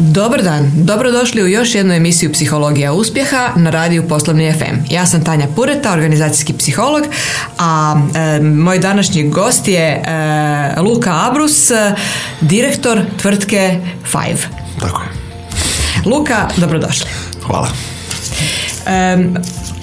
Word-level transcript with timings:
Dobar 0.00 0.42
dan, 0.42 0.70
dobrodošli 0.74 1.42
u 1.42 1.46
još 1.46 1.74
jednu 1.74 1.94
emisiju 1.94 2.32
Psihologija 2.32 2.92
uspjeha 2.92 3.48
na 3.56 3.70
radiju 3.70 4.08
Poslovni 4.08 4.52
FM. 4.52 4.94
Ja 4.94 5.06
sam 5.06 5.24
Tanja 5.24 5.46
Pureta, 5.56 5.92
organizacijski 5.92 6.52
psiholog, 6.52 7.02
a 7.58 7.96
e, 8.14 8.40
moj 8.42 8.78
današnji 8.78 9.28
gost 9.28 9.68
je 9.68 10.02
e, 10.04 10.80
Luka 10.80 11.26
Abrus, 11.28 11.70
e, 11.70 11.94
direktor 12.40 13.00
tvrtke 13.16 13.80
Five. 14.04 14.48
Tako 14.80 15.02
je. 15.02 15.08
Luka, 16.04 16.48
dobrodošli. 16.56 17.10
Hvala. 17.46 17.68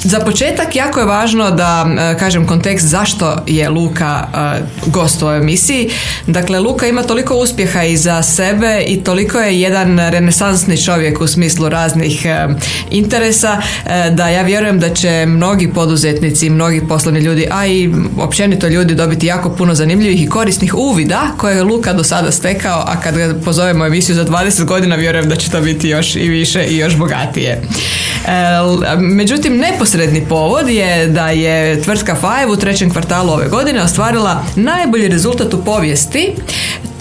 Za 0.06 0.20
početak 0.20 0.76
jako 0.76 1.00
je 1.00 1.06
važno 1.06 1.52
da 1.52 1.88
e, 1.90 2.18
kažem 2.20 2.48
kontekst 2.48 2.86
zašto 2.86 3.36
je 3.48 3.70
Luka 3.70 4.28
e, 4.34 4.62
gost 4.86 5.22
u 5.22 5.26
ovoj 5.26 5.38
emisiji. 5.38 5.90
Dakle, 6.28 6.60
Luka 6.60 6.88
ima 6.88 7.04
toliko 7.04 7.36
uspjeha 7.36 7.84
iza 7.84 8.24
sebe 8.24 8.84
i 8.88 9.04
toliko 9.04 9.40
je 9.40 9.62
jedan 9.62 10.00
renesansni 10.10 10.84
čovjek 10.84 11.22
u 11.22 11.28
smislu 11.28 11.70
raznih 11.70 12.26
e, 12.26 12.48
interesa 12.92 13.62
da 14.12 14.30
ja 14.30 14.42
vjerujem 14.42 14.80
da 14.80 14.94
će 14.94 15.26
mnogi 15.28 15.74
poduzetnici, 15.74 16.50
mnogi 16.50 16.82
poslovni 16.88 17.20
ljudi, 17.20 17.48
a 17.52 17.66
i 17.68 17.90
općenito 18.20 18.68
ljudi 18.68 18.96
dobiti 18.96 19.28
jako 19.28 19.50
puno 19.50 19.76
zanimljivih 19.76 20.24
i 20.24 20.30
korisnih 20.30 20.76
uvida 20.76 21.22
koje 21.38 21.56
je 21.56 21.64
Luka 21.64 21.94
do 21.94 22.04
sada 22.04 22.32
stekao, 22.32 22.84
a 22.88 23.02
kad 23.02 23.18
ga 23.18 23.34
pozovemo 23.46 23.86
emisiju 23.86 24.16
za 24.16 24.26
20 24.26 24.64
godina 24.66 24.96
vjerujem 24.96 25.30
da 25.30 25.36
će 25.36 25.52
to 25.52 25.62
biti 25.62 25.90
još 25.90 26.16
i 26.16 26.30
više 26.30 26.66
i 26.66 26.78
još 26.78 26.98
bogatije. 26.98 27.62
Međutim, 29.00 29.58
neposredno 29.58 29.95
neposredni 29.96 30.26
povod 30.30 30.70
je 30.70 31.08
da 31.08 31.30
je 31.30 31.82
tvrtka 31.82 32.16
Five 32.16 32.52
u 32.52 32.56
trećem 32.56 32.92
kvartalu 32.92 33.34
ove 33.34 33.48
godine 33.48 33.82
ostvarila 33.82 34.44
najbolji 34.56 35.08
rezultat 35.08 35.54
u 35.54 35.64
povijesti 35.66 36.36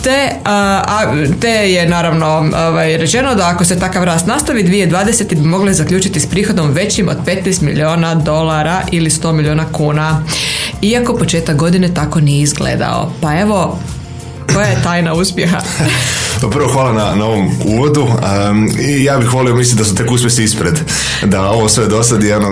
te, 0.02 0.30
a, 0.44 1.04
te 1.40 1.48
je 1.48 1.88
naravno 1.88 2.26
ovaj, 2.68 2.96
rečeno 2.96 3.34
da 3.34 3.48
ako 3.48 3.64
se 3.64 3.78
takav 3.78 4.04
rast 4.04 4.26
nastavi 4.26 4.64
2020. 4.64 5.34
bi 5.34 5.48
mogle 5.48 5.72
zaključiti 5.72 6.20
s 6.20 6.26
prihodom 6.26 6.70
većim 6.70 7.08
od 7.08 7.16
15 7.26 7.62
milijuna 7.62 8.14
dolara 8.14 8.82
ili 8.92 9.10
100 9.10 9.32
milijuna 9.32 9.64
kuna. 9.72 10.24
Iako 10.82 11.16
početak 11.16 11.56
godine 11.56 11.94
tako 11.94 12.20
nije 12.20 12.42
izgledao. 12.42 13.12
Pa 13.20 13.40
evo, 13.40 13.78
koja 14.52 14.66
je 14.66 14.82
tajna 14.82 15.14
uspjeha? 15.14 15.60
Pa 16.40 16.48
prvo 16.48 16.68
hvala 16.68 16.92
na, 16.92 17.14
na 17.14 17.24
ovom 17.24 17.50
uvodu. 17.64 18.06
I 18.80 19.04
ja 19.04 19.18
bih 19.18 19.32
volio 19.32 19.54
misliti 19.54 19.78
da 19.78 19.84
su 19.84 19.94
tek 19.94 20.10
uspjesi 20.10 20.44
ispred 20.44 20.80
da 21.24 21.42
ovo 21.50 21.68
sve 21.68 21.86
dosadi 21.86 22.32
ono, 22.32 22.48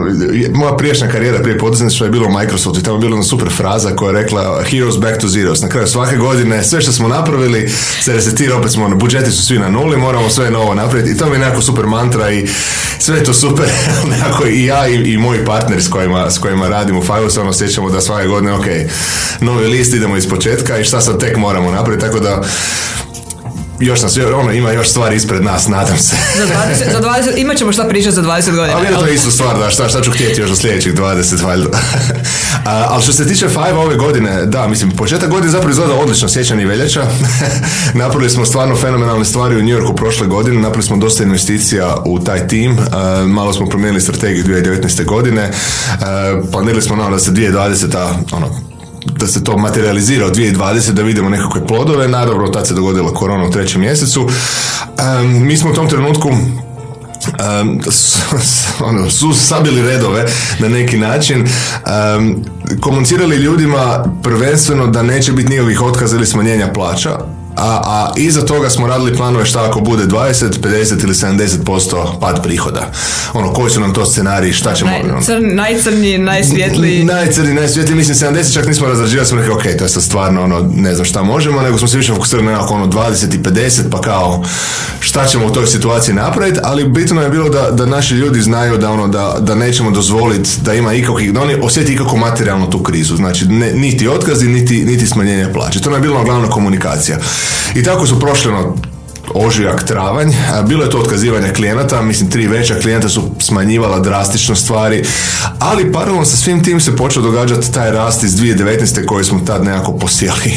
moja 0.55 0.77
prijašnja 0.77 1.09
karijera 1.09 1.39
prije 1.43 1.59
poduzetništva 1.59 2.07
je 2.07 2.11
bilo 2.11 2.27
u 2.27 2.39
Microsoftu 2.41 2.81
i 2.81 2.83
tamo 2.83 2.97
je 2.97 3.01
bila 3.01 3.23
super 3.23 3.49
fraza 3.51 3.97
koja 3.97 4.11
je 4.11 4.23
rekla 4.23 4.63
heroes 4.71 4.99
back 4.99 5.21
to 5.21 5.29
zeros. 5.29 5.63
Na 5.63 5.69
kraju 5.69 5.87
svake 5.87 6.17
godine 6.17 6.65
sve 6.65 6.81
što 6.81 6.93
smo 6.93 7.09
napravili 7.09 7.69
se 8.01 8.13
resetira 8.13 8.57
opet 8.57 8.73
smo, 8.73 8.89
budžeti 8.89 9.31
su 9.31 9.47
svi 9.47 9.59
na 9.59 9.69
nuli 9.69 9.97
moramo 9.97 10.31
sve 10.31 10.51
novo 10.51 10.75
napraviti. 10.75 11.11
I 11.11 11.17
to 11.17 11.27
mi 11.27 11.33
je 11.33 11.39
nekako 11.39 11.63
super 11.63 11.87
mantra 11.87 12.31
i 12.31 12.47
sve 12.99 13.17
je 13.17 13.25
to 13.25 13.35
super. 13.35 13.67
Nekako 14.11 14.47
i 14.47 14.65
ja 14.65 14.89
i, 14.89 14.95
i 14.95 15.19
moji 15.19 15.45
partneri 15.45 15.83
s 15.83 15.89
kojima, 15.89 16.31
s 16.31 16.39
kojima 16.39 16.69
radimo 16.69 17.01
u 17.01 17.31
se 17.31 17.41
ono 17.41 17.51
osjećamo 17.51 17.91
da 17.91 18.01
svake 18.01 18.27
godine 18.27 18.53
ok, 18.53 18.67
novi 19.41 19.67
list 19.67 19.95
idemo 19.95 20.17
iz 20.17 20.29
početka 20.29 20.79
i 20.79 20.85
šta 20.85 21.01
sad 21.01 21.21
tek 21.21 21.37
moramo 21.37 21.71
napraviti 21.71 22.07
tako 22.07 22.21
da 22.21 22.43
još 23.83 24.03
nas, 24.03 24.17
ono, 24.17 24.53
ima 24.53 24.71
još 24.71 24.91
stvari 24.91 25.17
ispred 25.17 25.43
nas, 25.43 25.69
nadam 25.69 25.99
se. 25.99 26.17
za 26.39 26.45
20, 26.45 26.93
za 26.93 27.01
20, 27.01 27.37
imat 27.37 27.57
ćemo 27.57 27.73
šta 27.73 27.85
pričati 27.85 28.15
za 28.15 28.23
20 28.23 28.57
godina. 28.57 28.77
Ali 28.77 28.87
to 28.99 29.07
je 29.07 29.15
isto 29.15 29.31
stvar, 29.31 29.59
da, 29.59 29.71
šta, 29.71 29.89
šta 29.89 30.03
ću 30.03 30.11
htjeti 30.11 30.41
još 30.41 30.51
za 30.51 30.57
sljedećih 30.57 30.95
20, 30.95 31.45
valjda. 31.45 31.69
ali 32.91 33.03
što 33.03 33.13
se 33.13 33.29
tiče 33.29 33.49
Five 33.49 33.79
ove 33.79 33.97
godine, 33.97 34.47
da, 34.47 34.69
mislim, 34.69 34.91
početak 34.91 35.31
godine 35.31 35.51
zapravo 35.51 35.71
izgleda 35.71 35.95
odlično, 35.95 36.29
sjećan 36.29 36.61
i 36.61 36.65
veljača. 36.65 37.07
napravili 37.95 38.31
smo 38.31 38.47
stvarno 38.47 38.77
fenomenalne 38.77 39.25
stvari 39.25 39.57
u 39.57 39.63
New 39.63 39.79
Yorku 39.79 39.97
prošle 39.97 40.27
godine, 40.27 40.57
napravili 40.57 40.83
smo 40.83 40.97
dosta 40.97 41.25
investicija 41.25 41.97
u 42.05 42.19
taj 42.19 42.49
tim, 42.49 42.79
malo 43.27 43.53
smo 43.53 43.67
promijenili 43.67 44.01
strategiju 44.01 44.45
2019. 44.45 45.05
godine, 45.05 45.51
planirali 46.53 46.83
smo 46.83 46.95
ono 46.95 47.11
da 47.11 47.19
se 47.19 47.31
2020. 47.31 48.15
ono, 48.33 48.72
da 49.07 49.27
se 49.27 49.45
to 49.45 49.57
materializira 49.59 50.27
od 50.27 50.37
2020 50.37 50.93
da 50.93 51.03
vidimo 51.03 51.29
nekakve 51.29 51.67
plodove, 51.67 52.09
naravno 52.09 52.49
tad 52.49 52.67
se 52.67 52.75
dogodila 52.75 53.15
korona 53.15 53.45
u 53.45 53.51
trećem 53.51 53.81
mjesecu. 53.81 54.29
mi 55.27 55.57
smo 55.57 55.71
u 55.71 55.75
tom 55.75 55.89
trenutku 55.89 56.29
um, 56.29 57.81
ono, 58.89 59.11
su 59.11 59.35
sabili 59.35 59.83
redove 59.83 60.27
na 60.59 60.69
neki 60.69 60.99
način. 60.99 61.47
Um, 62.17 62.45
komunicirali 62.81 63.37
ljudima 63.37 64.05
prvenstveno 64.23 64.87
da 64.87 65.03
neće 65.03 65.33
biti 65.33 65.49
nikakvih 65.49 65.83
otkaza 65.83 66.17
ili 66.17 66.27
smanjenja 66.27 66.73
plaća 66.73 67.19
a, 67.63 67.81
a 67.85 68.13
iza 68.17 68.47
toga 68.47 68.71
smo 68.71 68.87
radili 68.87 69.17
planove 69.17 69.45
šta 69.45 69.65
ako 69.69 69.81
bude 69.81 70.05
20, 70.05 70.61
50 70.63 71.05
ili 71.05 71.15
70% 71.15 72.21
pad 72.21 72.43
prihoda. 72.43 72.91
Ono, 73.33 73.53
koji 73.53 73.71
su 73.71 73.81
nam 73.81 73.95
to 73.95 74.07
scenariji, 74.07 74.53
šta 74.53 74.75
ćemo... 74.75 74.91
Naj, 74.91 75.01
ono? 75.01 75.23
crn, 75.23 75.55
najcrnji, 75.55 76.19
najsvjetliji. 76.19 77.05
Najcrnji, 77.15 77.55
najsvjetliji, 77.55 77.97
mislim 77.97 78.35
70 78.35 78.55
čak 78.55 78.67
nismo 78.67 78.87
razrađivali, 78.87 79.27
smo 79.27 79.39
rekli, 79.39 79.53
ok, 79.53 79.63
to 79.79 79.85
je 79.85 79.89
sad 79.89 80.03
stvarno, 80.03 80.45
ono, 80.45 80.71
ne 80.75 80.95
znam 80.95 81.05
šta 81.05 81.23
možemo, 81.23 81.63
nego 81.63 81.79
smo 81.79 81.89
se 81.89 81.97
više 81.97 82.13
fokusirali 82.13 82.47
na 82.47 82.67
ono 82.71 82.87
20 82.87 83.35
i 83.35 83.39
50, 83.39 83.81
pa 83.91 84.01
kao 84.01 84.45
šta 85.01 85.27
ćemo 85.27 85.47
u 85.47 85.51
toj 85.51 85.67
situaciji 85.67 86.15
napraviti, 86.15 86.61
ali 86.63 86.89
bitno 86.89 87.23
je 87.23 87.29
bilo 87.29 87.49
da, 87.49 87.71
da 87.71 87.87
naši 87.87 88.15
ljudi 88.15 88.41
znaju 88.41 88.79
da 88.79 88.91
ono, 88.91 89.09
da, 89.09 89.37
da 89.41 89.55
nećemo 89.55 89.91
dozvoliti 89.91 90.51
da 90.63 90.75
ima 90.75 90.95
ikakvih, 90.95 91.33
da 91.33 91.41
oni 91.41 91.55
osjeti 91.63 91.93
ikako 91.93 92.17
materijalno 92.17 92.67
tu 92.67 92.83
krizu, 92.83 93.17
znači 93.17 93.47
ne, 93.47 93.73
niti 93.73 94.09
otkazi, 94.09 94.49
niti, 94.49 94.85
niti 94.85 95.07
smanjenje 95.07 95.53
plaće. 95.53 95.81
To 95.81 95.91
nam 95.91 96.03
je 96.03 96.09
bila 96.09 96.25
glavna 96.25 96.51
komunikacija. 96.51 97.19
I 97.75 97.83
tako 97.83 98.07
su 98.07 98.21
prošli 98.21 98.51
ono, 98.51 98.77
ožujak, 99.35 99.85
travanj. 99.85 100.33
Bilo 100.69 100.85
je 100.85 100.91
to 100.91 100.99
otkazivanje 100.99 101.53
klijenata, 101.53 102.03
mislim 102.03 102.31
tri 102.31 102.47
veća 102.47 102.75
klijenta 102.81 103.09
su 103.09 103.23
smanjivala 103.39 104.01
drastično 104.01 104.55
stvari, 104.55 105.03
ali 105.59 105.93
paralelno 105.93 106.25
sa 106.25 106.37
svim 106.37 106.65
tim 106.65 106.81
se 106.81 106.97
počeo 106.97 107.23
događati 107.23 107.73
taj 107.73 107.91
rast 107.91 108.23
iz 108.23 108.33
2019. 108.33 109.07
koji 109.07 109.25
smo 109.25 109.41
tad 109.41 109.65
nekako 109.65 109.93
posijali. 109.93 110.53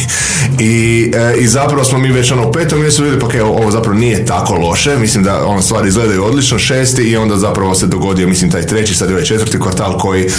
I, 0.59 1.11
e, 1.16 1.35
I 1.38 1.47
zapravo 1.47 1.84
smo 1.84 1.97
mi 1.97 2.11
već 2.11 2.31
ono 2.31 2.50
u 2.50 2.51
petom 2.51 2.81
mjesecu 2.81 3.03
vidjeli 3.03 3.22
pa 3.22 3.38
evo, 3.38 3.50
ovo 3.50 3.72
zapravo 3.72 3.97
nije 3.97 4.25
tako 4.25 4.55
loše, 4.55 4.97
mislim 4.97 5.23
da 5.23 5.45
ono 5.45 5.61
stvari 5.61 5.88
izgledaju 5.88 6.25
odlično, 6.25 6.59
šesti 6.59 7.01
i 7.01 7.17
onda 7.17 7.38
zapravo 7.38 7.75
se 7.75 7.88
dogodio 7.88 8.28
mislim 8.28 8.51
taj 8.51 8.67
treći, 8.67 8.95
sad 8.95 9.09
je 9.09 9.16
ovaj 9.16 9.25
četvrti 9.25 9.59
kvartal 9.59 9.97
koji, 9.97 10.29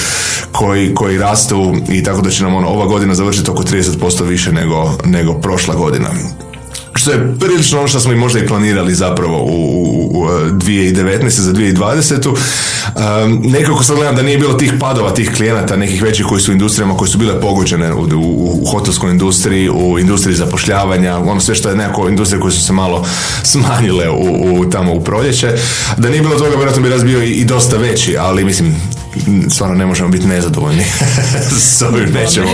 koji, 0.52 0.94
koji 0.94 1.18
rastu 1.18 1.74
i 1.88 2.02
tako 2.02 2.20
da 2.20 2.30
će 2.30 2.42
nam 2.42 2.54
ono, 2.54 2.68
ova 2.68 2.86
godina 2.86 3.14
završiti 3.14 3.50
oko 3.50 3.62
30% 3.62 4.24
više 4.24 4.52
nego, 4.52 4.92
nego 5.04 5.34
prošla 5.34 5.74
godina 5.74 6.08
što 6.96 7.10
je 7.10 7.34
prilično 7.40 7.78
ono 7.78 7.88
što 7.88 8.00
smo 8.00 8.12
i 8.12 8.16
možda 8.16 8.38
i 8.38 8.46
planirali 8.46 8.94
zapravo 8.94 9.42
u, 9.42 9.46
u, 9.46 10.20
u 10.20 10.26
2019. 10.50 11.28
za 11.28 11.52
2020. 11.52 12.28
Um, 12.28 13.42
nekako 13.44 13.82
sad 13.82 13.96
gledam 13.96 14.16
da 14.16 14.22
nije 14.22 14.38
bilo 14.38 14.54
tih 14.54 14.72
padova 14.80 15.10
tih 15.10 15.30
klijenata, 15.36 15.76
nekih 15.76 16.02
većih 16.02 16.26
koji 16.26 16.40
su 16.40 16.50
u 16.50 16.54
industrijama 16.54 16.96
koje 16.96 17.08
su 17.08 17.18
bile 17.18 17.40
pogođene 17.40 17.92
u, 17.92 18.02
u, 18.02 18.60
u 18.62 18.66
hotelskoj 18.66 19.10
industriji, 19.10 19.70
u 19.70 19.98
industriji 19.98 20.36
zapošljavanja, 20.36 21.18
ono 21.18 21.40
sve 21.40 21.54
što 21.54 21.68
je 21.68 21.76
nekako 21.76 22.08
industrije 22.08 22.40
koje 22.40 22.52
su 22.52 22.64
se 22.64 22.72
malo 22.72 23.06
smanjile 23.42 24.10
u, 24.10 24.60
u 24.60 24.70
tamo 24.70 24.92
u 24.92 25.04
proljeće. 25.04 25.52
Da 25.96 26.08
nije 26.08 26.22
bilo 26.22 26.34
toga, 26.34 26.50
vjerojatno 26.50 26.82
bi 26.82 26.88
razbio 26.88 27.22
i, 27.22 27.30
i 27.30 27.44
dosta 27.44 27.76
veći, 27.76 28.16
ali 28.18 28.44
mislim, 28.44 28.76
stvarno 29.50 29.74
ne 29.74 29.86
možemo 29.86 30.08
biti 30.08 30.26
nezadovoljni 30.26 30.84
s 31.74 31.82
ovim, 31.82 32.12
nećemo, 32.12 32.50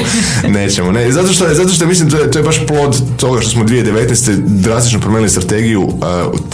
nećemo. 0.48 0.92
Ne, 0.92 1.12
zato 1.12 1.32
što, 1.32 1.54
zato 1.54 1.68
što 1.68 1.86
mislim, 1.86 2.10
to 2.10 2.16
je, 2.16 2.30
to 2.30 2.38
je 2.38 2.42
baš 2.42 2.66
plod 2.66 3.16
toga 3.16 3.40
što 3.40 3.50
smo 3.50 3.64
2019. 3.64 4.36
drastično 4.46 5.00
promijenili 5.00 5.30
strategiju 5.30 5.82
uh, 5.82 5.92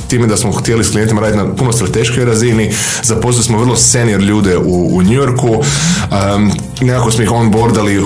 time 0.08 0.26
da 0.26 0.36
smo 0.36 0.52
htjeli 0.52 0.84
s 0.84 0.90
klijentima 0.90 1.20
raditi 1.20 1.38
na 1.38 1.54
puno 1.54 1.72
strateškoj 1.72 2.24
razini, 2.24 2.72
zaposlili 3.02 3.44
smo 3.44 3.58
vrlo 3.58 3.76
senior 3.76 4.20
ljude 4.20 4.56
u, 4.56 4.96
u 4.96 5.02
New 5.02 5.12
Yorku, 5.12 5.48
um, 5.48 6.52
nekako 6.80 7.10
smo 7.10 7.22
ih 7.22 7.32
onboardali, 7.32 8.04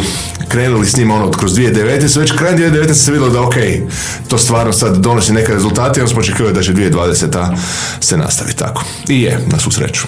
krenuli 0.52 0.86
s 0.86 0.96
njima 0.96 1.14
ono 1.14 1.30
kroz 1.30 1.52
2019. 1.52 2.18
Već 2.18 2.32
krajem 2.32 2.58
2019. 2.58 2.94
se 2.94 3.12
vidjelo 3.12 3.32
da 3.32 3.42
ok, 3.42 3.54
to 4.28 4.38
stvarno 4.38 4.72
sad 4.72 4.96
donosi 4.96 5.32
neke 5.32 5.52
rezultate 5.52 6.00
i 6.00 6.02
onda 6.02 6.12
smo 6.12 6.20
očekivali 6.20 6.54
da 6.54 6.62
će 6.62 6.72
2020. 6.72 7.56
se 8.00 8.16
nastavi 8.16 8.52
tako. 8.52 8.84
I 9.08 9.22
je, 9.22 9.38
na 9.52 9.58
svu 9.58 9.70
sreću. 9.70 10.02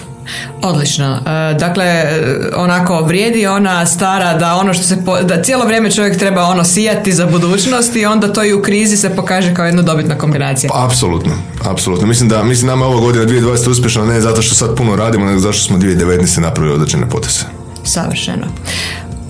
Odlično. 0.61 1.15
E, 1.15 1.53
dakle, 1.53 2.05
onako 2.55 3.01
vrijedi 3.01 3.47
ona 3.47 3.85
stara 3.85 4.33
da 4.33 4.55
ono 4.55 4.73
što 4.73 4.83
se, 4.83 4.97
da 5.23 5.43
cijelo 5.43 5.65
vrijeme 5.65 5.91
čovjek 5.91 6.19
treba 6.19 6.43
ono 6.43 6.63
sijati 6.63 7.13
za 7.13 7.25
budućnost 7.25 7.95
i 7.95 8.05
onda 8.05 8.33
to 8.33 8.43
i 8.43 8.53
u 8.53 8.61
krizi 8.61 8.97
se 8.97 9.15
pokaže 9.15 9.53
kao 9.53 9.65
jedna 9.65 9.81
dobitna 9.81 10.17
kombinacija. 10.17 10.69
Pa, 10.73 10.85
apsolutno, 10.85 11.33
apsolutno. 11.63 12.07
Mislim 12.07 12.29
da, 12.29 12.43
mislim 12.43 12.67
nama 12.67 12.85
ova 12.85 12.99
godina 12.99 13.25
2020 13.25 13.69
uspješna 13.69 14.05
ne 14.05 14.21
zato 14.21 14.41
što 14.41 14.55
sad 14.55 14.75
puno 14.75 14.95
radimo, 14.95 15.25
nego 15.25 15.39
zato 15.39 15.53
što 15.53 15.67
smo 15.67 15.77
2019 15.77 16.39
napravili 16.39 16.75
određene 16.75 17.09
poteze. 17.09 17.43
Savršeno. 17.83 18.45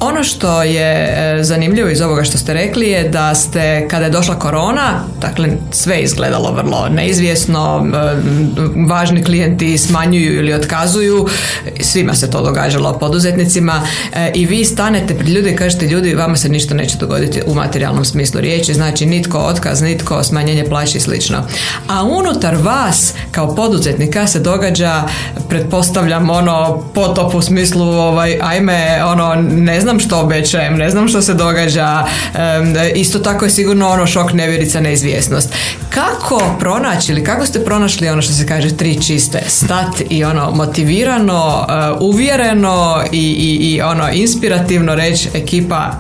Ono 0.08 0.24
što 0.24 0.64
je 0.64 0.94
e, 0.94 1.44
zanimljivo 1.44 1.90
iz 1.90 2.02
ovoga 2.02 2.24
što 2.24 2.38
ste 2.38 2.54
rekli 2.54 2.90
je 2.90 3.10
da 3.10 3.36
ste, 3.36 3.88
kada 3.88 4.06
je 4.06 4.12
došla 4.12 4.40
korona, 4.40 5.04
dakle 5.22 5.50
sve 5.72 6.00
izgledalo 6.00 6.52
vrlo 6.52 6.90
neizvjesno, 6.90 7.88
e, 7.94 8.16
važni 8.88 9.24
klijenti 9.24 9.78
smanjuju 9.78 10.40
ili 10.40 10.54
otkazuju, 10.54 11.28
svima 11.80 12.14
se 12.14 12.32
to 12.32 12.42
događalo 12.42 13.00
poduzetnicima 13.00 13.82
e, 14.14 14.32
i 14.36 14.46
vi 14.46 14.66
stanete 14.66 15.16
pred 15.16 15.30
ljudi 15.30 15.50
i 15.50 15.56
kažete 15.56 15.88
ljudi, 15.88 16.16
vama 16.16 16.36
se 16.36 16.50
ništa 16.50 16.74
neće 16.74 16.98
dogoditi 16.98 17.42
u 17.46 17.54
materijalnom 17.54 18.06
smislu 18.06 18.42
riječi, 18.42 18.74
znači 18.74 19.06
nitko 19.06 19.38
otkaz, 19.38 19.82
nitko 19.82 20.24
smanjenje 20.24 20.66
plaće 20.70 20.98
i 20.98 21.02
slično. 21.02 21.38
A 21.88 22.04
unutar 22.04 22.56
vas 22.56 23.14
kao 23.32 23.56
poduzetnika 23.56 24.28
se 24.28 24.40
događa, 24.40 25.04
pretpostavljam 25.50 26.30
ono 26.30 26.84
potop 26.94 27.36
u 27.36 27.42
smislu 27.42 27.84
ovaj, 27.84 28.40
ajme, 28.42 29.04
ono, 29.06 29.36
ne 29.36 29.82
znam 29.82 29.95
što 30.00 30.20
obećajem, 30.20 30.78
ne 30.78 30.90
znam 30.90 31.08
što 31.08 31.22
se 31.22 31.34
događa, 31.34 32.06
isto 32.96 33.20
tako 33.20 33.46
je 33.46 33.52
sigurno 33.52 33.90
ono 33.90 34.08
šok, 34.08 34.34
nevjerica, 34.34 34.82
neizvjesnost. 34.82 35.54
Kako 35.90 36.56
pronaći 36.60 37.12
ili 37.12 37.24
kako 37.24 37.46
ste 37.46 37.66
pronašli 37.66 38.10
ono 38.10 38.22
što 38.22 38.34
se 38.34 38.48
kaže 38.48 38.78
tri 38.78 39.02
čiste, 39.02 39.44
stat 39.48 40.02
i 40.10 40.24
ono 40.24 40.52
motivirano, 40.52 41.66
eh, 41.70 41.98
uvjereno 42.00 43.04
i, 43.12 43.18
i, 43.18 43.74
i 43.74 43.82
ono 43.82 44.10
inspirativno 44.12 44.96
reći 44.96 45.30
ekipa 45.34 45.92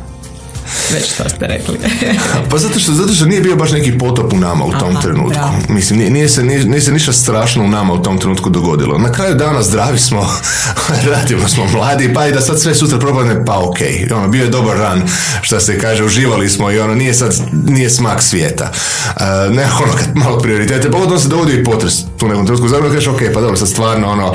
već 0.93 1.13
što 1.13 1.29
ste 1.29 1.47
rekli. 1.47 1.77
pa 2.49 2.57
zato 2.57 2.79
što, 2.79 2.91
zato 2.91 3.13
što 3.13 3.25
nije 3.25 3.41
bio 3.41 3.55
baš 3.55 3.71
neki 3.71 3.97
potop 3.97 4.33
u 4.33 4.37
nama 4.37 4.65
u 4.65 4.71
tom 4.71 5.01
trenutku. 5.01 5.39
Mislim, 5.69 5.99
nije, 5.99 6.11
nije, 6.11 6.29
se, 6.29 6.43
nije, 6.43 6.81
se 6.81 6.91
ništa 6.91 7.13
strašno 7.13 7.63
u 7.63 7.67
nama 7.67 7.93
u 7.93 8.01
tom 8.01 8.17
trenutku 8.17 8.49
dogodilo. 8.49 8.97
Na 8.97 9.11
kraju 9.11 9.35
dana 9.35 9.63
zdravi 9.63 9.99
smo, 9.99 10.29
relativno 11.05 11.47
smo 11.47 11.65
mladi, 11.65 12.13
pa 12.13 12.27
i 12.27 12.31
da 12.31 12.41
sad 12.41 12.61
sve 12.61 12.75
sutra 12.75 12.99
propadne, 12.99 13.45
pa 13.45 13.59
ok. 13.59 13.77
Ono, 14.15 14.27
bio 14.27 14.43
je 14.43 14.49
dobar 14.49 14.77
ran, 14.77 15.01
što 15.41 15.59
se 15.59 15.79
kaže, 15.79 16.03
uživali 16.03 16.49
smo 16.49 16.71
i 16.71 16.79
ono, 16.79 16.95
nije 16.95 17.13
sad, 17.13 17.35
nije 17.67 17.89
smak 17.89 18.23
svijeta. 18.23 18.71
Uh, 18.71 19.55
ne, 19.55 19.63
ono, 19.83 19.93
kad 19.93 20.15
malo 20.15 20.39
prioritete, 20.39 20.91
pogotovo 20.91 21.19
se 21.19 21.27
dovodi 21.27 21.53
i 21.53 21.63
potres 21.63 21.93
tu 22.17 22.27
nekom 22.27 22.45
trenutku, 22.45 22.67
zapravo 22.67 22.93
kažeš, 22.93 23.07
ok, 23.07 23.21
pa 23.33 23.41
dobro, 23.41 23.57
sad 23.57 23.69
stvarno, 23.69 24.07
ono, 24.07 24.33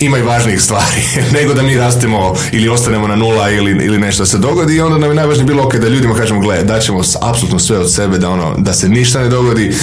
ima 0.00 0.18
i 0.18 0.22
važnijih 0.22 0.62
stvari, 0.62 1.02
nego 1.36 1.54
da 1.54 1.62
mi 1.62 1.76
rastemo 1.76 2.34
ili 2.52 2.68
ostanemo 2.68 3.08
na 3.08 3.16
nula 3.16 3.50
ili, 3.50 3.70
ili 3.70 3.98
nešto 3.98 4.26
se 4.26 4.38
dogodi 4.38 4.76
i 4.76 4.80
onda 4.80 4.98
nam 4.98 5.10
je 5.10 5.14
najvažnije 5.14 5.46
bilo 5.46 5.65
ok, 5.66 5.76
da 5.76 5.88
ljudima 5.88 6.14
kažemo, 6.14 6.40
gle, 6.40 6.62
daćemo 6.62 7.00
apsolutno 7.20 7.58
sve 7.58 7.78
od 7.78 7.92
sebe 7.92 8.18
da 8.18 8.30
ono, 8.30 8.54
da 8.58 8.72
se 8.72 8.88
ništa 8.88 9.20
ne 9.20 9.28
dogodi, 9.28 9.74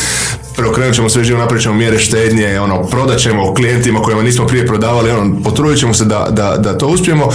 preokrenut 0.56 0.96
ćemo 0.96 1.10
sve 1.10 1.24
živo, 1.24 1.40
napravit 1.40 1.64
ćemo 1.64 1.76
mjere 1.76 2.00
štednje, 2.00 2.60
ono, 2.60 2.84
prodat 2.84 3.20
ćemo 3.20 3.54
klijentima 3.54 4.02
kojima 4.02 4.24
nismo 4.24 4.48
prije 4.48 4.68
prodavali, 4.68 5.12
ono, 5.12 5.44
potrudit 5.44 5.80
ćemo 5.80 5.94
se 5.94 6.06
da, 6.06 6.28
da, 6.30 6.58
da 6.58 6.78
to 6.78 6.88
uspijemo. 6.88 7.30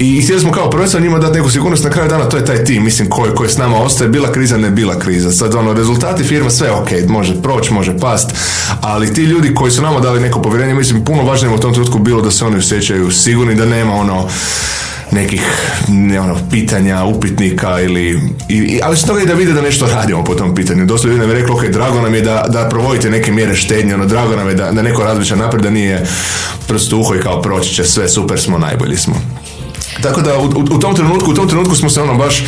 I 0.00 0.22
htjeli 0.22 0.40
smo 0.40 0.52
kao 0.52 0.70
prvenstveno 0.70 1.06
njima 1.06 1.18
dati 1.18 1.38
neku 1.38 1.50
sigurnost 1.50 1.84
na 1.84 1.90
kraju 1.90 2.08
dana, 2.08 2.28
to 2.28 2.36
je 2.36 2.44
taj 2.44 2.64
tim, 2.64 2.84
mislim, 2.84 3.08
koji, 3.08 3.34
koji 3.34 3.48
s 3.50 3.56
nama 3.56 3.76
ostaje, 3.76 4.10
bila 4.10 4.32
kriza, 4.32 4.56
ne 4.56 4.70
bila 4.70 4.98
kriza. 4.98 5.32
Sad, 5.32 5.54
ono, 5.54 5.72
rezultati 5.72 6.24
firma, 6.24 6.50
sve 6.50 6.70
ok, 6.70 6.88
može 7.08 7.42
proći, 7.42 7.72
može 7.72 7.98
past, 7.98 8.30
ali 8.80 9.14
ti 9.14 9.22
ljudi 9.22 9.54
koji 9.54 9.70
su 9.72 9.82
nama 9.82 10.00
dali 10.00 10.20
neko 10.20 10.42
povjerenje, 10.42 10.74
mislim, 10.74 11.04
puno 11.04 11.22
važnije 11.22 11.54
u 11.54 11.58
tom 11.58 11.72
trenutku 11.72 11.98
bilo 11.98 12.22
da 12.22 12.30
se 12.30 12.44
oni 12.44 12.56
osjećaju 12.56 13.10
sigurni, 13.10 13.54
da 13.54 13.66
nema 13.66 13.94
ono, 13.94 14.28
nekih 15.10 15.42
ne, 15.88 16.20
ono, 16.20 16.36
pitanja, 16.50 17.04
upitnika 17.04 17.80
ili, 17.80 18.20
i, 18.48 18.80
ali 18.82 18.96
se 18.96 19.06
toga 19.06 19.22
i 19.22 19.26
da 19.26 19.34
vide 19.34 19.52
da 19.52 19.62
nešto 19.62 19.86
radimo 19.86 20.24
po 20.24 20.34
tom 20.34 20.54
pitanju. 20.54 20.86
Dosta 20.86 21.08
ljudi 21.08 21.20
nam 21.20 21.30
je 21.30 21.36
reklo, 21.36 21.56
ok, 21.56 21.64
drago 21.64 22.00
nam 22.00 22.14
je 22.14 22.20
da, 22.20 22.46
da 22.48 22.68
provodite 22.68 23.10
neke 23.10 23.32
mjere 23.32 23.54
štednje, 23.54 23.94
ono, 23.94 24.06
drago 24.06 24.36
nam 24.36 24.48
je 24.48 24.54
da, 24.54 24.70
da 24.72 24.82
neko 24.82 25.04
razmišlja 25.04 25.36
naprijed, 25.36 25.62
da 25.62 25.70
nije 25.70 26.06
prst 26.68 26.92
uho 26.92 27.14
i 27.14 27.20
kao 27.20 27.42
proći 27.42 27.74
će 27.74 27.84
sve, 27.84 28.08
super 28.08 28.40
smo, 28.40 28.58
najbolji 28.58 28.96
smo. 28.96 29.39
Tako 30.02 30.20
da 30.20 30.38
u, 30.38 30.44
u, 30.70 30.78
tom 30.78 30.94
trenutku, 30.94 31.30
u 31.30 31.34
tom 31.34 31.48
trenutku 31.48 31.76
smo 31.76 31.90
se 31.90 32.02
ono 32.02 32.14
baš 32.14 32.44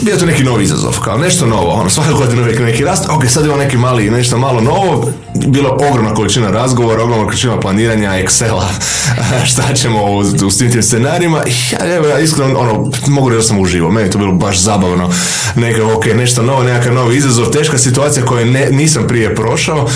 bio 0.00 0.16
to 0.16 0.26
neki 0.26 0.44
novi 0.44 0.64
izazov, 0.64 1.00
kao 1.00 1.18
nešto 1.18 1.46
novo, 1.46 1.70
ono, 1.70 1.90
svake 1.90 2.12
godine 2.12 2.42
uvijek 2.42 2.60
neki 2.60 2.84
rast, 2.84 3.04
ok, 3.08 3.28
sad 3.28 3.44
imamo 3.44 3.62
neki 3.62 3.76
mali, 3.76 4.10
nešto 4.10 4.38
malo 4.38 4.60
novo, 4.60 5.12
bilo 5.46 5.78
ogromna 5.90 6.14
količina 6.14 6.50
razgovora, 6.50 7.02
ogromna 7.02 7.24
količina 7.24 7.60
planiranja, 7.60 8.10
Excela, 8.10 8.64
šta 9.50 9.74
ćemo 9.74 10.04
u, 10.04 10.18
u 10.46 10.50
svim 10.50 10.72
tim 10.72 10.82
scenarijima, 10.82 11.42
ja, 11.72 11.94
evo, 11.96 12.06
ja 12.06 12.18
iskreno, 12.18 12.58
ono, 12.58 12.90
mogu 13.06 13.28
reći 13.28 13.38
da 13.38 13.42
sam 13.42 13.58
uživo, 13.58 13.90
meni 13.90 14.06
je 14.06 14.10
to 14.10 14.18
bilo 14.18 14.32
baš 14.32 14.58
zabavno, 14.58 15.10
neka, 15.54 15.94
ok, 15.96 16.06
nešto 16.06 16.42
novo, 16.42 16.62
nekakav 16.62 16.94
novi 16.94 17.16
izazov, 17.16 17.50
teška 17.50 17.78
situacija 17.78 18.26
koju 18.26 18.46
ne, 18.46 18.68
nisam 18.70 19.04
prije 19.08 19.34
prošao, 19.34 19.88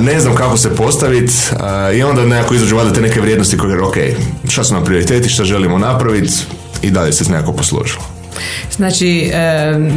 ne 0.00 0.20
znam 0.20 0.34
kako 0.34 0.56
se 0.56 0.76
postaviti 0.76 1.32
i 1.94 2.02
onda 2.02 2.24
nekako 2.24 2.54
izađu 2.54 2.76
valjda 2.76 2.92
te 2.92 3.00
neke 3.00 3.20
vrijednosti 3.20 3.58
koje, 3.58 3.82
ok, 3.82 3.96
šta 4.48 4.64
su 4.64 4.74
nam 4.74 4.84
prioriteti, 4.84 5.28
šta 5.28 5.44
želimo 5.44 5.78
napraviti 5.78 6.32
i 6.82 6.90
dalje 6.90 7.12
se 7.12 7.24
nekako 7.30 7.52
poslužilo. 7.52 8.11
Znači, 8.76 9.32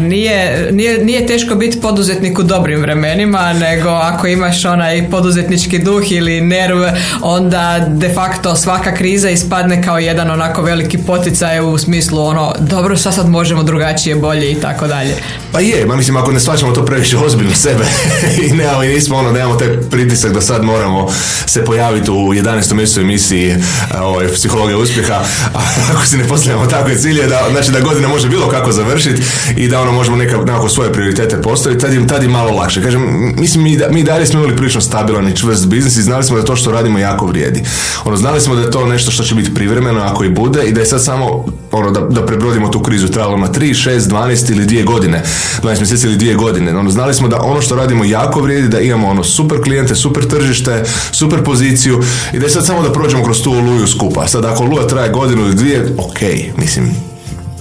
nije, 0.02 0.70
nije, 0.72 1.06
nije 1.06 1.28
teško 1.28 1.56
biti 1.56 1.82
poduzetnik 1.82 2.40
u 2.40 2.44
dobrim 2.44 2.82
vremenima, 2.82 3.54
nego 3.54 3.90
ako 3.90 4.28
imaš 4.28 4.66
onaj 4.66 5.10
poduzetnički 5.10 5.80
duh 5.80 6.12
ili 6.12 6.42
nerv, 6.42 6.78
onda 7.22 7.86
de 7.90 8.14
facto 8.14 8.56
svaka 8.56 8.96
kriza 8.96 9.30
ispadne 9.30 9.84
kao 9.84 10.00
jedan 10.00 10.32
onako 10.32 10.62
veliki 10.62 10.98
poticaj 10.98 11.60
u 11.60 11.78
smislu 11.78 12.22
ono, 12.22 12.54
dobro, 12.60 12.98
sad 12.98 13.14
sad 13.16 13.30
možemo 13.30 13.64
drugačije, 13.64 14.16
bolje 14.16 14.52
i 14.52 14.56
tako 14.56 14.88
dalje. 14.88 15.16
Pa 15.52 15.60
je, 15.60 15.86
ma 15.86 15.96
mislim, 15.96 16.18
ako 16.18 16.32
ne 16.32 16.40
shvaćamo 16.40 16.72
to 16.72 16.86
previše 16.86 17.18
ozbiljno 17.18 17.56
sebe 17.56 17.86
i 18.44 18.54
nemamo, 18.54 18.84
i 18.84 18.88
nismo 18.88 19.18
ono, 19.18 19.32
nemamo 19.32 19.56
taj 19.56 19.68
pritisak 19.92 20.34
da 20.34 20.42
sad 20.42 20.64
moramo 20.64 21.08
se 21.46 21.66
pojaviti 21.66 22.12
u 22.12 22.16
11. 22.16 22.74
mjesecu 22.74 23.02
emisiji 23.02 23.56
ovaj, 24.02 24.28
psihologije 24.28 24.78
uspjeha, 24.78 25.24
ako 25.92 26.06
si 26.06 26.18
ne 26.18 26.28
postavljamo 26.28 26.66
takve 26.66 26.98
cilje, 26.98 27.28
da, 27.28 27.48
znači 27.52 27.72
da 27.72 27.80
godina 27.80 28.08
može 28.08 28.30
bilo 28.36 28.50
kako 28.50 28.72
završiti 28.72 29.22
i 29.58 29.68
da 29.68 29.82
ono 29.82 29.92
možemo 29.92 30.18
neka, 30.18 30.38
nekako 30.38 30.70
svoje 30.70 30.94
prioritete 30.94 31.42
postaviti, 31.42 31.82
tad 31.82 31.94
je, 31.94 32.08
tad 32.08 32.24
je 32.24 32.30
malo 32.30 32.52
lakše. 32.52 32.84
Kažem, 32.84 33.34
mislim, 33.38 33.64
mi, 33.64 33.80
mi 33.92 34.04
dalje 34.04 34.26
smo 34.26 34.40
imali 34.40 34.56
prilično 34.56 34.82
stabilan 34.82 35.28
i 35.28 35.36
čvrst 35.36 35.68
biznis 35.68 35.96
i 35.98 36.02
znali 36.02 36.24
smo 36.24 36.38
da 36.38 36.46
to 36.46 36.56
što 36.56 36.72
radimo 36.72 37.00
jako 37.00 37.26
vrijedi. 37.26 37.64
Ono, 38.06 38.18
znali 38.18 38.42
smo 38.42 38.56
da 38.56 38.62
je 38.62 38.72
to 38.72 38.86
nešto 38.86 39.12
što 39.12 39.24
će 39.24 39.36
biti 39.36 39.54
privremeno 39.54 40.02
ako 40.02 40.24
i 40.24 40.30
bude 40.30 40.64
i 40.64 40.72
da 40.72 40.80
je 40.80 40.86
sad 40.86 41.04
samo 41.04 41.46
ono, 41.72 41.92
da, 41.92 42.00
da 42.00 42.26
prebrodimo 42.26 42.68
tu 42.68 42.80
krizu 42.80 43.08
trebalo 43.08 43.38
na 43.38 43.48
3, 43.48 43.90
6, 43.90 44.00
12 44.00 44.52
ili 44.52 44.66
dvije 44.66 44.84
godine, 44.84 45.24
12 45.64 45.78
mjeseci 45.80 46.08
ili 46.08 46.18
dvije 46.18 46.36
godine. 46.36 46.78
Ono, 46.78 46.90
znali 46.90 47.14
smo 47.14 47.28
da 47.28 47.42
ono 47.42 47.62
što 47.62 47.76
radimo 47.76 48.06
jako 48.06 48.42
vrijedi, 48.42 48.68
da 48.68 48.80
imamo 48.80 49.08
ono 49.08 49.24
super 49.24 49.62
klijente, 49.64 49.96
super 49.96 50.28
tržište, 50.28 50.84
super 51.12 51.44
poziciju 51.44 52.04
i 52.34 52.40
da 52.40 52.46
je 52.46 52.50
sad 52.50 52.66
samo 52.66 52.82
da 52.82 52.92
prođemo 52.92 53.24
kroz 53.24 53.42
tu 53.42 53.52
oluju 53.52 53.88
skupa. 53.88 54.28
Sad 54.28 54.46
ako 54.46 54.64
oluja 54.64 54.88
traje 54.88 55.10
godinu 55.10 55.42
ili 55.42 55.56
dvije, 55.56 55.96
ok, 55.98 56.20
mislim, 56.58 57.15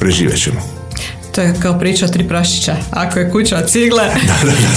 preživjet 0.05 0.43
ćemo. 0.43 0.61
To 1.35 1.41
je 1.41 1.55
kao 1.62 1.79
priča 1.79 2.09
tri 2.09 2.29
prašića. 2.29 2.77
Ako 2.91 3.19
je 3.19 3.31
kuća 3.31 3.56
od 3.56 3.71
cigle, 3.71 4.03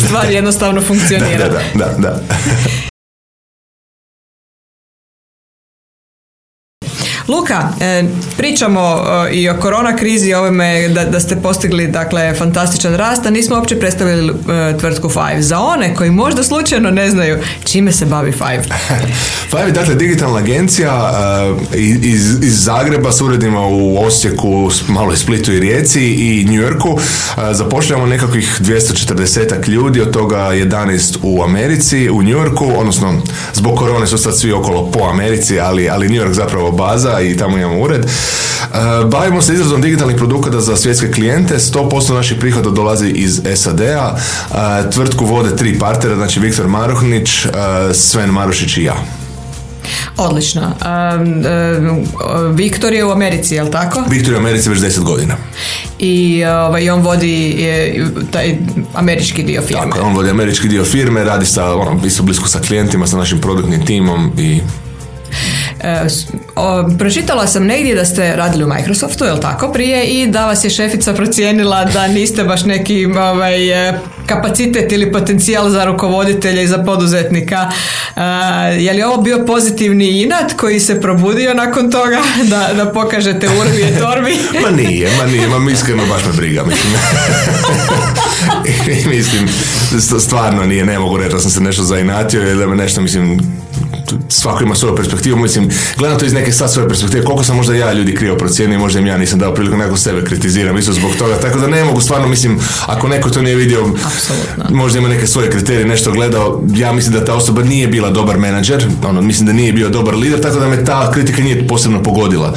stvar 0.05 0.31
jednostavno 0.31 0.81
funkcionira. 0.81 1.49
da, 1.49 1.85
da. 1.85 1.95
da. 1.97 2.19
Luka, 7.27 7.69
e, 7.81 8.03
pričamo 8.37 9.03
e, 9.29 9.33
i 9.33 9.49
o 9.49 9.59
korona 9.59 9.95
krizi, 9.95 10.33
ovome 10.33 10.87
da, 10.89 11.05
da 11.05 11.19
ste 11.19 11.35
postigli 11.35 11.87
dakle 11.87 12.33
fantastičan 12.33 12.95
rast, 12.95 13.25
a 13.25 13.29
nismo 13.29 13.55
uopće 13.55 13.79
predstavili 13.79 14.29
e, 14.29 14.77
tvrtku 14.77 15.09
Five. 15.09 15.41
Za 15.41 15.59
one 15.59 15.95
koji 15.95 16.11
možda 16.11 16.43
slučajno 16.43 16.91
ne 16.91 17.09
znaju 17.09 17.37
čime 17.63 17.91
se 17.91 18.05
bavi 18.05 18.31
Five. 18.31 18.63
Five 19.51 19.65
je 19.65 19.71
dakle 19.71 19.95
digitalna 19.95 20.37
agencija 20.37 21.13
iz, 22.01 22.43
iz 22.43 22.63
Zagreba 22.63 23.11
s 23.11 23.21
uredima 23.21 23.67
u 23.67 23.97
Osijeku, 24.05 24.69
malo 24.87 25.13
i 25.13 25.17
Splitu 25.17 25.53
i 25.53 25.59
Rijeci 25.59 26.01
i 26.01 26.45
New 26.45 26.61
Yorku. 26.61 26.99
Zapošljavamo 27.51 28.07
nekakvih 28.07 28.59
240 28.61 29.69
ljudi, 29.69 30.01
od 30.01 30.11
toga 30.11 30.37
11 30.37 31.17
u 31.23 31.43
Americi, 31.43 32.09
u 32.09 32.21
New 32.21 32.37
Yorku, 32.37 32.71
odnosno 32.77 33.21
zbog 33.53 33.77
korone 33.77 34.07
su 34.07 34.17
sad 34.17 34.39
svi 34.39 34.51
okolo 34.51 34.91
po 34.91 34.99
Americi, 35.09 35.59
ali, 35.59 35.89
ali 35.89 36.09
New 36.09 36.25
York 36.25 36.31
zapravo 36.31 36.71
baza 36.71 37.16
i 37.21 37.37
tamo 37.37 37.57
imamo 37.57 37.81
ured. 37.81 38.05
E, 38.05 38.07
bavimo 39.05 39.41
se 39.41 39.53
izrazom 39.53 39.81
digitalnih 39.81 40.17
produkata 40.17 40.61
za 40.61 40.77
svjetske 40.77 41.11
klijente. 41.11 41.55
100% 41.57 42.13
naših 42.13 42.37
prihoda 42.39 42.69
dolazi 42.69 43.09
iz 43.09 43.41
SAD-a. 43.55 44.17
E, 44.17 44.89
tvrtku 44.91 45.25
vode 45.25 45.55
tri 45.55 45.79
partnera, 45.79 46.15
znači 46.15 46.39
Viktor 46.39 46.67
Maruhnić, 46.67 47.45
e, 47.45 47.49
Sven 47.93 48.29
Marušić 48.29 48.77
i 48.77 48.83
ja. 48.83 48.95
Odlično. 50.17 50.71
Viktor 52.53 52.93
je 52.93 53.05
u 53.05 53.11
Americi, 53.11 53.55
je 53.55 53.63
li 53.63 53.71
tako? 53.71 54.03
Viktor 54.09 54.33
je 54.33 54.37
u 54.37 54.39
Americi 54.39 54.69
već 54.69 54.79
10 54.79 55.03
godina. 55.03 55.35
I 55.99 56.45
ovaj, 56.45 56.89
on 56.89 57.01
vodi 57.01 57.57
taj 58.31 58.57
američki 58.93 59.43
dio 59.43 59.61
firme. 59.61 59.91
Tako, 59.91 60.07
on 60.07 60.15
vodi 60.15 60.29
američki 60.29 60.67
dio 60.67 60.85
firme, 60.85 61.23
radi 61.23 61.45
sa, 61.45 61.75
ono, 61.75 61.99
blisko 62.21 62.47
sa 62.47 62.59
klijentima, 62.59 63.07
sa 63.07 63.17
našim 63.17 63.41
produktnim 63.41 63.85
timom 63.85 64.31
i 64.37 64.61
pročitala 66.99 67.47
sam 67.47 67.65
negdje 67.65 67.95
da 67.95 68.05
ste 68.05 68.35
radili 68.35 68.63
u 68.63 68.67
Microsoftu, 68.67 69.25
je 69.25 69.39
tako, 69.41 69.71
prije 69.73 70.03
i 70.03 70.27
da 70.27 70.45
vas 70.45 70.63
je 70.63 70.69
šefica 70.69 71.13
procijenila 71.13 71.85
da 71.85 72.07
niste 72.07 72.43
baš 72.43 72.65
neki 72.65 73.05
ovaj, 73.05 73.89
e, 73.89 73.99
kapacitet 74.25 74.91
ili 74.91 75.11
potencijal 75.11 75.69
za 75.69 75.85
rukovoditelja 75.85 76.61
i 76.61 76.67
za 76.67 76.77
poduzetnika. 76.77 77.69
je 78.79 78.93
li 78.93 79.03
ovo 79.03 79.21
bio 79.21 79.45
pozitivni 79.45 80.21
inat 80.21 80.53
koji 80.53 80.79
se 80.79 81.01
probudio 81.01 81.53
nakon 81.53 81.91
toga 81.91 82.21
da, 82.51 82.69
da 82.73 82.91
pokažete 82.91 83.47
urbi 83.47 83.81
i 83.81 83.99
torbi? 83.99 84.37
ma 84.63 84.69
nije, 84.69 85.09
ma 85.17 85.25
nije, 85.25 85.47
ma 85.47 85.71
iskreno 85.71 86.05
baš 86.05 86.25
me 86.25 86.33
briga, 86.33 86.63
mislim. 86.63 86.93
mislim, 89.15 89.47
stvarno 90.19 90.65
nije, 90.65 90.85
ne 90.85 90.99
mogu 90.99 91.17
reći 91.17 91.33
da 91.33 91.39
sam 91.39 91.51
se 91.51 91.61
nešto 91.61 91.83
zainatio 91.83 92.41
ili 92.41 92.59
da 92.59 92.67
me 92.67 92.75
nešto, 92.75 93.01
mislim, 93.01 93.39
svako 94.29 94.63
ima 94.63 94.75
svoju 94.75 94.95
perspektivu, 94.95 95.37
mislim, 95.37 95.69
gledam 95.97 96.19
to 96.19 96.25
iz 96.25 96.33
neke 96.33 96.51
sad 96.51 96.73
svoje 96.73 96.89
perspektive, 96.89 97.23
koliko 97.23 97.43
sam 97.43 97.55
možda 97.55 97.75
ja 97.75 97.93
ljudi 97.93 98.15
krivo 98.15 98.37
procijenio, 98.37 98.79
možda 98.79 98.99
im 98.99 99.07
ja 99.07 99.17
nisam 99.17 99.39
dao 99.39 99.53
priliku, 99.53 99.77
neko 99.77 99.97
sebe 99.97 100.23
kritiziram, 100.25 100.77
isto 100.77 100.93
zbog 100.93 101.11
toga, 101.19 101.35
tako 101.35 101.59
da 101.59 101.67
ne 101.67 101.83
mogu 101.83 102.01
stvarno, 102.01 102.27
mislim, 102.27 102.59
ako 102.85 103.07
neko 103.07 103.29
to 103.29 103.41
nije 103.41 103.55
vidio, 103.55 103.85
Absolutno. 104.05 104.77
možda 104.77 104.99
ima 104.99 105.07
neke 105.07 105.27
svoje 105.27 105.49
kriterije, 105.49 105.85
nešto 105.85 106.11
gledao, 106.11 106.61
ja 106.75 106.93
mislim 106.93 107.13
da 107.13 107.25
ta 107.25 107.33
osoba 107.33 107.63
nije 107.63 107.87
bila 107.87 108.09
dobar 108.09 108.37
menadžer, 108.37 108.85
ono, 109.07 109.21
mislim 109.21 109.47
da 109.47 109.53
nije 109.53 109.73
bio 109.73 109.89
dobar 109.89 110.15
lider, 110.15 110.41
tako 110.41 110.59
da 110.59 110.67
me 110.67 110.85
ta 110.85 111.11
kritika 111.11 111.41
nije 111.41 111.67
posebno 111.67 112.03
pogodila, 112.03 112.53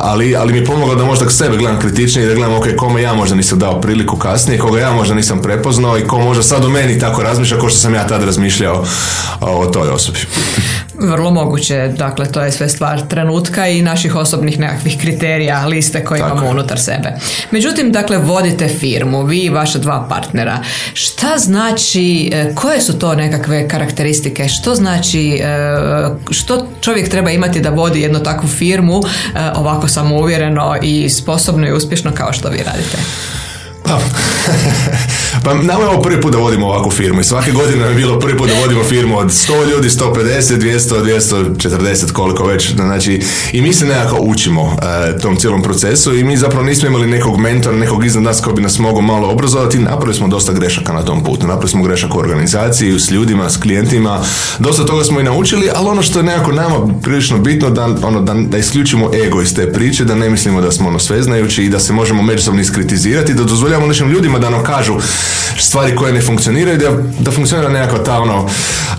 ali, 0.00 0.36
ali 0.36 0.52
mi 0.52 0.58
je 0.58 0.64
pomoglo 0.64 0.94
da 0.94 1.04
možda 1.04 1.30
sebe 1.30 1.56
gledam 1.56 1.80
kritičnije 1.80 2.24
i 2.24 2.28
da 2.28 2.34
gledam, 2.34 2.54
ok, 2.54 2.66
kome 2.76 3.02
ja 3.02 3.14
možda 3.14 3.36
nisam 3.36 3.58
dao 3.58 3.80
priliku 3.80 4.16
kasnije, 4.16 4.58
koga 4.58 4.80
ja 4.80 4.92
možda 4.92 5.14
nisam 5.14 5.42
prepoznao 5.42 5.98
i 5.98 6.06
ko 6.06 6.18
možda 6.18 6.42
sad 6.42 6.64
u 6.64 6.68
meni 6.68 6.98
tako 6.98 7.22
razmišlja 7.22 7.58
kao 7.58 7.68
što 7.68 7.78
sam 7.78 7.94
ja 7.94 8.06
tad 8.06 8.24
razmišljao 8.24 8.84
o 9.40 9.66
toj 9.66 9.88
osobi. 9.88 10.18
Vrlo 11.00 11.30
moguće, 11.30 11.92
dakle 11.96 12.32
to 12.32 12.40
je 12.40 12.52
sve 12.52 12.68
stvar 12.68 13.00
trenutka 13.08 13.68
i 13.68 13.82
naših 13.82 14.16
osobnih 14.16 14.58
nekakvih 14.58 14.98
kriterija, 15.00 15.66
liste 15.66 16.04
koje 16.04 16.18
imamo 16.18 16.50
unutar 16.50 16.80
sebe. 16.80 17.12
Međutim, 17.50 17.92
dakle, 17.92 18.18
vodite 18.18 18.68
firmu, 18.68 19.22
vi 19.22 19.38
i 19.38 19.50
vaša 19.50 19.78
dva 19.78 20.06
partnera. 20.08 20.58
Šta 20.94 21.38
znači, 21.38 22.30
e, 22.34 22.54
koje 22.54 22.80
su 22.80 22.98
to 22.98 23.14
nekakve 23.14 23.68
karakteristike? 23.68 24.48
Što 24.48 24.74
znači, 24.74 25.40
e, 25.42 25.78
što 26.30 26.66
čovjek 26.80 27.08
treba 27.08 27.30
imati 27.30 27.60
da 27.60 27.70
vodi 27.70 28.00
jednu 28.00 28.22
takvu 28.22 28.48
firmu 28.48 29.00
e, 29.00 29.38
ovako 29.54 29.88
samouvjereno 29.88 30.76
i 30.82 31.08
sposobno 31.08 31.66
i 31.66 31.72
uspješno 31.72 32.10
kao 32.14 32.32
što 32.32 32.48
vi 32.48 32.58
radite? 32.58 32.98
Pa, 35.44 35.54
nama 35.54 35.82
je 35.82 35.88
ovo 35.88 36.02
prvi 36.02 36.20
put 36.20 36.32
da 36.32 36.38
vodimo 36.38 36.66
ovakvu 36.66 36.90
firmu 36.90 37.20
i 37.20 37.24
svake 37.24 37.52
godine 37.52 37.86
je 37.86 37.94
bilo 37.94 38.18
prvi 38.18 38.38
put 38.38 38.48
da 38.48 38.60
vodimo 38.60 38.84
firmu 38.84 39.18
od 39.18 39.26
100 39.26 39.70
ljudi, 39.70 39.88
150, 39.88 40.58
200, 40.58 41.56
240, 41.58 42.12
koliko 42.12 42.46
već. 42.46 42.74
Znači, 42.74 43.22
i 43.52 43.62
mi 43.62 43.72
se 43.72 43.86
nekako 43.86 44.16
učimo 44.20 44.76
e, 44.82 45.18
tom 45.18 45.36
cijelom 45.36 45.62
procesu 45.62 46.14
i 46.14 46.24
mi 46.24 46.36
zapravo 46.36 46.64
nismo 46.64 46.88
imali 46.88 47.06
nekog 47.06 47.38
mentora, 47.38 47.76
nekog 47.76 48.04
iznad 48.04 48.24
nas 48.24 48.40
koji 48.40 48.54
bi 48.54 48.62
nas 48.62 48.78
mogao 48.78 49.00
malo 49.00 49.28
obrazovati. 49.28 49.78
Napravili 49.78 50.14
smo 50.14 50.28
dosta 50.28 50.52
grešaka 50.52 50.92
na 50.92 51.02
tom 51.02 51.24
putu. 51.24 51.46
Napravili 51.46 51.68
smo 51.68 51.82
grešak 51.82 52.14
u 52.14 52.18
organizaciji, 52.18 53.00
s 53.00 53.10
ljudima, 53.10 53.50
s 53.50 53.56
klijentima. 53.56 54.20
Dosta 54.58 54.86
toga 54.86 55.04
smo 55.04 55.20
i 55.20 55.24
naučili, 55.24 55.70
ali 55.74 55.88
ono 55.88 56.02
što 56.02 56.18
je 56.18 56.22
nekako 56.22 56.52
nama 56.52 56.76
prilično 57.02 57.38
bitno 57.38 57.70
da, 57.70 57.84
ono, 58.02 58.20
da, 58.20 58.34
da 58.34 58.58
isključimo 58.58 59.10
ego 59.26 59.42
iz 59.42 59.54
te 59.54 59.72
priče, 59.72 60.04
da 60.04 60.14
ne 60.14 60.30
mislimo 60.30 60.60
da 60.60 60.72
smo 60.72 60.88
ono 60.88 60.98
sveznajući 60.98 61.64
i 61.64 61.68
da 61.68 61.78
se 61.78 61.92
možemo 61.92 62.22
međusobno 62.22 62.60
iskritizirati, 62.60 63.34
da 63.34 63.44
dozvoljavamo 63.44 63.79
našim 63.86 64.10
ljudima 64.10 64.38
da 64.38 64.50
nam 64.50 64.64
kažu 64.64 64.94
stvari 65.58 65.96
koje 65.96 66.12
ne 66.12 66.20
funkcioniraju, 66.20 66.78
da, 66.78 66.90
da 67.18 67.30
funkcionira 67.30 67.68
nekakva 67.68 68.04
ta 68.04 68.20
ono, 68.20 68.48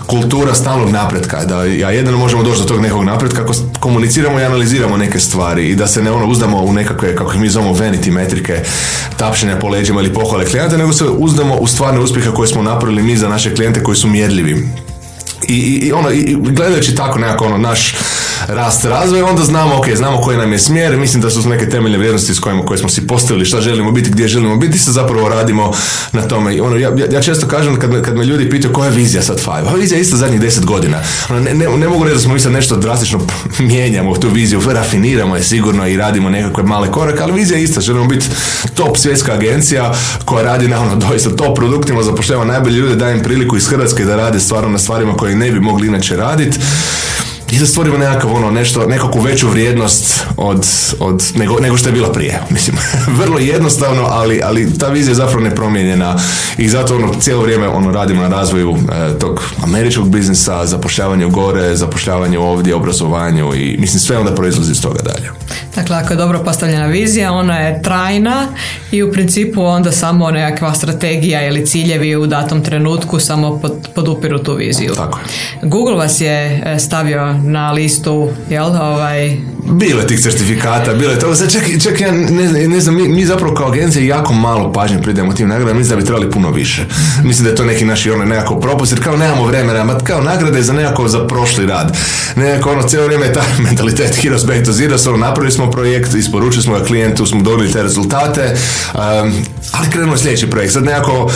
kultura 0.06 0.54
stalnog 0.54 0.90
napretka, 0.90 1.44
da 1.44 1.64
ja 1.64 1.90
jedino 1.90 2.18
možemo 2.18 2.42
doći 2.42 2.60
do 2.60 2.66
tog 2.66 2.80
nekog 2.80 3.04
napretka 3.04 3.42
ako 3.42 3.52
komuniciramo 3.80 4.40
i 4.40 4.44
analiziramo 4.44 4.96
neke 4.96 5.20
stvari 5.20 5.68
i 5.68 5.74
da 5.74 5.86
se 5.86 6.02
ne 6.02 6.10
ono 6.10 6.26
uzdamo 6.26 6.62
u 6.62 6.72
nekakve, 6.72 7.16
kako 7.16 7.38
mi 7.38 7.48
zovemo, 7.48 7.74
vanity 7.74 8.10
metrike, 8.10 8.60
tapšenja 9.16 9.56
po 9.56 9.68
leđima 9.68 10.00
ili 10.00 10.14
pohvale 10.14 10.46
klijenta, 10.46 10.76
nego 10.76 10.92
se 10.92 11.04
uzdamo 11.04 11.54
u 11.54 11.66
stvarne 11.66 12.00
uspjehe 12.00 12.30
koje 12.30 12.48
smo 12.48 12.62
napravili 12.62 13.02
mi 13.02 13.16
za 13.16 13.28
naše 13.28 13.54
klijente 13.54 13.82
koji 13.82 13.96
su 13.96 14.08
mjerljivi. 14.08 14.68
I, 15.48 15.56
i, 15.56 15.92
ono, 15.92 16.10
i 16.10 16.36
gledajući 16.40 16.94
tako 16.94 17.18
nekako 17.18 17.44
ono, 17.44 17.58
naš 17.58 17.96
rast 18.48 18.84
razvoj, 18.84 19.22
onda 19.22 19.42
znamo, 19.42 19.76
ok, 19.78 19.86
znamo 19.96 20.20
koji 20.20 20.38
nam 20.38 20.52
je 20.52 20.58
smjer, 20.58 20.96
mislim 20.96 21.22
da 21.22 21.30
su 21.30 21.48
neke 21.48 21.68
temeljne 21.68 21.98
vrijednosti 21.98 22.34
s 22.34 22.40
kojima 22.40 22.62
koje 22.62 22.78
smo 22.78 22.88
si 22.88 23.06
postavili, 23.06 23.44
šta 23.44 23.60
želimo 23.60 23.92
biti, 23.92 24.10
gdje 24.10 24.28
želimo 24.28 24.56
biti, 24.56 24.78
se 24.78 24.92
zapravo 24.92 25.28
radimo 25.28 25.72
na 26.12 26.22
tome. 26.22 26.62
Ono, 26.62 26.76
ja, 26.76 26.92
ja 27.10 27.22
često 27.22 27.46
kažem 27.46 27.76
kad 27.76 27.90
me, 27.92 28.02
kad 28.02 28.16
me 28.16 28.24
ljudi 28.24 28.50
pitaju 28.50 28.72
koja 28.74 28.86
je 28.86 28.96
vizija 28.96 29.22
sad 29.22 29.38
Five, 29.40 29.68
a 29.68 29.74
vizija 29.74 29.98
je 29.98 30.02
isto 30.02 30.16
zadnjih 30.16 30.40
deset 30.40 30.64
godina. 30.64 31.02
Ono, 31.30 31.40
ne, 31.40 31.54
ne, 31.54 31.76
ne, 31.76 31.88
mogu 31.88 32.04
reći 32.04 32.14
da 32.14 32.20
smo 32.20 32.34
mi 32.34 32.40
sad 32.40 32.52
nešto 32.52 32.76
drastično 32.76 33.20
mijenjamo 33.58 34.16
tu 34.16 34.28
viziju, 34.28 34.60
rafiniramo 34.72 35.36
je 35.36 35.42
sigurno 35.42 35.88
i 35.88 35.96
radimo 35.96 36.30
nekakve 36.30 36.62
male 36.62 36.90
korake, 36.90 37.22
ali 37.22 37.32
vizija 37.32 37.58
je 37.58 37.64
ista, 37.64 37.80
želimo 37.80 38.06
biti 38.06 38.26
top 38.74 38.96
svjetska 38.96 39.32
agencija 39.32 39.94
koja 40.24 40.44
radi 40.44 40.68
na 40.68 40.80
ono 40.80 40.96
doista 40.96 41.30
top 41.36 41.56
produktima, 41.56 42.02
zapošljava 42.02 42.44
najbolje 42.44 42.76
ljude, 42.76 42.96
daje 42.96 43.16
im 43.16 43.22
priliku 43.22 43.56
iz 43.56 43.68
Hrvatske 43.68 44.04
da 44.04 44.16
rade 44.16 44.40
stvarno 44.40 44.68
na 44.68 44.78
stvarima 44.78 45.14
koje 45.14 45.36
ne 45.36 45.50
bi 45.50 45.60
mogli 45.60 45.88
inače 45.88 46.16
raditi 46.16 46.58
i 47.52 47.58
da 47.58 47.66
stvorimo 47.66 47.98
nekakav 47.98 48.34
ono, 48.34 48.50
nešto, 48.50 48.86
nekakvu 48.86 49.20
veću 49.20 49.48
vrijednost 49.48 50.26
od, 50.36 50.66
od, 51.00 51.32
nego, 51.34 51.60
nego 51.60 51.76
što 51.76 51.88
je 51.88 51.92
bila 51.92 52.12
prije. 52.12 52.40
Mislim, 52.50 52.76
vrlo 53.20 53.38
jednostavno, 53.38 54.02
ali, 54.02 54.40
ali 54.44 54.78
ta 54.78 54.88
vizija 54.88 55.10
je 55.10 55.14
zapravo 55.14 55.40
nepromijenjena 55.40 56.18
i 56.58 56.68
zato 56.68 56.96
ono, 56.96 57.14
cijelo 57.20 57.42
vrijeme 57.42 57.68
ono, 57.68 57.92
radimo 57.92 58.22
na 58.22 58.28
razvoju 58.28 58.76
e, 58.76 59.18
tog 59.18 59.42
američkog 59.62 60.08
biznisa, 60.08 60.66
zapošljavanju 60.66 61.30
gore, 61.30 61.76
zapošljavanju 61.76 62.42
ovdje, 62.42 62.74
obrazovanju 62.74 63.54
i 63.54 63.76
mislim 63.78 64.00
sve 64.00 64.18
onda 64.18 64.34
proizlazi 64.34 64.72
iz 64.72 64.82
toga 64.82 65.02
dalje. 65.02 65.30
Dakle, 65.74 65.96
ako 65.96 66.12
je 66.12 66.16
dobro 66.16 66.38
postavljena 66.44 66.86
vizija, 66.86 67.32
ona 67.32 67.58
je 67.58 67.82
trajna 67.82 68.46
i 68.90 69.02
u 69.02 69.12
principu 69.12 69.62
onda 69.64 69.92
samo 69.92 70.30
nekakva 70.30 70.74
strategija 70.74 71.46
ili 71.46 71.66
ciljevi 71.66 72.16
u 72.16 72.26
datom 72.26 72.64
trenutku 72.64 73.20
samo 73.20 73.58
pod, 73.58 73.88
podupiru 73.94 74.38
tu 74.38 74.54
viziju. 74.54 74.94
Tako 74.94 75.18
Google 75.62 75.94
vas 75.94 76.20
je 76.20 76.62
e, 76.64 76.78
stavio 76.78 77.34
na 77.42 77.72
listu, 77.72 78.28
jel, 78.50 78.66
ovaj... 78.66 79.36
Bilo 79.70 80.00
je 80.00 80.06
tih 80.06 80.20
certifikata, 80.20 80.94
bilo 80.94 81.12
je 81.12 81.18
to. 81.18 81.34
Sad 81.34 81.52
čak, 81.52 81.62
čak 81.82 82.00
ja 82.00 82.12
ne, 82.12 82.68
ne 82.68 82.80
znam, 82.80 82.94
mi, 82.94 83.08
mi, 83.08 83.24
zapravo 83.26 83.54
kao 83.54 83.68
agencija 83.68 84.16
jako 84.16 84.32
malo 84.32 84.72
pažnje 84.72 85.02
pridemo 85.02 85.32
tim 85.32 85.48
nagradama, 85.48 85.78
mislim 85.78 85.96
da 85.96 86.00
bi 86.00 86.06
trebali 86.06 86.30
puno 86.30 86.50
više. 86.50 86.86
Mislim 87.24 87.44
da 87.44 87.50
je 87.50 87.56
to 87.56 87.64
neki 87.64 87.84
naši 87.84 88.10
ono 88.10 88.24
nekako 88.24 88.60
propust, 88.60 88.92
jer 88.92 89.04
kao 89.04 89.16
nemamo 89.16 89.46
vremena, 89.46 89.84
ma 89.84 89.98
kao 89.98 90.20
nagrade 90.20 90.62
za 90.62 90.72
nekako 90.72 91.08
za 91.08 91.26
prošli 91.26 91.66
rad. 91.66 91.96
Nekako 92.36 92.70
ono, 92.70 92.82
cijelo 92.82 93.06
vrijeme 93.06 93.26
je 93.26 93.32
taj 93.32 93.44
mentalitet 93.68 94.22
Heroes 94.22 94.46
Back 94.46 94.64
to 94.64 94.72
Zero, 94.72 94.96
ono, 95.06 95.16
napravili 95.16 95.52
smo 95.52 95.70
projekt, 95.70 96.14
isporučili 96.14 96.62
smo 96.62 96.78
ga 96.78 96.84
klijentu, 96.84 97.26
smo 97.26 97.42
dobili 97.42 97.72
te 97.72 97.82
rezultate, 97.82 98.54
um, 98.94 99.32
ali 99.72 99.90
krenemo 99.90 100.16
sljedeći 100.16 100.50
projekt. 100.50 100.72
Sad 100.72 100.84
nekako, 100.84 101.30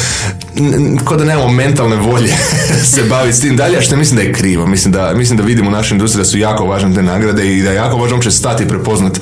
ko 1.04 1.16
da 1.16 1.24
nemamo 1.24 1.48
mentalne 1.48 1.96
volje 1.96 2.32
se 2.92 3.02
baviti 3.02 3.36
s 3.36 3.40
tim 3.40 3.56
dalje, 3.56 3.82
što 3.82 3.96
mislim 3.96 4.16
da 4.16 4.22
je 4.22 4.32
krivo. 4.32 4.66
Mislim 4.66 4.92
da, 4.92 5.12
mislim 5.14 5.36
da 5.36 5.42
vidimo 5.42 5.68
u 5.68 5.72
industriji 5.96 6.24
da 6.24 6.30
su 6.30 6.38
jako 6.38 6.64
važne 6.64 6.94
te 6.94 7.02
nagrade 7.02 7.56
i 7.56 7.62
da 7.62 7.70
je 7.70 7.76
jako 7.76 7.96
važno 7.96 8.16
uopće 8.16 8.30
stati 8.30 8.64
i 8.64 8.68
prepoznat 8.68 9.20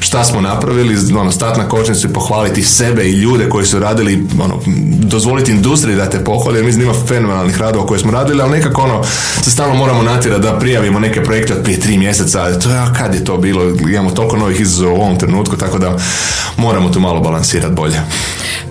šta 0.00 0.24
smo 0.24 0.40
napravili, 0.40 1.14
ono, 1.18 1.32
stati 1.32 1.60
na 1.60 1.68
kočnicu 1.68 2.06
i 2.06 2.12
pohvaliti 2.12 2.62
sebe 2.62 3.04
i 3.04 3.12
ljude 3.12 3.48
koji 3.48 3.66
su 3.66 3.78
radili, 3.78 4.26
ono, 4.40 4.60
dozvoliti 4.98 5.52
industriji 5.52 5.96
da 5.96 6.10
te 6.10 6.24
pohvali, 6.24 6.58
jer 6.58 6.74
da 6.74 6.82
ima 6.82 6.94
fenomenalnih 7.08 7.58
radova 7.58 7.86
koje 7.86 8.00
smo 8.00 8.12
radili, 8.12 8.42
ali 8.42 8.50
nekako 8.50 8.82
ono, 8.82 9.04
se 9.42 9.50
stalno 9.50 9.74
moramo 9.74 10.02
natjerati 10.02 10.42
da 10.42 10.58
prijavimo 10.58 11.00
neke 11.00 11.24
projekte 11.24 11.54
od 11.54 11.62
prije 11.62 11.80
tri 11.80 11.98
mjeseca, 11.98 12.58
to 12.58 12.70
je, 12.70 12.78
a 12.78 12.92
kad 12.92 13.14
je 13.14 13.24
to 13.24 13.36
bilo, 13.36 13.62
imamo 13.90 14.10
toliko 14.10 14.36
novih 14.36 14.60
izazova 14.60 14.92
u 14.92 15.00
ovom 15.00 15.18
trenutku, 15.18 15.56
tako 15.56 15.78
da 15.78 15.96
moramo 16.56 16.88
tu 16.88 17.00
malo 17.00 17.20
balansirati 17.20 17.74
bolje. 17.74 18.00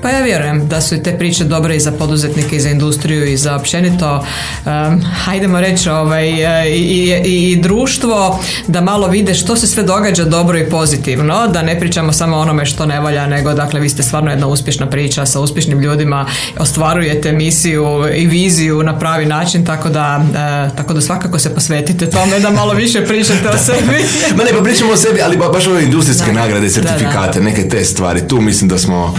Pa 0.02 0.10
ja 0.10 0.22
vjerujem 0.22 0.68
da 0.68 0.82
su 0.82 0.96
i 0.96 1.04
te 1.04 1.18
priče 1.18 1.44
dobre 1.44 1.76
i 1.76 1.80
za 1.80 1.92
poduzetnike 1.92 2.56
i 2.56 2.60
za 2.60 2.70
industriju 2.70 3.26
i 3.26 3.38
za 3.38 3.56
općenito 3.56 4.26
um, 4.66 5.02
hajdemo 5.26 5.62
reći 5.62 5.90
ovaj, 5.90 6.30
i, 6.30 7.14
i, 7.26 7.52
i, 7.52 7.56
društvo 7.56 8.40
da 8.68 8.82
malo 8.82 9.08
vide 9.08 9.34
što 9.34 9.56
se 9.56 9.68
sve 9.68 9.84
događa 9.84 10.24
dobro 10.24 10.58
i 10.58 10.70
pozitivno, 10.70 11.48
da 11.48 11.62
ne 11.62 11.80
pričamo 11.80 12.14
samo 12.14 12.38
onome 12.38 12.66
što 12.66 12.86
ne 12.86 13.00
valja, 13.00 13.28
nego 13.28 13.54
dakle 13.54 13.80
vi 13.80 13.90
ste 13.90 14.04
stvarno 14.04 14.32
jedna 14.32 14.48
uspješna 14.48 14.90
priča 14.90 15.26
sa 15.26 15.40
uspješnim 15.40 15.80
ljudima, 15.80 16.26
ostvarujete 16.58 17.32
misiju 17.32 17.86
i 18.16 18.28
viziju 18.28 18.84
na 18.84 19.00
pravi 19.00 19.26
način, 19.26 19.66
tako 19.66 19.90
da, 19.90 20.26
uh, 20.30 20.76
tako 20.78 20.94
da 20.94 21.02
svakako 21.02 21.40
se 21.40 21.56
posvetite 21.56 22.10
tome 22.10 22.40
da 22.40 22.50
malo 22.50 22.74
više 22.74 23.06
pričate 23.06 23.50
o 23.50 23.58
sebi. 23.58 24.06
Ma 24.38 24.44
ne, 24.44 24.50
pa 24.58 24.64
pričamo 24.64 24.92
o 24.92 24.98
sebi, 24.98 25.22
ali 25.22 25.38
baš 25.38 25.68
ove 25.68 25.84
industrijske 25.84 26.34
nagrade, 26.34 26.70
certifikate, 26.70 27.42
neke 27.42 27.70
te 27.70 27.86
stvari, 27.86 28.28
tu 28.28 28.42
mislim 28.42 28.70
da 28.70 28.78
smo 28.78 29.16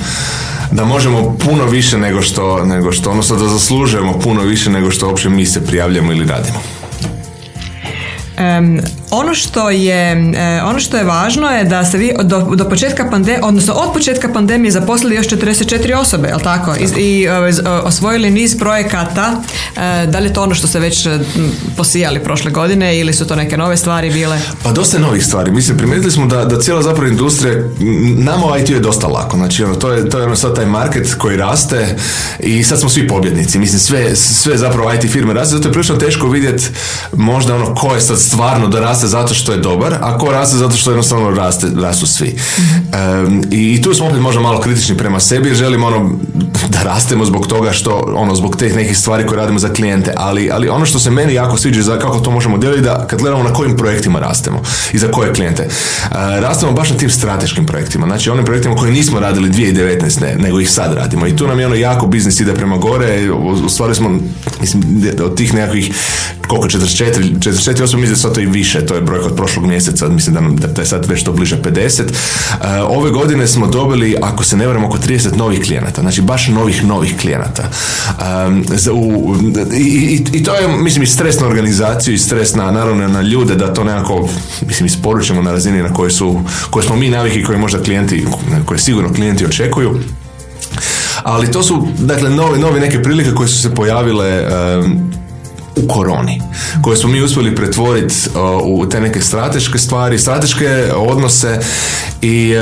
da 0.71 0.85
možemo 0.85 1.37
puno 1.45 1.65
više 1.67 1.99
nego 1.99 2.23
što, 2.23 2.65
nego 2.65 2.93
što, 2.93 3.11
odnosno 3.11 3.37
da 3.37 3.49
zaslužujemo 3.49 4.19
puno 4.19 4.43
više 4.43 4.71
nego 4.71 4.91
što 4.91 5.09
uopće 5.09 5.29
mi 5.29 5.47
se 5.47 5.67
prijavljamo 5.67 6.13
ili 6.13 6.27
radimo. 6.27 6.59
Um, 8.39 8.81
ono 9.11 9.35
što 9.35 9.71
je 9.71 10.33
e, 10.37 10.63
ono 10.63 10.81
što 10.81 10.97
je 10.97 11.05
važno 11.05 11.49
je 11.49 11.65
da 11.65 11.85
ste 11.85 11.99
vi 11.99 12.13
do, 12.23 12.41
do 12.41 12.69
početka 12.69 13.11
pandemije, 13.11 13.45
odnosno 13.45 13.75
od 13.75 13.93
početka 13.93 14.33
pandemije 14.33 14.73
zaposlili 14.73 15.17
još 15.17 15.27
44 15.27 15.95
osobe, 15.97 16.29
jel 16.29 16.41
tako? 16.41 16.75
I, 16.77 17.03
i 17.03 17.29
osvojili 17.83 18.31
niz 18.31 18.59
projekata. 18.59 19.43
Da 20.09 20.19
li 20.19 20.27
je 20.27 20.33
to 20.33 20.43
ono 20.43 20.55
što 20.55 20.67
ste 20.67 20.79
već 20.79 21.09
posijali 21.77 22.25
prošle 22.25 22.51
godine 22.51 22.99
ili 22.99 23.13
su 23.13 23.27
to 23.27 23.37
neke 23.37 23.57
nove 23.57 23.77
stvari 23.77 24.11
bile? 24.11 24.41
Pa 24.63 24.73
dosta 24.73 24.99
novih 24.99 25.25
stvari. 25.27 25.51
Mislim, 25.51 25.79
primijetili 25.79 26.13
smo 26.13 26.27
da, 26.27 26.45
da 26.45 26.61
cijela 26.61 26.83
zapravo 26.83 27.09
industrija, 27.09 27.55
nama 28.17 28.47
u 28.47 28.59
IT 28.59 28.71
je 28.71 28.81
dosta 28.81 29.07
lako. 29.07 29.37
Znači, 29.37 29.65
ono, 29.65 29.75
to 29.75 29.93
je, 29.93 30.11
to 30.11 30.19
je 30.19 30.25
ono 30.25 30.37
sad 30.37 30.55
taj 30.57 30.67
market 30.67 31.15
koji 31.15 31.37
raste 31.37 31.97
i 32.41 32.65
sad 32.65 32.81
smo 32.81 32.89
svi 32.89 33.09
pobjednici. 33.09 33.59
Mislim, 33.59 33.81
sve, 33.81 34.17
sve 34.17 34.59
zapravo 34.59 34.93
IT 34.93 35.13
firme 35.13 35.35
raste, 35.35 35.57
zato 35.57 35.69
je 35.69 35.73
prilično 35.73 35.97
teško 35.97 36.29
vidjeti 36.29 36.65
možda 37.13 37.55
ono 37.55 37.75
ko 37.75 37.95
je 37.95 38.01
sad 38.01 38.21
stvarno 38.21 38.69
da 38.69 38.81
raste 38.97 39.09
zato 39.09 39.35
što 39.35 39.53
je 39.53 39.59
dobar, 39.59 39.95
a 40.01 40.19
ko 40.19 40.31
raste 40.31 40.57
zato 40.57 40.77
što 40.77 40.91
jednostavno 40.91 41.31
raste, 41.31 41.67
rastu 41.77 42.07
svi. 42.07 42.37
i, 43.51 43.75
I 43.75 43.83
tu 43.83 43.95
smo 43.95 44.07
opet 44.07 44.21
možda 44.21 44.41
malo 44.41 44.61
kritični 44.61 44.97
prema 44.97 45.21
sebi 45.21 45.49
jer 45.49 45.57
želimo 45.57 45.87
ono 45.87 46.11
da 46.69 46.83
rastemo 46.83 47.25
zbog 47.25 47.47
toga 47.47 47.73
što, 47.73 48.13
ono, 48.15 48.35
zbog 48.35 48.57
teh 48.57 48.77
nekih 48.77 48.99
stvari 48.99 49.27
koje 49.27 49.37
radimo 49.37 49.59
za 49.59 49.69
klijente, 49.69 50.13
ali, 50.17 50.51
ali 50.53 50.69
ono 50.69 50.87
što 50.87 50.99
se 50.99 51.11
meni 51.11 51.35
jako 51.35 51.57
sviđa 51.57 51.83
za 51.83 51.99
kako 51.99 52.21
to 52.21 52.31
možemo 52.31 52.59
dijeliti 52.59 52.83
da 52.83 53.07
kad 53.07 53.21
gledamo 53.21 53.43
na 53.43 53.53
kojim 53.53 53.77
projektima 53.77 54.19
rastemo 54.19 54.63
i 54.93 54.99
za 54.99 55.09
koje 55.09 55.35
klijente. 55.35 55.67
Uh, 55.67 56.17
rastemo 56.17 56.73
baš 56.73 56.91
na 56.91 56.97
tim 56.97 57.11
strateškim 57.11 57.67
projektima, 57.67 58.07
znači 58.07 58.31
onim 58.31 58.45
projektima 58.45 58.77
koje 58.77 58.93
nismo 58.93 59.21
radili 59.21 59.51
2019. 59.51 60.21
Ne, 60.21 60.37
nego 60.39 60.61
ih 60.61 60.71
sad 60.71 60.95
radimo 60.95 61.27
i 61.27 61.37
tu 61.37 61.47
nam 61.47 61.61
je 61.61 61.67
ono 61.67 61.75
jako 61.75 62.07
biznis 62.07 62.41
ide 62.41 62.55
prema 62.55 62.77
gore, 62.77 63.31
u 63.65 63.69
stvari 63.69 63.95
smo, 63.95 64.11
mislim, 64.61 64.83
od 65.25 65.37
tih 65.37 65.55
nekakvih 65.55 65.93
koliko 66.47 66.69
44, 66.69 67.39
44 67.39 67.83
osoba, 67.83 68.01
mislim 68.01 68.15
da 68.15 68.21
sad 68.21 68.35
to 68.35 68.41
i 68.41 68.47
više, 68.47 68.86
to 68.87 68.95
je 68.95 69.01
brojka 69.01 69.27
od 69.27 69.37
prošlog 69.37 69.67
mjeseca, 69.67 70.09
mislim 70.09 70.35
da, 70.35 70.67
da 70.67 70.83
je 70.83 70.87
sad 70.87 71.07
već 71.07 71.25
to 71.25 71.33
bliže 71.33 71.57
50. 71.57 72.03
Uh, 72.03 72.67
ove 72.89 73.11
godine 73.11 73.47
smo 73.47 73.67
dobili, 73.67 74.17
ako 74.23 74.45
se 74.45 74.57
ne 74.57 74.67
varam, 74.67 74.85
oko 74.85 74.99
30 74.99 75.37
novih 75.37 75.61
klijenata, 75.61 76.01
znači 76.01 76.23
baš 76.23 76.49
novih, 76.49 76.85
novih 76.85 77.17
klijenata. 77.21 77.71
I, 79.79 80.25
i, 80.33 80.45
to 80.45 80.55
je, 80.55 80.69
mislim, 80.69 81.03
i 81.03 81.07
stres 81.07 81.41
na 81.41 81.47
organizaciju 81.47 82.15
i 82.15 82.19
stres 82.19 82.55
na, 82.55 82.71
naravno, 82.71 83.09
na 83.09 83.23
ljude 83.23 83.55
da 83.55 83.75
to 83.75 83.85
nekako, 83.85 84.29
mislim, 84.67 84.87
isporučimo 84.87 85.43
na 85.43 85.53
razini 85.53 85.83
na 85.83 85.93
kojoj 85.93 86.11
su, 86.11 86.41
koje 86.71 86.87
smo 86.87 86.97
mi 86.97 87.11
naviki, 87.11 87.45
koje 87.45 87.59
možda 87.59 87.83
klijenti, 87.83 88.25
koje 88.65 88.79
sigurno 88.79 89.13
klijenti 89.15 89.47
očekuju. 89.47 90.01
Ali 91.23 91.51
to 91.51 91.63
su, 91.63 91.89
dakle, 91.99 92.31
novi, 92.31 92.59
novi 92.59 92.81
neke 92.81 93.03
prilike 93.03 93.35
koje 93.35 93.49
su 93.49 93.63
se 93.63 93.75
pojavile 93.75 94.47
um, 94.79 95.13
u 95.77 95.89
koroni, 95.89 96.43
koje 96.83 96.97
smo 96.97 97.09
mi 97.09 97.23
uspjeli 97.23 97.55
pretvoriti 97.55 98.15
uh, 98.29 98.81
u 98.81 98.89
te 98.89 99.01
neke 99.01 99.21
strateške 99.21 99.79
stvari, 99.79 100.19
strateške 100.19 100.85
odnose 100.97 101.61
i, 102.23 102.55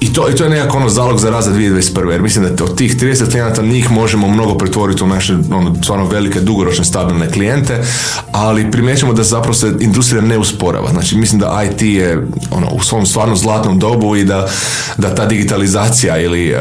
i, 0.00 0.12
to, 0.12 0.28
i 0.30 0.34
to 0.34 0.44
je 0.44 0.50
nekako 0.50 0.76
ono 0.76 0.88
zalog 0.88 1.18
za 1.18 1.30
raz 1.30 1.44
za 1.44 1.52
2021. 1.52 2.10
Jer 2.10 2.22
mislim 2.22 2.56
da 2.56 2.64
od 2.64 2.76
tih 2.76 2.96
30 2.96 3.30
klijenata 3.30 3.62
njih 3.62 3.90
možemo 3.90 4.28
mnogo 4.28 4.54
pretvoriti 4.54 5.04
u 5.04 5.06
naše 5.06 5.34
ono, 5.52 5.74
stvarno 5.82 6.04
velike, 6.06 6.40
dugoročne, 6.40 6.84
stabilne 6.84 7.30
klijente, 7.30 7.84
ali 8.32 8.70
primjećujemo 8.70 9.14
da 9.14 9.22
zapravo 9.22 9.54
se 9.54 9.72
industrija 9.80 10.22
ne 10.22 10.38
usporava. 10.38 10.90
Znači 10.90 11.16
mislim 11.16 11.40
da 11.40 11.62
IT 11.70 11.82
je 11.82 12.26
ono, 12.50 12.68
u 12.70 12.82
svom 12.82 13.06
stvarno 13.06 13.36
zlatnom 13.36 13.78
dobu 13.78 14.16
i 14.16 14.24
da, 14.24 14.48
da 14.96 15.14
ta 15.14 15.26
digitalizacija 15.26 16.18
ili 16.18 16.54
uh, 16.54 16.58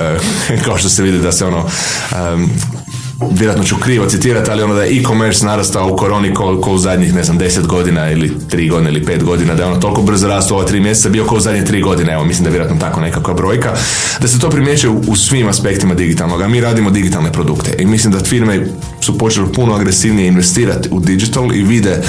kao 0.66 0.78
što 0.78 0.90
se 0.90 1.04
vidi 1.04 1.20
da 1.20 1.32
se 1.32 1.46
ono 1.46 1.66
vjerojatno 3.32 3.64
ću 3.64 3.76
krivo 3.76 4.06
citirati, 4.06 4.52
ali 4.52 4.64
ono 4.64 4.74
da 4.74 4.84
je 4.84 4.98
e-commerce 4.98 5.46
narastao 5.46 5.94
u 5.94 5.96
koroni 5.96 6.34
ko, 6.34 6.62
ko 6.62 6.72
u 6.72 6.78
zadnjih, 6.78 7.14
ne 7.14 7.24
znam, 7.24 7.38
deset 7.38 7.68
godina 7.68 8.12
ili 8.12 8.32
tri 8.50 8.70
godine 8.70 8.90
ili 8.90 9.06
pet 9.06 9.24
godina, 9.24 9.54
da 9.54 9.64
je 9.64 9.70
ono 9.70 9.80
toliko 9.80 10.02
brzo 10.02 10.28
rastao 10.28 10.58
ova 10.58 10.68
tri 10.68 10.80
mjeseca, 10.80 11.10
bio 11.10 11.26
kao 11.26 11.38
u 11.38 11.40
zadnje 11.40 11.66
tri 11.66 11.82
godine, 11.82 12.14
evo, 12.14 12.26
mislim 12.26 12.44
da 12.44 12.50
je 12.50 12.52
vjerojatno 12.52 12.80
tako 12.80 13.02
nekakva 13.02 13.34
brojka, 13.34 13.74
da 14.20 14.28
se 14.28 14.40
to 14.40 14.50
primjećuje 14.50 14.92
u, 15.08 15.16
svim 15.16 15.48
aspektima 15.48 15.94
digitalnog, 15.94 16.42
a 16.42 16.48
mi 16.48 16.62
radimo 16.62 16.90
digitalne 16.90 17.32
produkte 17.32 17.76
i 17.80 17.86
mislim 17.86 18.14
da 18.14 18.20
firme 18.20 18.68
su 19.02 19.18
počele 19.18 19.54
puno 19.54 19.74
agresivnije 19.74 20.28
investirati 20.28 20.90
u 20.92 21.00
digital 21.00 21.56
i 21.56 21.64
vide 21.64 22.02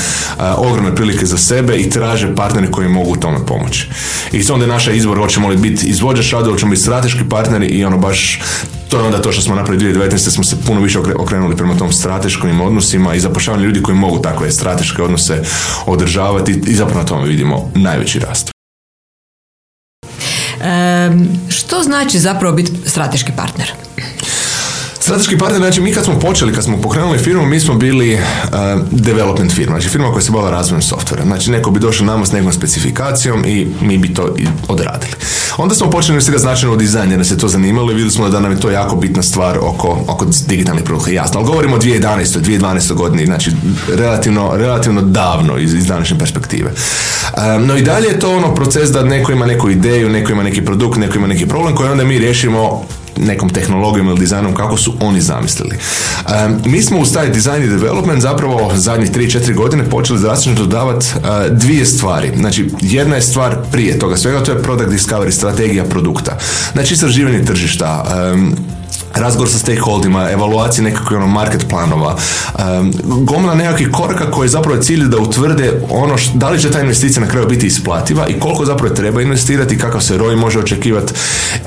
ogromne 0.56 0.94
prilike 0.94 1.26
za 1.26 1.38
sebe 1.38 1.76
i 1.76 1.90
traže 1.90 2.34
partnere 2.34 2.70
koji 2.70 2.88
mogu 2.88 3.12
u 3.12 3.16
tome 3.16 3.38
pomoći. 3.46 3.88
I 4.32 4.44
to 4.44 4.54
onda 4.54 4.66
je 4.66 4.72
naša 4.72 4.92
izbor, 4.92 5.18
hoćemo 5.18 5.48
li 5.48 5.56
biti 5.56 5.86
izvođač 5.86 6.32
rada, 6.32 6.50
hoćemo 6.50 6.70
biti 6.70 6.82
strateški 6.82 7.24
partneri 7.28 7.66
i 7.66 7.84
ono 7.84 7.98
baš 7.98 8.40
to 8.88 8.98
je 8.98 9.04
onda 9.04 9.22
to 9.22 9.32
što 9.32 9.42
smo 9.42 9.54
napravili 9.54 9.94
2019. 9.94 10.18
smo 10.18 10.44
se 10.44 10.56
puno 10.66 10.80
više 10.80 10.98
okrenuli 10.98 11.56
prema 11.56 11.76
tom 11.76 11.92
strateškim 11.92 12.60
odnosima 12.60 13.14
i 13.14 13.20
zapošljavanju 13.20 13.64
ljudi 13.64 13.82
koji 13.82 13.96
mogu 13.96 14.18
takve 14.18 14.50
strateške 14.50 15.02
odnose 15.02 15.42
održavati 15.86 16.62
i 16.66 16.74
zapravo 16.74 17.00
na 17.00 17.06
tome 17.06 17.28
vidimo 17.28 17.70
najveći 17.74 18.18
rast. 18.18 18.50
što 21.48 21.82
znači 21.82 22.18
zapravo 22.18 22.54
biti 22.54 22.72
strateški 22.86 23.32
partner? 23.36 23.72
Strateški 25.08 25.38
partner, 25.38 25.60
znači 25.60 25.80
mi 25.80 25.92
kad 25.92 26.04
smo 26.04 26.18
počeli, 26.18 26.52
kad 26.52 26.64
smo 26.64 26.80
pokrenuli 26.80 27.18
firmu, 27.18 27.46
mi 27.46 27.60
smo 27.60 27.74
bili 27.74 28.14
uh, 28.14 28.20
development 28.90 29.52
firma, 29.52 29.76
znači 29.76 29.88
firma 29.88 30.12
koja 30.12 30.22
se 30.22 30.32
bavila 30.32 30.50
razvojem 30.50 30.82
softvera. 30.82 31.24
Znači 31.24 31.50
neko 31.50 31.70
bi 31.70 31.80
došao 31.80 32.06
nama 32.06 32.26
s 32.26 32.32
nekom 32.32 32.52
specifikacijom 32.52 33.44
i 33.44 33.66
mi 33.80 33.98
bi 33.98 34.14
to 34.14 34.34
odradili. 34.68 35.12
Onda 35.56 35.74
smo 35.74 35.90
počeli 35.90 36.12
investirati 36.14 36.42
značajno 36.42 36.74
u 36.74 36.76
dizajn 36.76 37.10
jer 37.10 37.18
nas 37.18 37.30
je 37.30 37.38
to 37.38 37.48
zanimalo 37.48 37.90
i 37.90 37.94
vidjeli 37.94 38.10
smo 38.10 38.28
da 38.28 38.40
nam 38.40 38.52
je 38.52 38.60
to 38.60 38.70
jako 38.70 38.96
bitna 38.96 39.22
stvar 39.22 39.58
oko, 39.58 39.98
oko 40.08 40.26
digitalnih 40.46 40.84
produkta. 40.84 41.10
Jasno, 41.10 41.40
ali 41.40 41.46
govorimo 41.46 41.76
o 41.76 41.78
2011. 41.78 42.40
2012. 42.40 42.94
godini, 42.94 43.26
znači 43.26 43.50
relativno, 43.94 44.50
relativno 44.56 45.02
davno 45.02 45.58
iz, 45.58 45.74
iz 45.74 45.86
današnje 45.86 46.18
perspektive. 46.18 46.70
Um, 46.70 47.66
no 47.66 47.76
i 47.76 47.82
dalje 47.82 48.06
je 48.06 48.18
to 48.18 48.36
ono 48.36 48.54
proces 48.54 48.90
da 48.90 49.02
neko 49.02 49.32
ima 49.32 49.46
neku 49.46 49.70
ideju, 49.70 50.08
neko 50.08 50.32
ima 50.32 50.42
neki 50.42 50.64
produkt, 50.64 50.98
neko 50.98 51.18
ima 51.18 51.26
neki 51.26 51.46
problem 51.46 51.74
koji 51.74 51.90
onda 51.90 52.04
mi 52.04 52.18
riješimo 52.18 52.84
nekom 53.26 53.48
tehnologijom 53.48 54.08
ili 54.08 54.18
dizajnom 54.18 54.54
kako 54.54 54.76
su 54.76 54.92
oni 55.00 55.20
zamislili. 55.20 55.76
mi 56.64 56.82
smo 56.82 56.98
u 56.98 57.04
taj 57.04 57.28
design 57.28 57.62
i 57.62 57.68
development 57.68 58.22
zapravo 58.22 58.72
zadnjih 58.74 59.10
3-4 59.10 59.54
godine 59.54 59.84
počeli 59.84 60.20
drastično 60.20 60.54
dodavati 60.54 61.06
dvije 61.50 61.86
stvari. 61.86 62.32
Znači, 62.36 62.70
jedna 62.80 63.16
je 63.16 63.22
stvar 63.22 63.56
prije 63.72 63.98
toga 63.98 64.16
svega, 64.16 64.42
to 64.42 64.52
je 64.52 64.62
product 64.62 64.90
discovery, 64.90 65.30
strategija 65.30 65.84
produkta. 65.84 66.38
Znači, 66.72 66.94
istraživanje 66.94 67.44
tržišta, 67.44 68.04
razgovor 69.20 69.50
sa 69.50 69.58
stakeholdima, 69.58 70.30
evaluacije 70.30 70.84
nekakvih 70.84 71.18
ono 71.18 71.26
market 71.26 71.66
planova, 71.68 72.16
um, 72.54 72.92
gomila 73.24 73.54
nekakvih 73.54 73.88
koraka 73.92 74.30
koji 74.30 74.48
zapravo 74.48 74.82
cilj 74.82 75.04
da 75.04 75.18
utvrde 75.18 75.80
ono 75.90 76.16
da 76.34 76.50
li 76.50 76.60
će 76.60 76.70
ta 76.70 76.80
investicija 76.80 77.24
na 77.24 77.30
kraju 77.30 77.48
biti 77.48 77.66
isplativa 77.66 78.26
i 78.28 78.40
koliko 78.40 78.64
zapravo 78.64 78.94
treba 78.94 79.22
investirati, 79.22 79.78
kakav 79.78 80.00
se 80.00 80.18
ROI 80.18 80.36
može 80.36 80.58
očekivati 80.58 81.12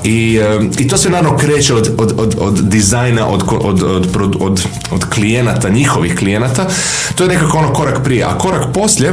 i, 0.04 0.40
i 0.78 0.88
to 0.88 0.96
se 0.96 1.10
naravno 1.10 1.38
kreće 1.38 1.74
od, 1.74 1.94
od, 1.98 2.14
od, 2.18 2.36
od 2.40 2.68
dizajna, 2.68 3.26
od, 3.26 3.42
od, 3.50 3.82
od, 3.82 4.36
od, 4.40 4.66
od 4.90 5.04
klijenata, 5.04 5.68
njihovih 5.68 6.16
klijenata, 6.16 6.66
to 7.14 7.24
je 7.24 7.28
nekako 7.28 7.58
ono 7.58 7.72
korak 7.72 8.04
prije, 8.04 8.24
a 8.24 8.38
korak 8.38 8.64
poslije 8.74 9.12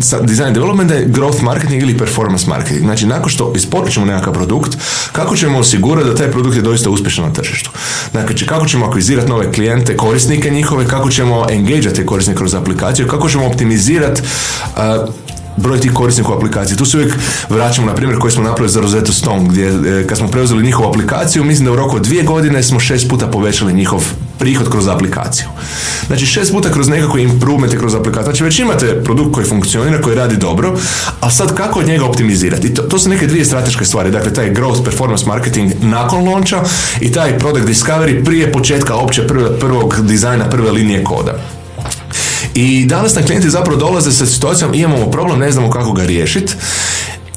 sa 0.00 0.20
design 0.20 0.54
development 0.54 0.90
je 0.90 1.08
growth 1.08 1.42
marketing 1.42 1.82
ili 1.82 1.98
performance 1.98 2.46
marketing. 2.48 2.80
Znači, 2.80 3.06
nakon 3.06 3.30
što 3.30 3.52
isporučimo 3.56 4.06
nekakav 4.06 4.32
produkt, 4.32 4.76
kako 5.12 5.36
ćemo 5.36 5.58
osigurati 5.58 6.08
da 6.08 6.14
taj 6.14 6.30
produkt 6.30 6.56
je 6.56 6.62
doista 6.62 6.90
uspješan 6.90 7.24
na 7.24 7.32
tržištu. 7.32 7.70
Znači, 8.10 8.46
kako 8.46 8.66
ćemo 8.66 8.86
akvizirati 8.86 9.28
nove 9.28 9.52
klijente, 9.52 9.96
korisnike 9.96 10.50
njihove, 10.50 10.86
kako 10.86 11.10
ćemo 11.10 11.46
engage 11.50 11.92
te 11.92 12.06
korisnike 12.06 12.38
kroz 12.38 12.54
aplikaciju, 12.54 13.06
kako 13.06 13.28
ćemo 13.28 13.46
optimizirati 13.46 14.22
broj 15.56 15.80
tih 15.80 15.92
korisnika 15.92 16.32
u 16.32 16.36
aplikaciji. 16.36 16.76
Tu 16.76 16.84
se 16.84 16.96
uvijek 16.96 17.14
vraćamo 17.48 17.86
na 17.86 17.94
primjer 17.94 18.18
koji 18.18 18.32
smo 18.32 18.42
napravili 18.42 18.72
za 18.72 18.80
Rosetta 18.80 19.12
Stone, 19.12 19.48
gdje 19.48 19.66
e, 19.66 20.06
kad 20.06 20.18
smo 20.18 20.28
preuzeli 20.28 20.62
njihovu 20.62 20.88
aplikaciju, 20.88 21.44
mislim 21.44 21.64
da 21.64 21.72
u 21.72 21.76
roku 21.76 21.96
od 21.96 22.02
dvije 22.02 22.22
godine 22.22 22.62
smo 22.62 22.80
šest 22.80 23.08
puta 23.08 23.26
povećali 23.26 23.72
njihov 23.74 24.04
prihod 24.38 24.70
kroz 24.70 24.88
aplikaciju. 24.88 25.46
Znači 26.06 26.26
šest 26.26 26.52
puta 26.52 26.72
kroz 26.72 26.88
nekakve 26.88 27.22
improvemente 27.22 27.78
kroz 27.78 27.94
aplikaciju. 27.94 28.24
Znači 28.24 28.44
već 28.44 28.58
imate 28.58 29.04
produkt 29.04 29.34
koji 29.34 29.46
funkcionira, 29.46 30.02
koji 30.02 30.16
radi 30.16 30.36
dobro, 30.36 30.78
a 31.20 31.30
sad 31.30 31.54
kako 31.54 31.80
od 31.80 31.86
njega 31.86 32.04
optimizirati? 32.04 32.74
To, 32.74 32.82
to 32.82 32.98
su 32.98 33.08
neke 33.08 33.26
dvije 33.26 33.44
strateške 33.44 33.84
stvari. 33.84 34.10
Dakle, 34.10 34.32
taj 34.32 34.54
growth 34.54 34.84
performance 34.84 35.26
marketing 35.26 35.72
nakon 35.82 36.28
launcha 36.28 36.62
i 37.00 37.12
taj 37.12 37.38
product 37.38 37.66
discovery 37.66 38.24
prije 38.24 38.52
početka 38.52 38.94
opće 38.94 39.26
prvog 39.60 40.00
dizajna, 40.00 40.50
prve 40.50 40.70
linije 40.70 41.04
koda. 41.04 41.34
I 42.54 42.84
danas 42.86 43.14
na 43.14 43.22
klijenti 43.22 43.50
zapravo 43.50 43.78
dolaze 43.78 44.12
sa 44.12 44.26
situacijom 44.26 44.74
imamo 44.74 45.10
problem, 45.10 45.38
ne 45.38 45.52
znamo 45.52 45.70
kako 45.70 45.92
ga 45.92 46.04
riješiti 46.04 46.54